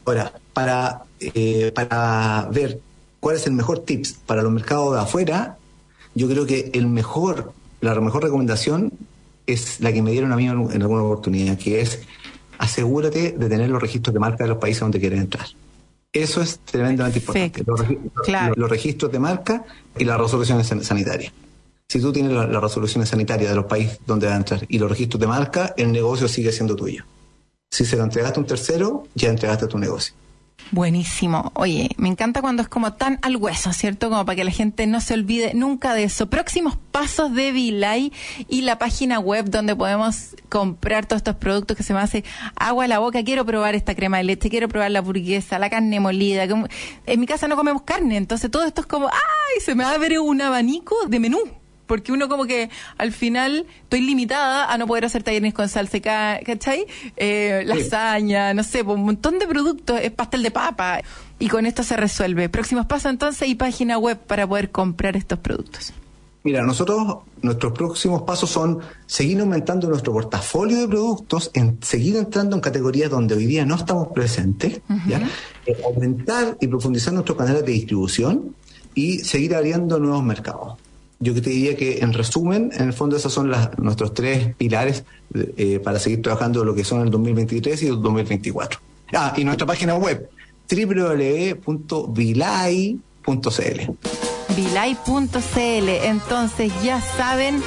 Ahora, 0.04 0.32
para, 0.52 1.02
eh, 1.20 1.70
para 1.72 2.48
ver 2.50 2.80
cuál 3.20 3.36
es 3.36 3.46
el 3.46 3.52
mejor 3.52 3.80
tips 3.80 4.14
para 4.26 4.42
los 4.42 4.50
mercados 4.50 4.94
de 4.94 5.00
afuera, 5.00 5.58
yo 6.14 6.28
creo 6.28 6.44
que 6.46 6.72
el 6.74 6.88
mejor, 6.88 7.52
la 7.80 7.94
mejor 8.00 8.24
recomendación 8.24 8.92
es 9.46 9.80
la 9.80 9.92
que 9.92 10.02
me 10.02 10.10
dieron 10.10 10.32
a 10.32 10.36
mí 10.36 10.46
en 10.46 10.82
alguna 10.82 11.02
oportunidad, 11.02 11.56
que 11.56 11.80
es 11.80 12.00
asegúrate 12.58 13.32
de 13.32 13.48
tener 13.48 13.70
los 13.70 13.80
registros 13.80 14.12
de 14.12 14.20
marca 14.20 14.44
de 14.44 14.50
los 14.50 14.58
países 14.58 14.80
donde 14.80 15.00
quieres 15.00 15.20
entrar. 15.20 15.46
Eso 16.12 16.40
es 16.40 16.60
tremendamente 16.60 17.18
importante. 17.18 17.64
Los, 18.56 18.70
registros 18.70 19.12
de 19.12 19.18
marca 19.18 19.64
y 19.98 20.04
las 20.04 20.18
resoluciones 20.18 20.66
sanitarias. 20.66 21.32
Si 21.86 22.00
tú 22.00 22.12
tienes 22.12 22.32
las 22.32 22.62
resoluciones 22.62 23.08
sanitarias 23.08 23.50
de 23.50 23.56
los 23.56 23.66
países 23.66 23.98
donde 24.06 24.26
vas 24.26 24.34
a 24.34 24.38
entrar 24.38 24.66
y 24.68 24.78
los 24.78 24.90
registros 24.90 25.20
de 25.20 25.26
marca, 25.26 25.74
el 25.76 25.92
negocio 25.92 26.28
sigue 26.28 26.52
siendo 26.52 26.76
tuyo. 26.76 27.04
Si 27.70 27.84
se 27.84 27.96
lo 27.96 28.04
entregaste 28.04 28.38
a 28.38 28.42
un 28.42 28.46
tercero, 28.46 29.04
ya 29.14 29.28
entregaste 29.28 29.66
tu 29.66 29.78
negocio. 29.78 30.14
Buenísimo. 30.70 31.50
Oye, 31.54 31.90
me 31.96 32.08
encanta 32.08 32.42
cuando 32.42 32.60
es 32.60 32.68
como 32.68 32.92
tan 32.92 33.18
al 33.22 33.36
hueso, 33.36 33.72
¿cierto? 33.72 34.10
Como 34.10 34.26
para 34.26 34.36
que 34.36 34.44
la 34.44 34.50
gente 34.50 34.86
no 34.86 35.00
se 35.00 35.14
olvide 35.14 35.54
nunca 35.54 35.94
de 35.94 36.04
eso. 36.04 36.28
Próximos 36.28 36.76
pasos 36.92 37.32
de 37.32 37.52
Vilay 37.52 38.12
y 38.48 38.60
la 38.60 38.78
página 38.78 39.18
web 39.18 39.48
donde 39.48 39.74
podemos 39.74 40.36
comprar 40.50 41.06
todos 41.06 41.20
estos 41.20 41.36
productos 41.36 41.74
que 41.74 41.82
se 41.82 41.94
me 41.94 42.00
hace 42.00 42.22
agua 42.54 42.84
a 42.84 42.88
la 42.88 42.98
boca. 42.98 43.24
Quiero 43.24 43.46
probar 43.46 43.74
esta 43.76 43.94
crema 43.94 44.18
de 44.18 44.24
leche, 44.24 44.50
quiero 44.50 44.68
probar 44.68 44.90
la 44.90 45.00
burguesa, 45.00 45.58
la 45.58 45.70
carne 45.70 46.00
molida. 46.00 46.44
En 46.44 47.20
mi 47.20 47.26
casa 47.26 47.48
no 47.48 47.56
comemos 47.56 47.82
carne, 47.82 48.18
entonces 48.18 48.50
todo 48.50 48.64
esto 48.64 48.82
es 48.82 48.86
como, 48.86 49.08
¡ay! 49.08 49.60
Se 49.64 49.74
me 49.74 49.84
abre 49.84 50.18
un 50.18 50.42
abanico 50.42 50.96
de 51.06 51.18
menú 51.18 51.38
porque 51.88 52.12
uno 52.12 52.28
como 52.28 52.46
que 52.46 52.70
al 52.98 53.10
final 53.10 53.66
estoy 53.82 54.02
limitada 54.02 54.72
a 54.72 54.78
no 54.78 54.86
poder 54.86 55.06
hacer 55.06 55.24
talleres 55.24 55.52
con 55.52 55.68
salsa, 55.68 55.98
¿cachai? 56.44 56.86
Eh, 57.16 57.64
lasaña, 57.66 58.54
no 58.54 58.62
sé, 58.62 58.82
un 58.82 59.04
montón 59.04 59.40
de 59.40 59.48
productos, 59.48 59.98
es 60.00 60.12
pastel 60.12 60.44
de 60.44 60.52
papa, 60.52 61.00
y 61.40 61.48
con 61.48 61.66
esto 61.66 61.82
se 61.82 61.96
resuelve. 61.96 62.48
Próximos 62.48 62.86
pasos 62.86 63.10
entonces 63.10 63.48
y 63.48 63.56
página 63.56 63.98
web 63.98 64.18
para 64.18 64.46
poder 64.46 64.70
comprar 64.70 65.16
estos 65.16 65.38
productos. 65.40 65.92
Mira, 66.44 66.62
nosotros, 66.62 67.18
nuestros 67.42 67.72
próximos 67.72 68.22
pasos 68.22 68.48
son 68.50 68.78
seguir 69.06 69.40
aumentando 69.40 69.88
nuestro 69.88 70.12
portafolio 70.12 70.78
de 70.78 70.88
productos, 70.88 71.50
en 71.54 71.78
seguir 71.82 72.16
entrando 72.16 72.54
en 72.54 72.62
categorías 72.62 73.10
donde 73.10 73.34
hoy 73.34 73.46
día 73.46 73.66
no 73.66 73.74
estamos 73.74 74.08
presentes, 74.08 74.80
eh, 75.66 75.76
aumentar 75.84 76.56
y 76.60 76.68
profundizar 76.68 77.12
nuestros 77.12 77.36
canales 77.36 77.64
de 77.64 77.72
distribución 77.72 78.54
y 78.94 79.18
seguir 79.18 79.54
abriendo 79.54 79.98
nuevos 79.98 80.22
mercados 80.22 80.78
yo 81.20 81.34
te 81.34 81.50
diría 81.50 81.76
que 81.76 81.98
en 81.98 82.12
resumen, 82.12 82.70
en 82.74 82.88
el 82.88 82.92
fondo 82.92 83.16
esos 83.16 83.32
son 83.32 83.52
nuestros 83.78 84.14
tres 84.14 84.54
pilares 84.56 85.04
eh, 85.34 85.80
para 85.82 85.98
seguir 85.98 86.22
trabajando 86.22 86.64
lo 86.64 86.74
que 86.74 86.84
son 86.84 87.02
el 87.02 87.10
2023 87.10 87.82
y 87.82 87.86
el 87.86 88.00
2024. 88.00 88.80
Ah, 89.12 89.34
y 89.36 89.44
nuestra 89.44 89.66
página 89.66 89.96
web 89.96 90.28
www.vilay.cl. 90.70 91.58
Vilay.cl. 94.56 95.88
Entonces 96.04 96.72
ya 96.82 97.00
saben 97.00 97.62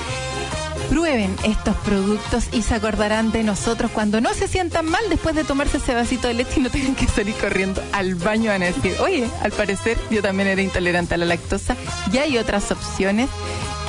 Prueben 0.92 1.34
estos 1.46 1.74
productos 1.78 2.50
y 2.52 2.64
se 2.64 2.76
acordarán 2.76 3.32
de 3.32 3.46
nosotros 3.46 3.90
cuando 3.92 4.20
no 4.20 4.34
se 4.34 4.50
sientan 4.50 4.88
mal 4.88 5.02
después 5.10 5.34
de 5.36 5.46
tomarse 5.46 5.78
ese 5.78 5.94
vasito 5.94 6.28
de 6.28 6.34
leche 6.34 6.56
y 6.58 6.64
no 6.64 6.70
tengan 6.70 6.96
que 6.96 7.08
salir 7.08 7.34
corriendo 7.36 7.82
al 7.94 8.16
baño 8.16 8.52
a 8.52 8.60
decir, 8.60 8.96
oye, 9.00 9.26
al 9.42 9.54
parecer 9.54 9.98
yo 10.10 10.22
también 10.22 10.50
era 10.50 10.62
intolerante 10.62 11.14
a 11.14 11.18
la 11.18 11.26
lactosa. 11.26 11.78
Ya 12.12 12.24
hay 12.24 12.38
otras 12.38 12.74
opciones 12.74 13.30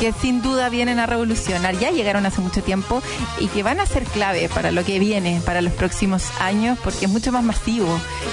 que 0.02 0.12
sin 0.12 0.42
duda 0.42 0.68
vienen 0.68 0.98
a 0.98 1.06
revolucionar, 1.06 1.78
ya 1.78 1.92
llegaron 1.92 2.26
hace 2.26 2.40
mucho 2.40 2.60
tiempo 2.60 3.00
y 3.38 3.46
que 3.46 3.62
van 3.62 3.78
a 3.78 3.86
ser 3.86 4.02
clave 4.02 4.48
para 4.48 4.72
lo 4.72 4.84
que 4.84 4.98
viene, 4.98 5.40
para 5.46 5.62
los 5.62 5.72
próximos 5.74 6.24
años, 6.40 6.76
porque 6.82 7.04
es 7.04 7.08
mucho 7.08 7.30
más 7.30 7.44
masivo. 7.44 7.86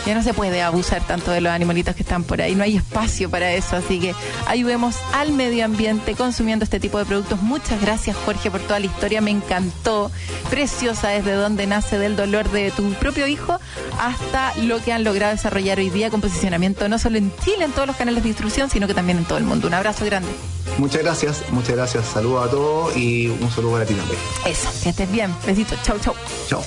Ya 0.08 0.16
no 0.16 0.24
se 0.24 0.34
puede 0.34 0.64
abusar 0.64 1.06
tanto 1.06 1.30
de 1.30 1.42
los 1.42 1.52
animalitos 1.52 1.94
que 1.94 2.02
están 2.02 2.24
por 2.24 2.42
ahí, 2.42 2.56
no 2.56 2.64
hay 2.64 2.78
espacio 2.78 3.30
para 3.30 3.52
eso, 3.52 3.76
así 3.76 4.00
que 4.00 4.16
ayudemos 4.48 4.96
al 5.14 5.32
medio 5.32 5.64
ambiente 5.64 6.16
consumiendo 6.16 6.64
este 6.64 6.80
tipo 6.80 6.98
de 6.98 7.06
productos. 7.06 7.40
Muchas 7.44 7.80
gracias 7.80 8.18
Jorge 8.26 8.50
por 8.50 8.62
toda 8.62 8.80
la 8.80 8.88
historia, 8.88 9.22
me 9.22 9.30
encantó, 9.30 10.10
preciosa 10.50 11.10
desde 11.10 11.34
donde 11.34 11.68
nace 11.68 12.00
del 12.00 12.16
dolor 12.16 12.50
de 12.50 12.72
tu 12.72 12.94
propio 12.94 13.28
hijo 13.28 13.60
hasta 14.00 14.56
lo 14.58 14.82
que 14.82 14.92
han 14.92 15.04
logrado 15.04 15.34
desarrollar 15.34 15.78
hoy 15.78 15.92
día 15.92 16.10
con 16.10 16.20
posicionamiento 16.20 16.90
no 16.90 16.98
solo 16.98 17.20
en 17.20 17.32
Chile, 17.46 17.66
en 17.66 17.74
todos 17.74 17.86
los 17.86 17.96
canales 17.96 18.24
de 18.24 18.30
distribución, 18.30 18.72
sino 18.72 18.88
que 18.88 18.96
también 18.96 19.20
en 19.20 19.26
todo 19.26 19.38
el 19.38 19.44
mundo. 19.44 19.68
Un 19.68 19.76
abrazo 19.76 20.04
grande. 20.04 20.30
Muchas 20.78 21.04
gracias, 21.04 21.44
muchas 21.52 21.76
gracias. 21.76 22.06
Saludos 22.06 22.48
a 22.48 22.52
todos 22.52 22.96
y 22.96 23.28
un 23.28 23.52
saludo 23.52 23.74
para 23.74 23.86
ti 23.86 23.94
también. 23.94 24.20
Eso, 24.46 24.70
que 24.84 24.90
estés 24.90 25.12
bien. 25.12 25.34
Besitos. 25.46 25.82
Chau, 25.84 26.00
chau. 26.00 26.16
Chau. 26.48 26.62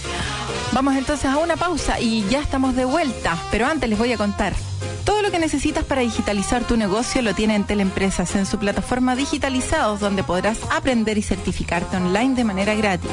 Vamos 0.73 0.97
entonces 0.97 1.27
a 1.27 1.37
una 1.37 1.57
pausa 1.57 2.01
y 2.01 2.25
ya 2.31 2.41
estamos 2.41 2.75
de 2.75 2.85
vuelta, 2.85 3.37
pero 3.51 3.67
antes 3.67 3.89
les 3.89 3.99
voy 3.99 4.13
a 4.13 4.17
contar. 4.17 4.55
Todo 5.05 5.21
lo 5.21 5.31
que 5.31 5.39
necesitas 5.39 5.85
para 5.85 6.03
digitalizar 6.03 6.65
tu 6.65 6.77
negocio 6.77 7.23
lo 7.23 7.35
tiene 7.35 7.57
en 7.57 7.65
Teleempresas 7.65 8.37
en 8.37 8.47
su 8.47 8.59
plataforma 8.59 9.17
Digitalizados, 9.17 9.99
donde 9.99 10.23
podrás 10.23 10.59
aprender 10.71 11.19
y 11.19 11.23
certificarte 11.23 11.97
online 11.97 12.37
de 12.37 12.45
manera 12.45 12.75
gratis. 12.75 13.11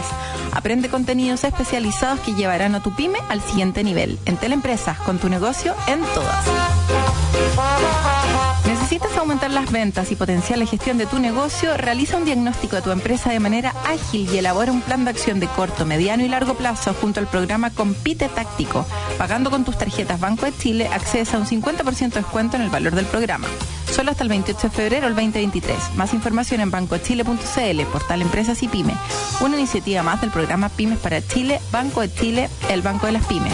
Aprende 0.52 0.90
contenidos 0.90 1.44
especializados 1.44 2.20
que 2.20 2.34
llevarán 2.34 2.76
a 2.76 2.84
tu 2.84 2.96
pyme 2.96 3.20
al 3.28 3.42
siguiente 3.42 3.84
nivel. 3.84 4.20
En 4.26 4.38
Teleempresas, 4.38 5.00
con 5.00 5.18
tu 5.18 5.30
negocio 5.30 5.74
en 5.88 6.02
todas. 6.14 6.46
¿Necesitas 8.92 9.20
aumentar 9.20 9.52
las 9.52 9.72
ventas 9.72 10.12
y 10.12 10.16
potenciar 10.16 10.58
la 10.58 10.66
gestión 10.66 10.98
de 10.98 11.06
tu 11.06 11.20
negocio? 11.20 11.78
Realiza 11.78 12.18
un 12.18 12.26
diagnóstico 12.26 12.76
de 12.76 12.82
tu 12.82 12.90
empresa 12.90 13.30
de 13.30 13.40
manera 13.40 13.76
ágil 13.86 14.28
y 14.34 14.40
elabora 14.40 14.72
un 14.72 14.82
plan 14.82 15.04
de 15.04 15.12
acción 15.12 15.40
de 15.40 15.46
corto, 15.46 15.86
mediano 15.86 16.26
y 16.26 16.28
largo 16.28 16.56
plazo 16.56 16.96
junto 16.96 17.20
al 17.20 17.28
programa 17.28 17.70
Compite 17.70 18.30
Táctico. 18.30 18.88
Pagando 19.20 19.52
con 19.52 19.64
tus 19.64 19.78
tarjetas 19.78 20.20
Banco 20.20 20.48
de 20.48 20.58
Chile, 20.58 20.90
accedes 20.92 21.36
a 21.36 21.38
un 21.38 21.46
50% 21.46 22.10
de 22.10 22.22
descuento 22.22 22.56
en 22.56 22.64
el 22.64 22.72
valor 22.72 22.96
del 22.96 23.06
programa. 23.06 23.48
Solo 23.92 24.10
hasta 24.10 24.24
el 24.24 24.30
28 24.30 24.60
de 24.60 24.76
febrero 24.76 25.06
del 25.06 25.14
2023. 25.14 25.78
Más 25.96 26.16
información 26.16 26.60
en 26.62 26.72
bancochile.cl, 26.72 27.82
portal 27.94 28.24
Empresas 28.24 28.64
y 28.64 28.70
Pyme. 28.70 28.96
Una 29.42 29.56
iniciativa 29.56 30.02
más 30.02 30.20
del 30.20 30.32
programa 30.32 30.70
Pymes 30.70 30.98
para 30.98 31.22
Chile, 31.22 31.62
Banco 31.72 32.02
de 32.02 32.12
Chile, 32.12 32.50
el 32.72 32.82
Banco 32.82 33.06
de 33.06 33.12
las 33.12 33.26
Pymes. 33.28 33.54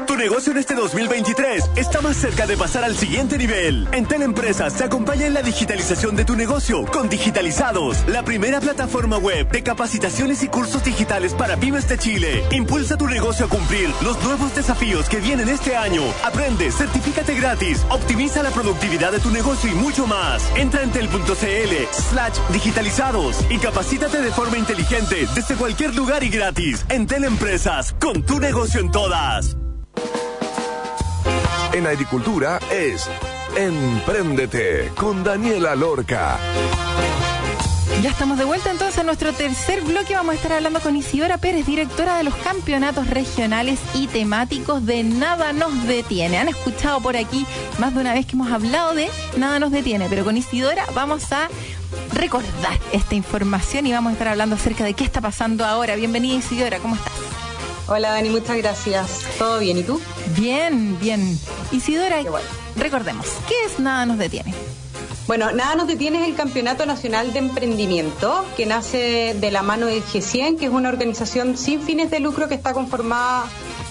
Tu 0.07 0.15
negocio 0.15 0.51
en 0.51 0.57
este 0.57 0.75
2023 0.75 1.71
está 1.75 2.01
más 2.01 2.17
cerca 2.17 2.47
de 2.47 2.57
pasar 2.57 2.83
al 2.83 2.95
siguiente 2.95 3.37
nivel. 3.37 3.87
En 3.91 4.05
Teleempresas 4.05 4.73
se 4.73 4.83
acompaña 4.83 5.27
en 5.27 5.33
la 5.33 5.41
digitalización 5.41 6.15
de 6.15 6.25
tu 6.25 6.35
negocio 6.35 6.85
con 6.85 7.09
Digitalizados, 7.09 7.97
la 8.07 8.23
primera 8.23 8.59
plataforma 8.59 9.17
web 9.17 9.49
de 9.49 9.63
capacitaciones 9.63 10.43
y 10.43 10.47
cursos 10.47 10.83
digitales 10.83 11.33
para 11.33 11.57
pymes 11.57 11.87
de 11.87 11.97
Chile. 11.97 12.43
Impulsa 12.51 12.97
tu 12.97 13.07
negocio 13.07 13.45
a 13.45 13.49
cumplir 13.49 13.89
los 14.01 14.21
nuevos 14.23 14.55
desafíos 14.55 15.09
que 15.09 15.19
vienen 15.19 15.49
este 15.49 15.75
año. 15.75 16.01
Aprende, 16.23 16.71
certifícate 16.71 17.35
gratis, 17.35 17.85
optimiza 17.89 18.43
la 18.43 18.51
productividad 18.51 19.11
de 19.11 19.19
tu 19.19 19.29
negocio 19.29 19.71
y 19.71 19.75
mucho 19.75 20.07
más. 20.07 20.43
Entra 20.55 20.83
en 20.83 20.91
tel.cl 20.91 21.75
slash 21.91 22.37
digitalizados 22.51 23.37
y 23.49 23.57
capacítate 23.57 24.21
de 24.21 24.31
forma 24.31 24.57
inteligente 24.57 25.27
desde 25.35 25.55
cualquier 25.55 25.95
lugar 25.95 26.23
y 26.23 26.29
gratis. 26.29 26.85
En 26.89 27.07
Teleempresas, 27.07 27.93
con 27.93 28.23
tu 28.23 28.39
negocio 28.39 28.79
en 28.79 28.91
todas. 28.91 29.60
En 31.73 31.87
agricultura 31.87 32.59
es 32.69 33.09
Empréndete 33.55 34.91
con 34.95 35.23
Daniela 35.23 35.73
Lorca. 35.73 36.37
Ya 38.01 38.09
estamos 38.09 38.37
de 38.37 38.43
vuelta 38.43 38.71
entonces 38.71 38.97
a 38.99 39.03
nuestro 39.03 39.31
tercer 39.31 39.81
bloque. 39.81 40.15
Vamos 40.15 40.33
a 40.33 40.35
estar 40.35 40.51
hablando 40.51 40.81
con 40.81 40.97
Isidora 40.97 41.37
Pérez, 41.37 41.65
directora 41.65 42.17
de 42.17 42.23
los 42.23 42.35
campeonatos 42.35 43.07
regionales 43.07 43.79
y 43.93 44.07
temáticos 44.07 44.85
de 44.85 45.03
Nada 45.03 45.53
nos 45.53 45.87
detiene. 45.87 46.39
Han 46.39 46.49
escuchado 46.49 46.99
por 46.99 47.15
aquí 47.15 47.45
más 47.79 47.93
de 47.93 48.01
una 48.01 48.13
vez 48.13 48.25
que 48.25 48.33
hemos 48.33 48.51
hablado 48.51 48.93
de 48.93 49.09
Nada 49.37 49.59
nos 49.59 49.71
detiene, 49.71 50.07
pero 50.09 50.25
con 50.25 50.35
Isidora 50.35 50.85
vamos 50.93 51.31
a 51.31 51.47
recordar 52.13 52.79
esta 52.91 53.15
información 53.15 53.85
y 53.85 53.93
vamos 53.93 54.09
a 54.09 54.13
estar 54.13 54.27
hablando 54.27 54.55
acerca 54.55 54.83
de 54.83 54.93
qué 54.93 55.05
está 55.05 55.21
pasando 55.21 55.63
ahora. 55.63 55.95
Bienvenida 55.95 56.35
Isidora, 56.35 56.79
¿cómo 56.79 56.95
estás? 56.95 57.40
Hola 57.93 58.11
Dani, 58.11 58.29
muchas 58.29 58.55
gracias. 58.55 59.19
¿Todo 59.37 59.59
bien? 59.59 59.77
¿Y 59.77 59.83
tú? 59.83 59.99
Bien, 60.37 60.97
bien. 61.01 61.37
Isidora, 61.73 62.23
recordemos, 62.77 63.25
¿qué 63.49 63.65
es 63.65 63.79
Nada 63.81 64.05
nos 64.05 64.17
detiene? 64.17 64.53
Bueno, 65.27 65.51
nada 65.51 65.75
nos 65.75 65.87
detiene 65.87 66.21
es 66.21 66.29
el 66.29 66.35
Campeonato 66.35 66.85
Nacional 66.85 67.33
de 67.33 67.39
Emprendimiento, 67.39 68.45
que 68.55 68.65
nace 68.65 69.35
de 69.37 69.51
la 69.51 69.61
mano 69.61 69.87
del 69.87 70.01
G100, 70.05 70.57
que 70.57 70.67
es 70.67 70.71
una 70.71 70.87
organización 70.87 71.57
sin 71.57 71.81
fines 71.81 72.09
de 72.11 72.21
lucro 72.21 72.47
que 72.47 72.55
está 72.55 72.71
conformada 72.71 73.43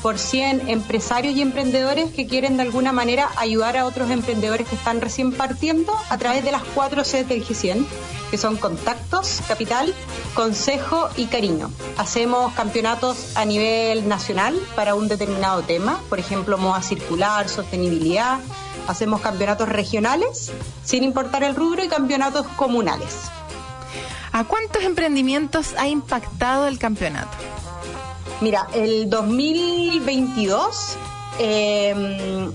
por 0.03 0.19
100 0.19 0.69
empresarios 0.69 1.35
y 1.35 1.43
emprendedores 1.43 2.11
que 2.13 2.27
quieren 2.27 2.57
de 2.57 2.63
alguna 2.63 2.93
manera 2.93 3.29
ayudar 3.37 3.77
a 3.77 3.87
otros 3.87 4.11
emprendedores 4.11 4.69
que 4.69 4.75
están 4.75 5.01
recién 5.01 5.33
partiendo 5.33 5.95
a 6.09 6.19
través 6.19 6.45
de 6.45 6.53
las 6.53 6.63
cuatro 6.63 7.05
sedes 7.05 7.29
del 7.29 7.47
G100, 7.47 7.85
que 8.31 8.39
son 8.39 8.57
contactos, 8.57 9.41
capital, 9.47 9.95
consejo 10.35 11.09
y 11.17 11.27
cariño. 11.27 11.71
Hacemos 11.99 12.53
campeonatos 12.55 13.37
a 13.37 13.45
nivel 13.45 14.09
nacional 14.09 14.59
para 14.77 14.95
un 14.95 15.09
determinado 15.09 15.63
tema, 15.63 16.01
por 16.09 16.19
ejemplo, 16.19 16.57
moda 16.59 16.83
circular, 16.83 17.49
sostenibilidad 17.49 18.39
Hacemos 18.91 19.21
campeonatos 19.21 19.69
regionales, 19.69 20.51
sin 20.85 21.05
importar 21.05 21.45
el 21.45 21.55
rubro, 21.55 21.85
y 21.85 21.89
campeonatos 21.89 22.47
comunales. 22.57 23.31
¿A 24.33 24.45
cuántos 24.45 24.83
emprendimientos 24.83 25.75
ha 25.79 25.87
impactado 25.89 26.67
el 26.67 26.79
campeonato? 26.79 27.31
Mira, 28.41 28.69
el 28.73 29.11
2022 29.11 30.97
em, 31.39 32.51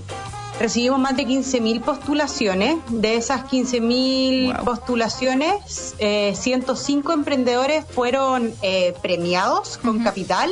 recibimos 0.58 0.98
más 0.98 1.16
de 1.16 1.26
15.000 1.26 1.80
postulaciones. 1.80 2.78
De 2.88 3.14
esas 3.14 3.44
15.000 3.44 4.64
postulaciones, 4.64 5.94
105 5.98 7.10
eh, 7.10 7.14
emprendedores 7.14 7.84
fueron 7.84 8.52
eh, 8.62 8.94
premiados 9.00 9.78
con 9.78 10.02
capital, 10.02 10.50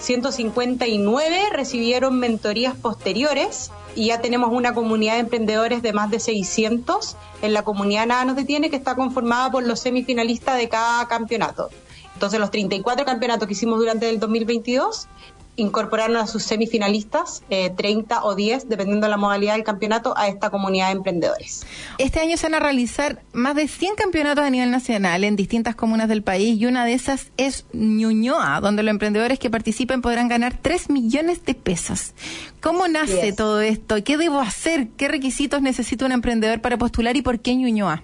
159 0.00 1.48
recibieron 1.50 2.18
mentorías 2.18 2.74
posteriores 2.74 3.70
y 3.96 4.08
ya 4.08 4.20
tenemos 4.20 4.50
una 4.52 4.74
comunidad 4.74 5.14
de 5.14 5.20
emprendedores 5.20 5.80
de 5.80 5.94
más 5.94 6.10
de 6.10 6.20
600 6.20 7.16
en 7.40 7.54
la 7.54 7.62
comunidad 7.62 8.06
Nada 8.06 8.24
nos 8.26 8.36
detiene 8.36 8.68
que 8.68 8.76
está 8.76 8.96
conformada 8.96 9.50
por 9.50 9.64
los 9.64 9.80
semifinalistas 9.80 10.58
de 10.58 10.68
cada 10.68 11.08
campeonato. 11.08 11.70
Entonces 12.14 12.40
los 12.40 12.50
34 12.50 13.04
campeonatos 13.04 13.46
que 13.46 13.52
hicimos 13.52 13.78
durante 13.78 14.08
el 14.08 14.18
2022 14.18 15.08
incorporaron 15.56 16.16
a 16.16 16.26
sus 16.26 16.42
semifinalistas, 16.42 17.42
30 17.48 18.14
eh, 18.14 18.18
o 18.22 18.34
10, 18.34 18.68
dependiendo 18.68 19.06
de 19.06 19.10
la 19.10 19.16
modalidad 19.16 19.54
del 19.54 19.64
campeonato, 19.64 20.16
a 20.16 20.28
esta 20.28 20.50
comunidad 20.50 20.86
de 20.88 20.92
emprendedores. 20.92 21.64
Este 21.98 22.20
año 22.20 22.36
se 22.36 22.46
van 22.46 22.54
a 22.54 22.60
realizar 22.60 23.22
más 23.32 23.54
de 23.54 23.68
100 23.68 23.94
campeonatos 23.94 24.44
a 24.44 24.50
nivel 24.50 24.70
nacional 24.70 25.24
en 25.24 25.36
distintas 25.36 25.74
comunas 25.74 26.08
del 26.08 26.22
país 26.22 26.60
y 26.60 26.66
una 26.66 26.84
de 26.84 26.94
esas 26.94 27.30
es 27.36 27.66
Ñuñoa, 27.72 28.60
donde 28.60 28.82
los 28.82 28.90
emprendedores 28.90 29.38
que 29.38 29.50
participen 29.50 30.02
podrán 30.02 30.28
ganar 30.28 30.58
3 30.60 30.90
millones 30.90 31.44
de 31.44 31.54
pesos. 31.54 32.14
¿Cómo 32.60 32.88
nace 32.88 33.32
todo 33.32 33.60
esto? 33.60 34.02
¿Qué 34.02 34.16
debo 34.16 34.40
hacer? 34.40 34.88
¿Qué 34.96 35.08
requisitos 35.08 35.62
necesita 35.62 36.06
un 36.06 36.12
emprendedor 36.12 36.60
para 36.60 36.78
postular 36.78 37.16
y 37.16 37.22
por 37.22 37.40
qué 37.40 37.54
Ñuñoa? 37.54 38.02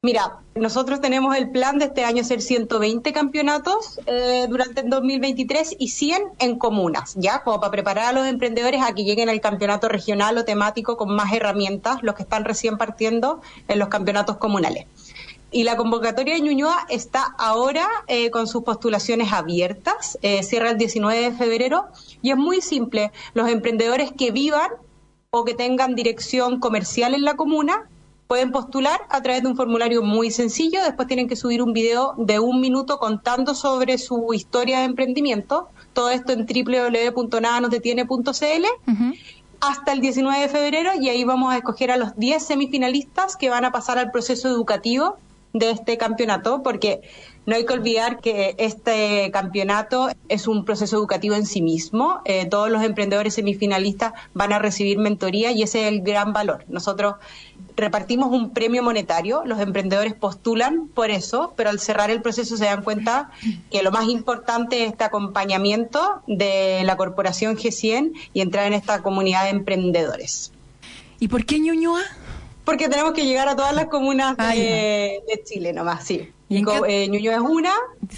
Mira, 0.00 0.42
nosotros 0.54 1.00
tenemos 1.00 1.34
el 1.34 1.50
plan 1.50 1.80
de 1.80 1.86
este 1.86 2.04
año 2.04 2.22
ser 2.22 2.40
120 2.40 3.12
campeonatos 3.12 3.98
eh, 4.06 4.46
durante 4.48 4.82
el 4.82 4.90
2023 4.90 5.74
y 5.76 5.88
100 5.88 6.22
en 6.38 6.56
comunas, 6.56 7.16
¿ya? 7.16 7.42
Como 7.42 7.58
para 7.58 7.72
preparar 7.72 8.04
a 8.04 8.12
los 8.12 8.24
emprendedores 8.28 8.80
a 8.80 8.94
que 8.94 9.02
lleguen 9.02 9.28
al 9.28 9.40
campeonato 9.40 9.88
regional 9.88 10.38
o 10.38 10.44
temático 10.44 10.96
con 10.96 11.16
más 11.16 11.32
herramientas, 11.32 11.98
los 12.02 12.14
que 12.14 12.22
están 12.22 12.44
recién 12.44 12.78
partiendo 12.78 13.40
en 13.66 13.80
los 13.80 13.88
campeonatos 13.88 14.36
comunales. 14.36 14.86
Y 15.50 15.64
la 15.64 15.76
convocatoria 15.76 16.34
de 16.34 16.42
Ñuñoa 16.42 16.86
está 16.88 17.34
ahora 17.36 17.88
eh, 18.06 18.30
con 18.30 18.46
sus 18.46 18.62
postulaciones 18.62 19.32
abiertas, 19.32 20.16
eh, 20.22 20.44
cierra 20.44 20.70
el 20.70 20.78
19 20.78 21.22
de 21.22 21.32
febrero 21.32 21.86
y 22.22 22.30
es 22.30 22.36
muy 22.36 22.60
simple. 22.60 23.10
Los 23.34 23.50
emprendedores 23.50 24.12
que 24.16 24.30
vivan 24.30 24.70
o 25.30 25.44
que 25.44 25.54
tengan 25.54 25.96
dirección 25.96 26.60
comercial 26.60 27.14
en 27.14 27.24
la 27.24 27.34
comuna 27.34 27.88
Pueden 28.28 28.52
postular 28.52 29.00
a 29.08 29.20
través 29.22 29.42
de 29.42 29.48
un 29.48 29.56
formulario 29.56 30.02
muy 30.02 30.30
sencillo, 30.30 30.84
después 30.84 31.08
tienen 31.08 31.28
que 31.28 31.34
subir 31.34 31.62
un 31.62 31.72
video 31.72 32.12
de 32.18 32.38
un 32.38 32.60
minuto 32.60 32.98
contando 32.98 33.54
sobre 33.54 33.96
su 33.96 34.34
historia 34.34 34.80
de 34.80 34.84
emprendimiento, 34.84 35.70
todo 35.94 36.10
esto 36.10 36.32
en 36.32 36.44
www.nadanosdetiene.cl 36.44 38.66
hasta 39.60 39.92
el 39.92 40.02
19 40.02 40.40
de 40.40 40.48
febrero 40.50 40.90
y 41.00 41.08
ahí 41.08 41.24
vamos 41.24 41.54
a 41.54 41.56
escoger 41.56 41.90
a 41.90 41.96
los 41.96 42.14
10 42.16 42.46
semifinalistas 42.46 43.34
que 43.34 43.48
van 43.48 43.64
a 43.64 43.72
pasar 43.72 43.98
al 43.98 44.10
proceso 44.10 44.48
educativo 44.48 45.16
de 45.54 45.70
este 45.70 45.96
campeonato, 45.96 46.62
porque 46.62 47.00
no 47.48 47.56
hay 47.56 47.64
que 47.64 47.72
olvidar 47.72 48.20
que 48.20 48.54
este 48.58 49.30
campeonato 49.32 50.10
es 50.28 50.46
un 50.48 50.66
proceso 50.66 50.98
educativo 50.98 51.34
en 51.34 51.46
sí 51.46 51.62
mismo. 51.62 52.20
Eh, 52.26 52.44
todos 52.44 52.68
los 52.68 52.82
emprendedores 52.82 53.32
semifinalistas 53.32 54.12
van 54.34 54.52
a 54.52 54.58
recibir 54.58 54.98
mentoría 54.98 55.50
y 55.50 55.62
ese 55.62 55.80
es 55.80 55.88
el 55.88 56.02
gran 56.02 56.34
valor. 56.34 56.66
Nosotros 56.68 57.14
repartimos 57.74 58.30
un 58.32 58.50
premio 58.50 58.82
monetario, 58.82 59.44
los 59.46 59.60
emprendedores 59.60 60.12
postulan 60.12 60.88
por 60.88 61.08
eso, 61.08 61.54
pero 61.56 61.70
al 61.70 61.80
cerrar 61.80 62.10
el 62.10 62.20
proceso 62.20 62.58
se 62.58 62.66
dan 62.66 62.82
cuenta 62.82 63.30
que 63.70 63.82
lo 63.82 63.92
más 63.92 64.10
importante 64.10 64.84
es 64.84 64.90
este 64.90 65.04
acompañamiento 65.04 66.20
de 66.26 66.82
la 66.84 66.98
corporación 66.98 67.56
G100 67.56 68.12
y 68.34 68.42
entrar 68.42 68.66
en 68.66 68.74
esta 68.74 69.02
comunidad 69.02 69.44
de 69.44 69.50
emprendedores. 69.50 70.52
¿Y 71.18 71.28
por 71.28 71.46
qué 71.46 71.58
Ñuñoa? 71.60 72.02
Porque 72.68 72.90
tenemos 72.90 73.14
que 73.14 73.24
llegar 73.24 73.48
a 73.48 73.56
todas 73.56 73.74
las 73.74 73.86
comunas 73.86 74.36
de, 74.36 75.22
Chile 75.42 75.72
nomás, 75.72 76.04
sí. 76.04 76.30
¿Y 76.50 76.62
eh, 76.86 77.08
Ñuñoa 77.08 77.36
es 77.36 77.40
una 77.40 77.72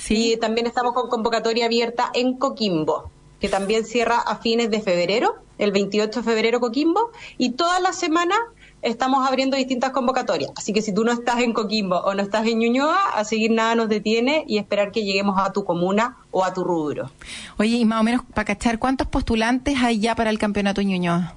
y 0.09 0.39
también 0.39 0.67
estamos 0.67 0.93
con 0.93 1.09
convocatoria 1.09 1.67
abierta 1.67 2.11
en 2.15 2.37
Coquimbo, 2.37 3.13
que 3.39 3.49
también 3.49 3.85
cierra 3.85 4.17
a 4.17 4.39
fines 4.39 4.69
de 4.69 4.81
febrero, 4.81 5.37
el 5.59 5.71
28 5.71 6.19
de 6.19 6.25
febrero 6.25 6.59
Coquimbo, 6.59 7.13
y 7.39 7.51
toda 7.51 7.79
la 7.79 7.93
semana 7.93 8.35
estamos 8.83 9.25
abriendo 9.25 9.57
distintas 9.57 9.91
convocatorias. 9.91 10.51
Así 10.57 10.73
que 10.73 10.83
si 10.83 10.93
tú 10.93 11.05
no 11.05 11.13
estás 11.13 11.39
en 11.39 11.53
Coquimbo 11.53 11.99
o 11.99 12.13
no 12.15 12.21
estás 12.21 12.45
en 12.49 12.59
Ñuñoa, 12.59 12.99
a 13.15 13.23
seguir 13.23 13.53
nada 13.53 13.77
nos 13.77 13.89
detiene 13.89 14.43
y 14.49 14.59
esperar 14.59 14.91
que 14.91 15.05
lleguemos 15.05 15.39
a 15.39 15.53
tu 15.53 15.65
comuna 15.65 16.17
o 16.33 16.45
a 16.45 16.53
tu 16.53 16.65
rubro. 16.65 17.09
Oye, 17.57 17.77
y 17.77 17.85
más 17.85 18.01
o 18.01 18.03
menos 18.03 18.23
para 18.35 18.47
cachar, 18.47 18.81
¿cuántos 18.81 19.07
postulantes 19.07 19.77
hay 19.81 20.01
ya 20.01 20.17
para 20.17 20.29
el 20.29 20.41
campeonato 20.41 20.83
Ñuñoa? 20.83 21.37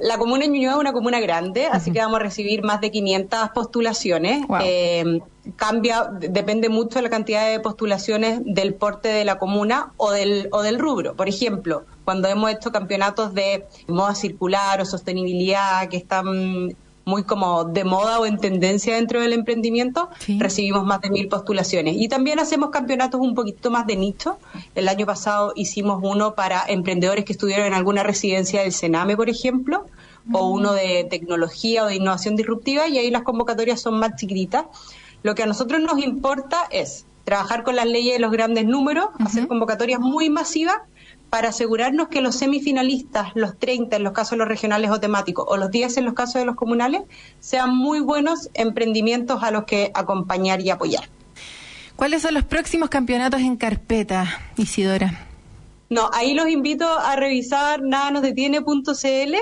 La 0.00 0.16
comuna 0.16 0.44
de 0.44 0.48
Ñuñoa 0.50 0.74
es 0.74 0.78
una 0.78 0.92
comuna 0.92 1.18
grande, 1.18 1.66
así 1.66 1.90
que 1.90 1.98
vamos 1.98 2.20
a 2.20 2.22
recibir 2.22 2.62
más 2.62 2.80
de 2.80 2.92
500 2.92 3.48
postulaciones. 3.48 4.46
Eh, 4.62 5.18
cambia, 5.56 6.04
depende 6.04 6.68
mucho 6.68 7.00
de 7.00 7.02
la 7.02 7.10
cantidad 7.10 7.50
de 7.50 7.58
postulaciones 7.58 8.40
del 8.44 8.74
porte 8.74 9.08
de 9.08 9.24
la 9.24 9.38
comuna 9.38 9.92
o 9.96 10.12
del, 10.12 10.50
o 10.52 10.62
del 10.62 10.78
rubro. 10.78 11.16
Por 11.16 11.28
ejemplo, 11.28 11.84
cuando 12.04 12.28
hemos 12.28 12.52
hecho 12.52 12.70
campeonatos 12.70 13.34
de 13.34 13.66
moda 13.88 14.14
circular 14.14 14.80
o 14.80 14.84
sostenibilidad 14.84 15.88
que 15.88 15.96
están 15.96 16.76
muy 17.08 17.24
como 17.24 17.64
de 17.64 17.84
moda 17.84 18.20
o 18.20 18.26
en 18.26 18.38
tendencia 18.38 18.96
dentro 18.96 19.20
del 19.20 19.32
emprendimiento, 19.32 20.10
recibimos 20.38 20.84
más 20.84 21.00
de 21.00 21.10
mil 21.10 21.26
postulaciones. 21.28 21.96
Y 21.96 22.08
también 22.08 22.38
hacemos 22.38 22.68
campeonatos 22.70 23.20
un 23.20 23.34
poquito 23.34 23.70
más 23.70 23.86
de 23.86 23.96
nicho. 23.96 24.38
El 24.74 24.88
año 24.88 25.06
pasado 25.06 25.52
hicimos 25.56 26.00
uno 26.02 26.34
para 26.34 26.64
emprendedores 26.68 27.24
que 27.24 27.32
estuvieron 27.32 27.66
en 27.66 27.74
alguna 27.74 28.02
residencia 28.02 28.60
del 28.60 28.72
Sename, 28.72 29.16
por 29.16 29.30
ejemplo, 29.30 29.86
o 30.32 30.50
uno 30.50 30.74
de 30.74 31.06
tecnología 31.08 31.84
o 31.84 31.86
de 31.86 31.96
innovación 31.96 32.36
disruptiva, 32.36 32.86
y 32.88 32.98
ahí 32.98 33.10
las 33.10 33.22
convocatorias 33.22 33.80
son 33.80 33.98
más 33.98 34.16
chiquitas. 34.16 34.66
Lo 35.22 35.34
que 35.34 35.42
a 35.42 35.46
nosotros 35.46 35.80
nos 35.80 35.98
importa 35.98 36.68
es 36.70 37.06
trabajar 37.24 37.62
con 37.62 37.74
las 37.74 37.86
leyes 37.86 38.14
de 38.14 38.20
los 38.20 38.30
grandes 38.30 38.66
números, 38.66 39.06
hacer 39.18 39.48
convocatorias 39.48 40.00
muy 40.00 40.28
masivas 40.28 40.76
para 41.30 41.50
asegurarnos 41.50 42.08
que 42.08 42.20
los 42.20 42.36
semifinalistas, 42.36 43.32
los 43.34 43.58
30 43.58 43.96
en 43.96 44.02
los 44.02 44.12
casos 44.12 44.32
de 44.32 44.36
los 44.38 44.48
regionales 44.48 44.90
o 44.90 45.00
temáticos, 45.00 45.44
o 45.48 45.56
los 45.56 45.70
10 45.70 45.98
en 45.98 46.04
los 46.04 46.14
casos 46.14 46.34
de 46.34 46.44
los 46.44 46.56
comunales, 46.56 47.02
sean 47.40 47.76
muy 47.76 48.00
buenos 48.00 48.48
emprendimientos 48.54 49.42
a 49.42 49.50
los 49.50 49.64
que 49.64 49.90
acompañar 49.94 50.60
y 50.60 50.70
apoyar. 50.70 51.08
¿Cuáles 51.96 52.22
son 52.22 52.34
los 52.34 52.44
próximos 52.44 52.88
campeonatos 52.88 53.40
en 53.40 53.56
carpeta, 53.56 54.40
Isidora? 54.56 55.26
No, 55.90 56.10
ahí 56.12 56.34
los 56.34 56.48
invito 56.48 56.86
a 56.86 57.16
revisar 57.16 57.82
nadanosdetiene.cl. 57.82 59.34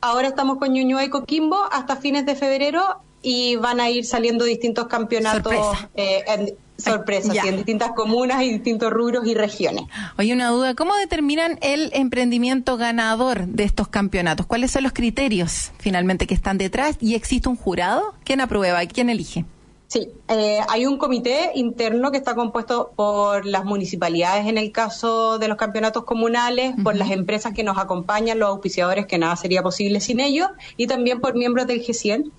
Ahora 0.00 0.28
estamos 0.28 0.58
con 0.58 0.72
Ñuñoa 0.72 1.04
y 1.04 1.08
Coquimbo 1.08 1.58
hasta 1.72 1.96
fines 1.96 2.26
de 2.26 2.36
febrero 2.36 3.00
y 3.24 3.56
van 3.56 3.80
a 3.80 3.90
ir 3.90 4.04
saliendo 4.04 4.44
distintos 4.44 4.86
campeonatos. 4.86 5.54
Eh, 5.96 6.54
sorpresas 6.76 7.36
en 7.44 7.56
distintas 7.56 7.92
comunas 7.92 8.42
y 8.42 8.50
distintos 8.50 8.92
rubros 8.92 9.26
y 9.26 9.34
regiones. 9.34 9.84
Oye, 10.18 10.32
una 10.32 10.48
duda, 10.50 10.74
¿cómo 10.74 10.94
determinan 10.96 11.58
el 11.62 11.90
emprendimiento 11.94 12.76
ganador 12.76 13.46
de 13.46 13.62
estos 13.62 13.88
campeonatos? 13.88 14.46
¿Cuáles 14.46 14.72
son 14.72 14.82
los 14.82 14.92
criterios 14.92 15.70
finalmente 15.78 16.26
que 16.26 16.34
están 16.34 16.58
detrás? 16.58 16.96
¿Y 17.00 17.14
existe 17.14 17.48
un 17.48 17.56
jurado? 17.56 18.14
¿Quién 18.24 18.40
aprueba? 18.40 18.84
¿Quién 18.86 19.08
elige? 19.08 19.44
Sí, 19.86 20.08
eh, 20.28 20.58
hay 20.68 20.86
un 20.86 20.98
comité 20.98 21.52
interno 21.54 22.10
que 22.10 22.16
está 22.16 22.34
compuesto 22.34 22.92
por 22.96 23.46
las 23.46 23.64
municipalidades 23.64 24.46
en 24.46 24.58
el 24.58 24.72
caso 24.72 25.38
de 25.38 25.46
los 25.46 25.56
campeonatos 25.56 26.02
comunales, 26.04 26.74
por 26.82 26.96
las 26.96 27.12
empresas 27.12 27.52
que 27.52 27.62
nos 27.62 27.78
acompañan, 27.78 28.40
los 28.40 28.48
auspiciadores, 28.48 29.06
que 29.06 29.18
nada 29.18 29.36
sería 29.36 29.62
posible 29.62 30.00
sin 30.00 30.18
ellos, 30.18 30.48
y 30.76 30.88
también 30.88 31.20
por 31.20 31.36
miembros 31.36 31.68
del 31.68 31.80
G100. 31.80 32.32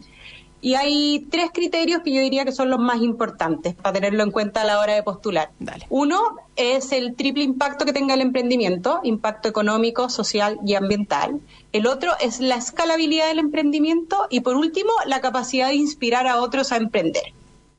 Y 0.66 0.74
hay 0.74 1.28
tres 1.30 1.51
criterios 1.53 2.01
que 2.03 2.11
yo 2.11 2.22
diría 2.22 2.43
que 2.43 2.51
son 2.51 2.72
los 2.72 2.80
más 2.80 2.99
importantes 2.99 3.76
para 3.76 3.93
tenerlo 3.93 4.24
en 4.24 4.32
cuenta 4.32 4.63
a 4.63 4.66
la 4.66 4.80
hora 4.80 4.95
de 4.95 5.03
postular. 5.03 5.51
Uno 5.89 6.20
es 6.55 6.91
el 6.91 7.13
triple 7.16 7.43
impacto 7.43 7.86
que 7.86 7.93
tenga 7.93 8.16
el 8.16 8.22
emprendimiento, 8.22 8.99
impacto 9.03 9.47
económico, 9.47 10.09
social 10.09 10.57
y 10.66 10.74
ambiental. 10.74 11.39
El 11.72 11.86
otro 11.86 12.13
es 12.20 12.39
la 12.39 12.55
escalabilidad 12.55 13.28
del 13.28 13.38
emprendimiento 13.38 14.26
y 14.32 14.39
por 14.39 14.55
último 14.55 14.89
la 15.05 15.22
capacidad 15.22 15.68
de 15.68 15.76
inspirar 15.76 16.26
a 16.26 16.41
otros 16.41 16.72
a 16.72 16.78
emprender. 16.78 17.26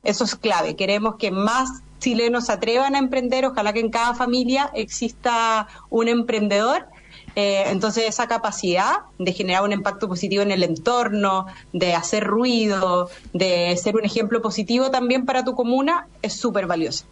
Eso 0.03 0.23
es 0.23 0.37
clave. 0.37 0.77
Queremos 0.77 1.15
que 1.17 1.29
más 1.29 1.83
chilenos 1.99 2.45
se 2.45 2.53
atrevan 2.53 2.95
a 2.95 2.99
emprender, 2.99 3.47
ojalá 3.47 3.73
que 3.73 3.81
en 3.81 3.89
cada 3.89 4.13
familia 4.13 4.71
exista 4.73 5.67
un 5.89 6.07
emprendedor 6.07 6.87
eh, 7.39 7.65
entonces, 7.67 8.05
esa 8.07 8.27
capacidad 8.27 8.93
de 9.19 9.31
generar 9.31 9.61
un 9.61 9.71
impacto 9.71 10.07
positivo 10.07 10.41
en 10.41 10.49
el 10.49 10.63
entorno, 10.63 11.45
de 11.71 11.93
hacer 11.93 12.23
ruido, 12.23 13.11
de 13.31 13.77
ser 13.77 13.95
un 13.95 14.05
ejemplo 14.05 14.41
positivo 14.41 14.89
también 14.89 15.23
para 15.23 15.43
tu 15.43 15.53
comuna, 15.53 16.07
es 16.23 16.33
súper 16.33 16.65
valiosa. 16.65 17.05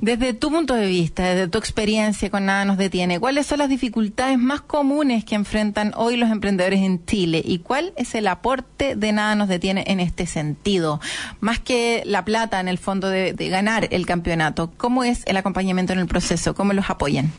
Desde 0.00 0.32
tu 0.32 0.50
punto 0.50 0.72
de 0.72 0.86
vista, 0.86 1.24
desde 1.24 1.48
tu 1.48 1.58
experiencia 1.58 2.30
con 2.30 2.46
Nada 2.46 2.64
nos 2.64 2.78
detiene, 2.78 3.20
¿cuáles 3.20 3.46
son 3.46 3.58
las 3.58 3.68
dificultades 3.68 4.38
más 4.38 4.62
comunes 4.62 5.26
que 5.26 5.34
enfrentan 5.34 5.92
hoy 5.96 6.16
los 6.16 6.30
emprendedores 6.30 6.80
en 6.80 7.04
Chile 7.04 7.42
y 7.44 7.58
cuál 7.58 7.92
es 7.96 8.14
el 8.14 8.28
aporte 8.28 8.96
de 8.96 9.12
Nada 9.12 9.34
nos 9.34 9.48
detiene 9.48 9.84
en 9.86 10.00
este 10.00 10.24
sentido? 10.24 10.98
Más 11.40 11.58
que 11.58 12.02
la 12.06 12.24
plata 12.24 12.58
en 12.58 12.68
el 12.68 12.78
fondo 12.78 13.10
de 13.10 13.48
ganar 13.50 13.88
el 13.90 14.06
campeonato, 14.06 14.72
¿cómo 14.78 15.04
es 15.04 15.24
el 15.26 15.36
acompañamiento 15.36 15.92
en 15.92 15.98
el 15.98 16.06
proceso? 16.06 16.54
¿Cómo 16.54 16.72
los 16.72 16.88
apoyan? 16.88 17.32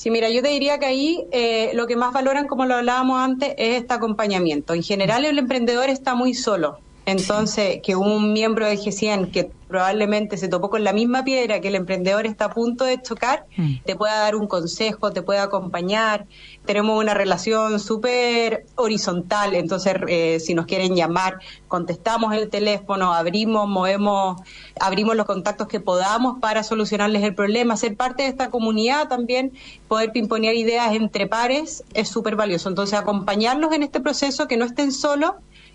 Sí, 0.00 0.10
mira, 0.10 0.30
yo 0.30 0.40
te 0.40 0.48
diría 0.48 0.78
que 0.78 0.86
ahí 0.86 1.26
eh, 1.30 1.72
lo 1.74 1.86
que 1.86 1.94
más 1.94 2.14
valoran, 2.14 2.46
como 2.46 2.64
lo 2.64 2.76
hablábamos 2.76 3.20
antes, 3.20 3.52
es 3.58 3.82
este 3.82 3.92
acompañamiento. 3.92 4.72
En 4.72 4.82
general, 4.82 5.26
el 5.26 5.38
emprendedor 5.38 5.90
está 5.90 6.14
muy 6.14 6.32
solo. 6.32 6.78
Entonces, 7.04 7.80
que 7.82 7.96
un 7.96 8.32
miembro 8.32 8.66
de 8.66 8.78
G100 8.78 9.30
que 9.30 9.50
probablemente 9.70 10.36
se 10.36 10.48
topó 10.48 10.68
con 10.68 10.84
la 10.84 10.92
misma 10.92 11.24
piedra 11.24 11.60
que 11.60 11.68
el 11.68 11.76
emprendedor 11.76 12.26
está 12.26 12.46
a 12.46 12.50
punto 12.50 12.84
de 12.84 13.00
chocar, 13.00 13.46
mm. 13.56 13.76
te 13.86 13.96
pueda 13.96 14.18
dar 14.18 14.36
un 14.36 14.46
consejo, 14.46 15.12
te 15.12 15.22
pueda 15.22 15.44
acompañar. 15.44 16.26
Tenemos 16.66 17.00
una 17.00 17.14
relación 17.14 17.80
súper 17.80 18.66
horizontal, 18.74 19.54
entonces 19.54 19.94
eh, 20.08 20.40
si 20.40 20.54
nos 20.54 20.66
quieren 20.66 20.94
llamar, 20.94 21.38
contestamos 21.68 22.34
el 22.34 22.50
teléfono, 22.50 23.14
abrimos, 23.14 23.68
movemos, 23.68 24.42
abrimos 24.78 25.16
los 25.16 25.24
contactos 25.26 25.68
que 25.68 25.80
podamos 25.80 26.40
para 26.40 26.62
solucionarles 26.62 27.22
el 27.22 27.34
problema. 27.34 27.76
Ser 27.76 27.96
parte 27.96 28.24
de 28.24 28.28
esta 28.28 28.50
comunidad 28.50 29.08
también, 29.08 29.52
poder 29.88 30.12
pimponear 30.12 30.54
ideas 30.54 30.94
entre 30.94 31.26
pares 31.26 31.84
es 31.94 32.08
súper 32.08 32.36
valioso. 32.36 32.68
Entonces, 32.68 32.98
acompañarlos 32.98 33.72
en 33.72 33.84
este 33.84 34.00
proceso, 34.00 34.48
que 34.48 34.56
no 34.56 34.64
estén 34.64 34.92
solos 34.92 35.32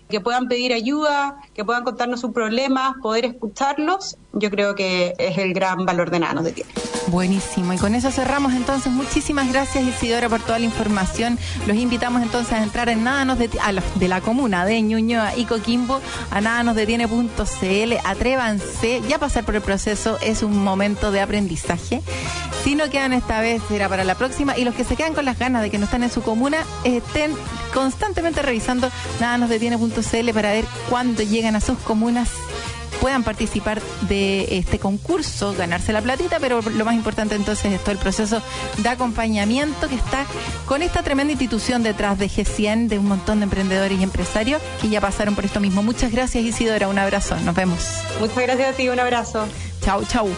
que 0.08 0.20
puedan 0.20 0.48
pedir 0.48 0.72
ayuda, 0.72 1.40
que 1.54 1.64
puedan 1.64 1.84
contarnos 1.84 2.20
sus 2.20 2.32
problemas, 2.32 2.94
poder 3.02 3.24
escucharlos, 3.24 4.16
yo 4.32 4.50
creo 4.50 4.74
que 4.74 5.14
es 5.18 5.38
el 5.38 5.54
gran 5.54 5.84
valor 5.86 6.10
de 6.10 6.20
Nanos 6.20 6.44
de 6.44 6.52
Tiene. 6.52 6.70
Buenísimo. 7.08 7.72
Y 7.72 7.78
con 7.78 7.94
eso 7.94 8.10
cerramos 8.10 8.52
entonces. 8.52 8.92
Muchísimas 8.92 9.50
gracias 9.50 9.84
Isidora 9.84 10.28
por 10.28 10.40
toda 10.40 10.58
la 10.58 10.64
información. 10.64 11.38
Los 11.66 11.76
invitamos 11.76 12.22
entonces 12.22 12.52
a 12.52 12.62
entrar 12.62 12.88
en 12.88 13.04
nada 13.04 13.24
nos 13.24 13.38
a 13.38 13.72
de 13.94 14.08
la 14.08 14.20
comuna 14.20 14.66
de 14.66 14.82
Ñuñoa 14.82 15.36
y 15.36 15.44
Coquimbo 15.44 16.00
a 16.30 16.40
nada 16.40 16.62
nos 16.64 16.76
detiene.cl. 16.76 17.92
Atrévanse 18.04 19.02
ya 19.08 19.18
pasar 19.18 19.44
por 19.44 19.56
el 19.56 19.62
proceso 19.62 20.18
es 20.20 20.42
un 20.42 20.62
momento 20.62 21.10
de 21.10 21.20
aprendizaje. 21.20 22.02
Si 22.66 22.74
no 22.74 22.90
quedan 22.90 23.12
esta 23.12 23.40
vez 23.40 23.62
será 23.68 23.88
para 23.88 24.02
la 24.02 24.16
próxima. 24.16 24.58
Y 24.58 24.64
los 24.64 24.74
que 24.74 24.82
se 24.82 24.96
quedan 24.96 25.14
con 25.14 25.24
las 25.24 25.38
ganas 25.38 25.62
de 25.62 25.70
que 25.70 25.78
no 25.78 25.84
están 25.84 26.02
en 26.02 26.10
su 26.10 26.20
comuna 26.20 26.58
estén 26.82 27.32
constantemente 27.72 28.42
revisando 28.42 28.90
nada 29.20 29.38
nos 29.38 29.48
detiene.cl 29.48 30.30
para 30.34 30.50
ver 30.50 30.64
cuándo 30.90 31.22
llegan 31.22 31.54
a 31.54 31.60
sus 31.60 31.78
comunas 31.78 32.28
puedan 33.00 33.24
participar 33.24 33.80
de 34.02 34.58
este 34.58 34.78
concurso, 34.78 35.54
ganarse 35.54 35.92
la 35.92 36.02
platita, 36.02 36.38
pero 36.40 36.60
lo 36.62 36.84
más 36.84 36.94
importante 36.94 37.34
entonces 37.34 37.72
es 37.72 37.80
todo 37.80 37.92
el 37.92 37.98
proceso 37.98 38.42
de 38.78 38.88
acompañamiento 38.88 39.88
que 39.88 39.94
está 39.94 40.26
con 40.66 40.82
esta 40.82 41.02
tremenda 41.02 41.32
institución 41.32 41.82
detrás 41.82 42.18
de 42.18 42.28
G100, 42.28 42.88
de 42.88 42.98
un 42.98 43.06
montón 43.06 43.40
de 43.40 43.44
emprendedores 43.44 43.98
y 44.00 44.02
empresarios 44.02 44.60
que 44.80 44.88
ya 44.88 45.00
pasaron 45.00 45.34
por 45.34 45.44
esto 45.44 45.60
mismo. 45.60 45.82
Muchas 45.82 46.12
gracias 46.12 46.44
Isidora, 46.44 46.88
un 46.88 46.98
abrazo, 46.98 47.36
nos 47.40 47.54
vemos. 47.54 47.78
Muchas 48.20 48.38
gracias 48.38 48.70
a 48.70 48.72
ti, 48.72 48.88
un 48.88 49.00
abrazo. 49.00 49.46
Chau, 49.84 50.04
chau. 50.04 50.28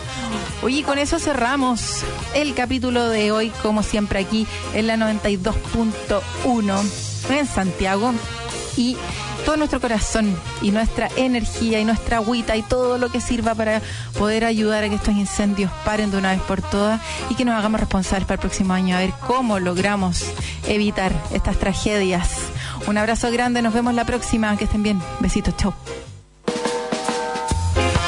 Oye, 0.62 0.82
con 0.82 0.98
eso 0.98 1.18
cerramos 1.18 2.02
el 2.34 2.54
capítulo 2.54 3.08
de 3.08 3.32
hoy, 3.32 3.50
como 3.62 3.82
siempre 3.82 4.18
aquí 4.18 4.46
en 4.74 4.86
la 4.86 4.96
92.1 4.96 6.82
en 7.30 7.46
Santiago. 7.46 8.12
Y 8.78 8.96
todo 9.44 9.56
nuestro 9.56 9.80
corazón 9.80 10.38
y 10.62 10.70
nuestra 10.70 11.08
energía 11.16 11.80
y 11.80 11.84
nuestra 11.84 12.18
agüita 12.18 12.54
y 12.54 12.62
todo 12.62 12.96
lo 12.96 13.10
que 13.10 13.20
sirva 13.20 13.56
para 13.56 13.82
poder 14.16 14.44
ayudar 14.44 14.84
a 14.84 14.88
que 14.88 14.94
estos 14.94 15.14
incendios 15.14 15.72
paren 15.84 16.12
de 16.12 16.16
una 16.16 16.30
vez 16.30 16.40
por 16.42 16.62
todas 16.62 17.00
y 17.28 17.34
que 17.34 17.44
nos 17.44 17.56
hagamos 17.56 17.80
responsables 17.80 18.24
para 18.26 18.34
el 18.34 18.40
próximo 18.40 18.74
año 18.74 18.96
a 18.96 19.00
ver 19.00 19.12
cómo 19.26 19.58
logramos 19.58 20.24
evitar 20.68 21.12
estas 21.32 21.58
tragedias. 21.58 22.30
Un 22.86 22.98
abrazo 22.98 23.32
grande, 23.32 23.62
nos 23.62 23.74
vemos 23.74 23.94
la 23.94 24.04
próxima, 24.04 24.56
que 24.56 24.64
estén 24.64 24.84
bien. 24.84 25.02
Besitos, 25.18 25.56
chau. 25.56 25.74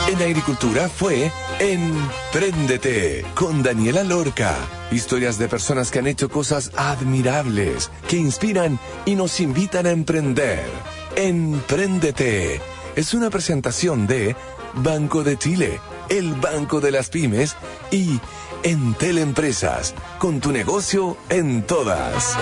En 0.06 0.22
agricultura 0.22 0.88
fue 0.88 1.32
Empréndete 1.60 3.22
con 3.34 3.62
Daniela 3.62 4.02
Lorca. 4.02 4.56
Historias 4.90 5.36
de 5.36 5.46
personas 5.46 5.90
que 5.90 5.98
han 5.98 6.06
hecho 6.06 6.30
cosas 6.30 6.72
admirables, 6.74 7.90
que 8.08 8.16
inspiran 8.16 8.78
y 9.04 9.14
nos 9.14 9.40
invitan 9.40 9.84
a 9.84 9.90
emprender. 9.90 10.64
Empréndete. 11.16 12.62
Es 12.96 13.12
una 13.12 13.28
presentación 13.28 14.06
de 14.06 14.36
Banco 14.72 15.22
de 15.22 15.36
Chile, 15.36 15.80
el 16.08 16.32
Banco 16.32 16.80
de 16.80 16.92
las 16.92 17.10
Pymes 17.10 17.54
y 17.90 18.18
Entel 18.62 19.18
Empresas, 19.18 19.94
con 20.18 20.40
tu 20.40 20.52
negocio 20.52 21.18
en 21.28 21.66
todas. 21.66 22.38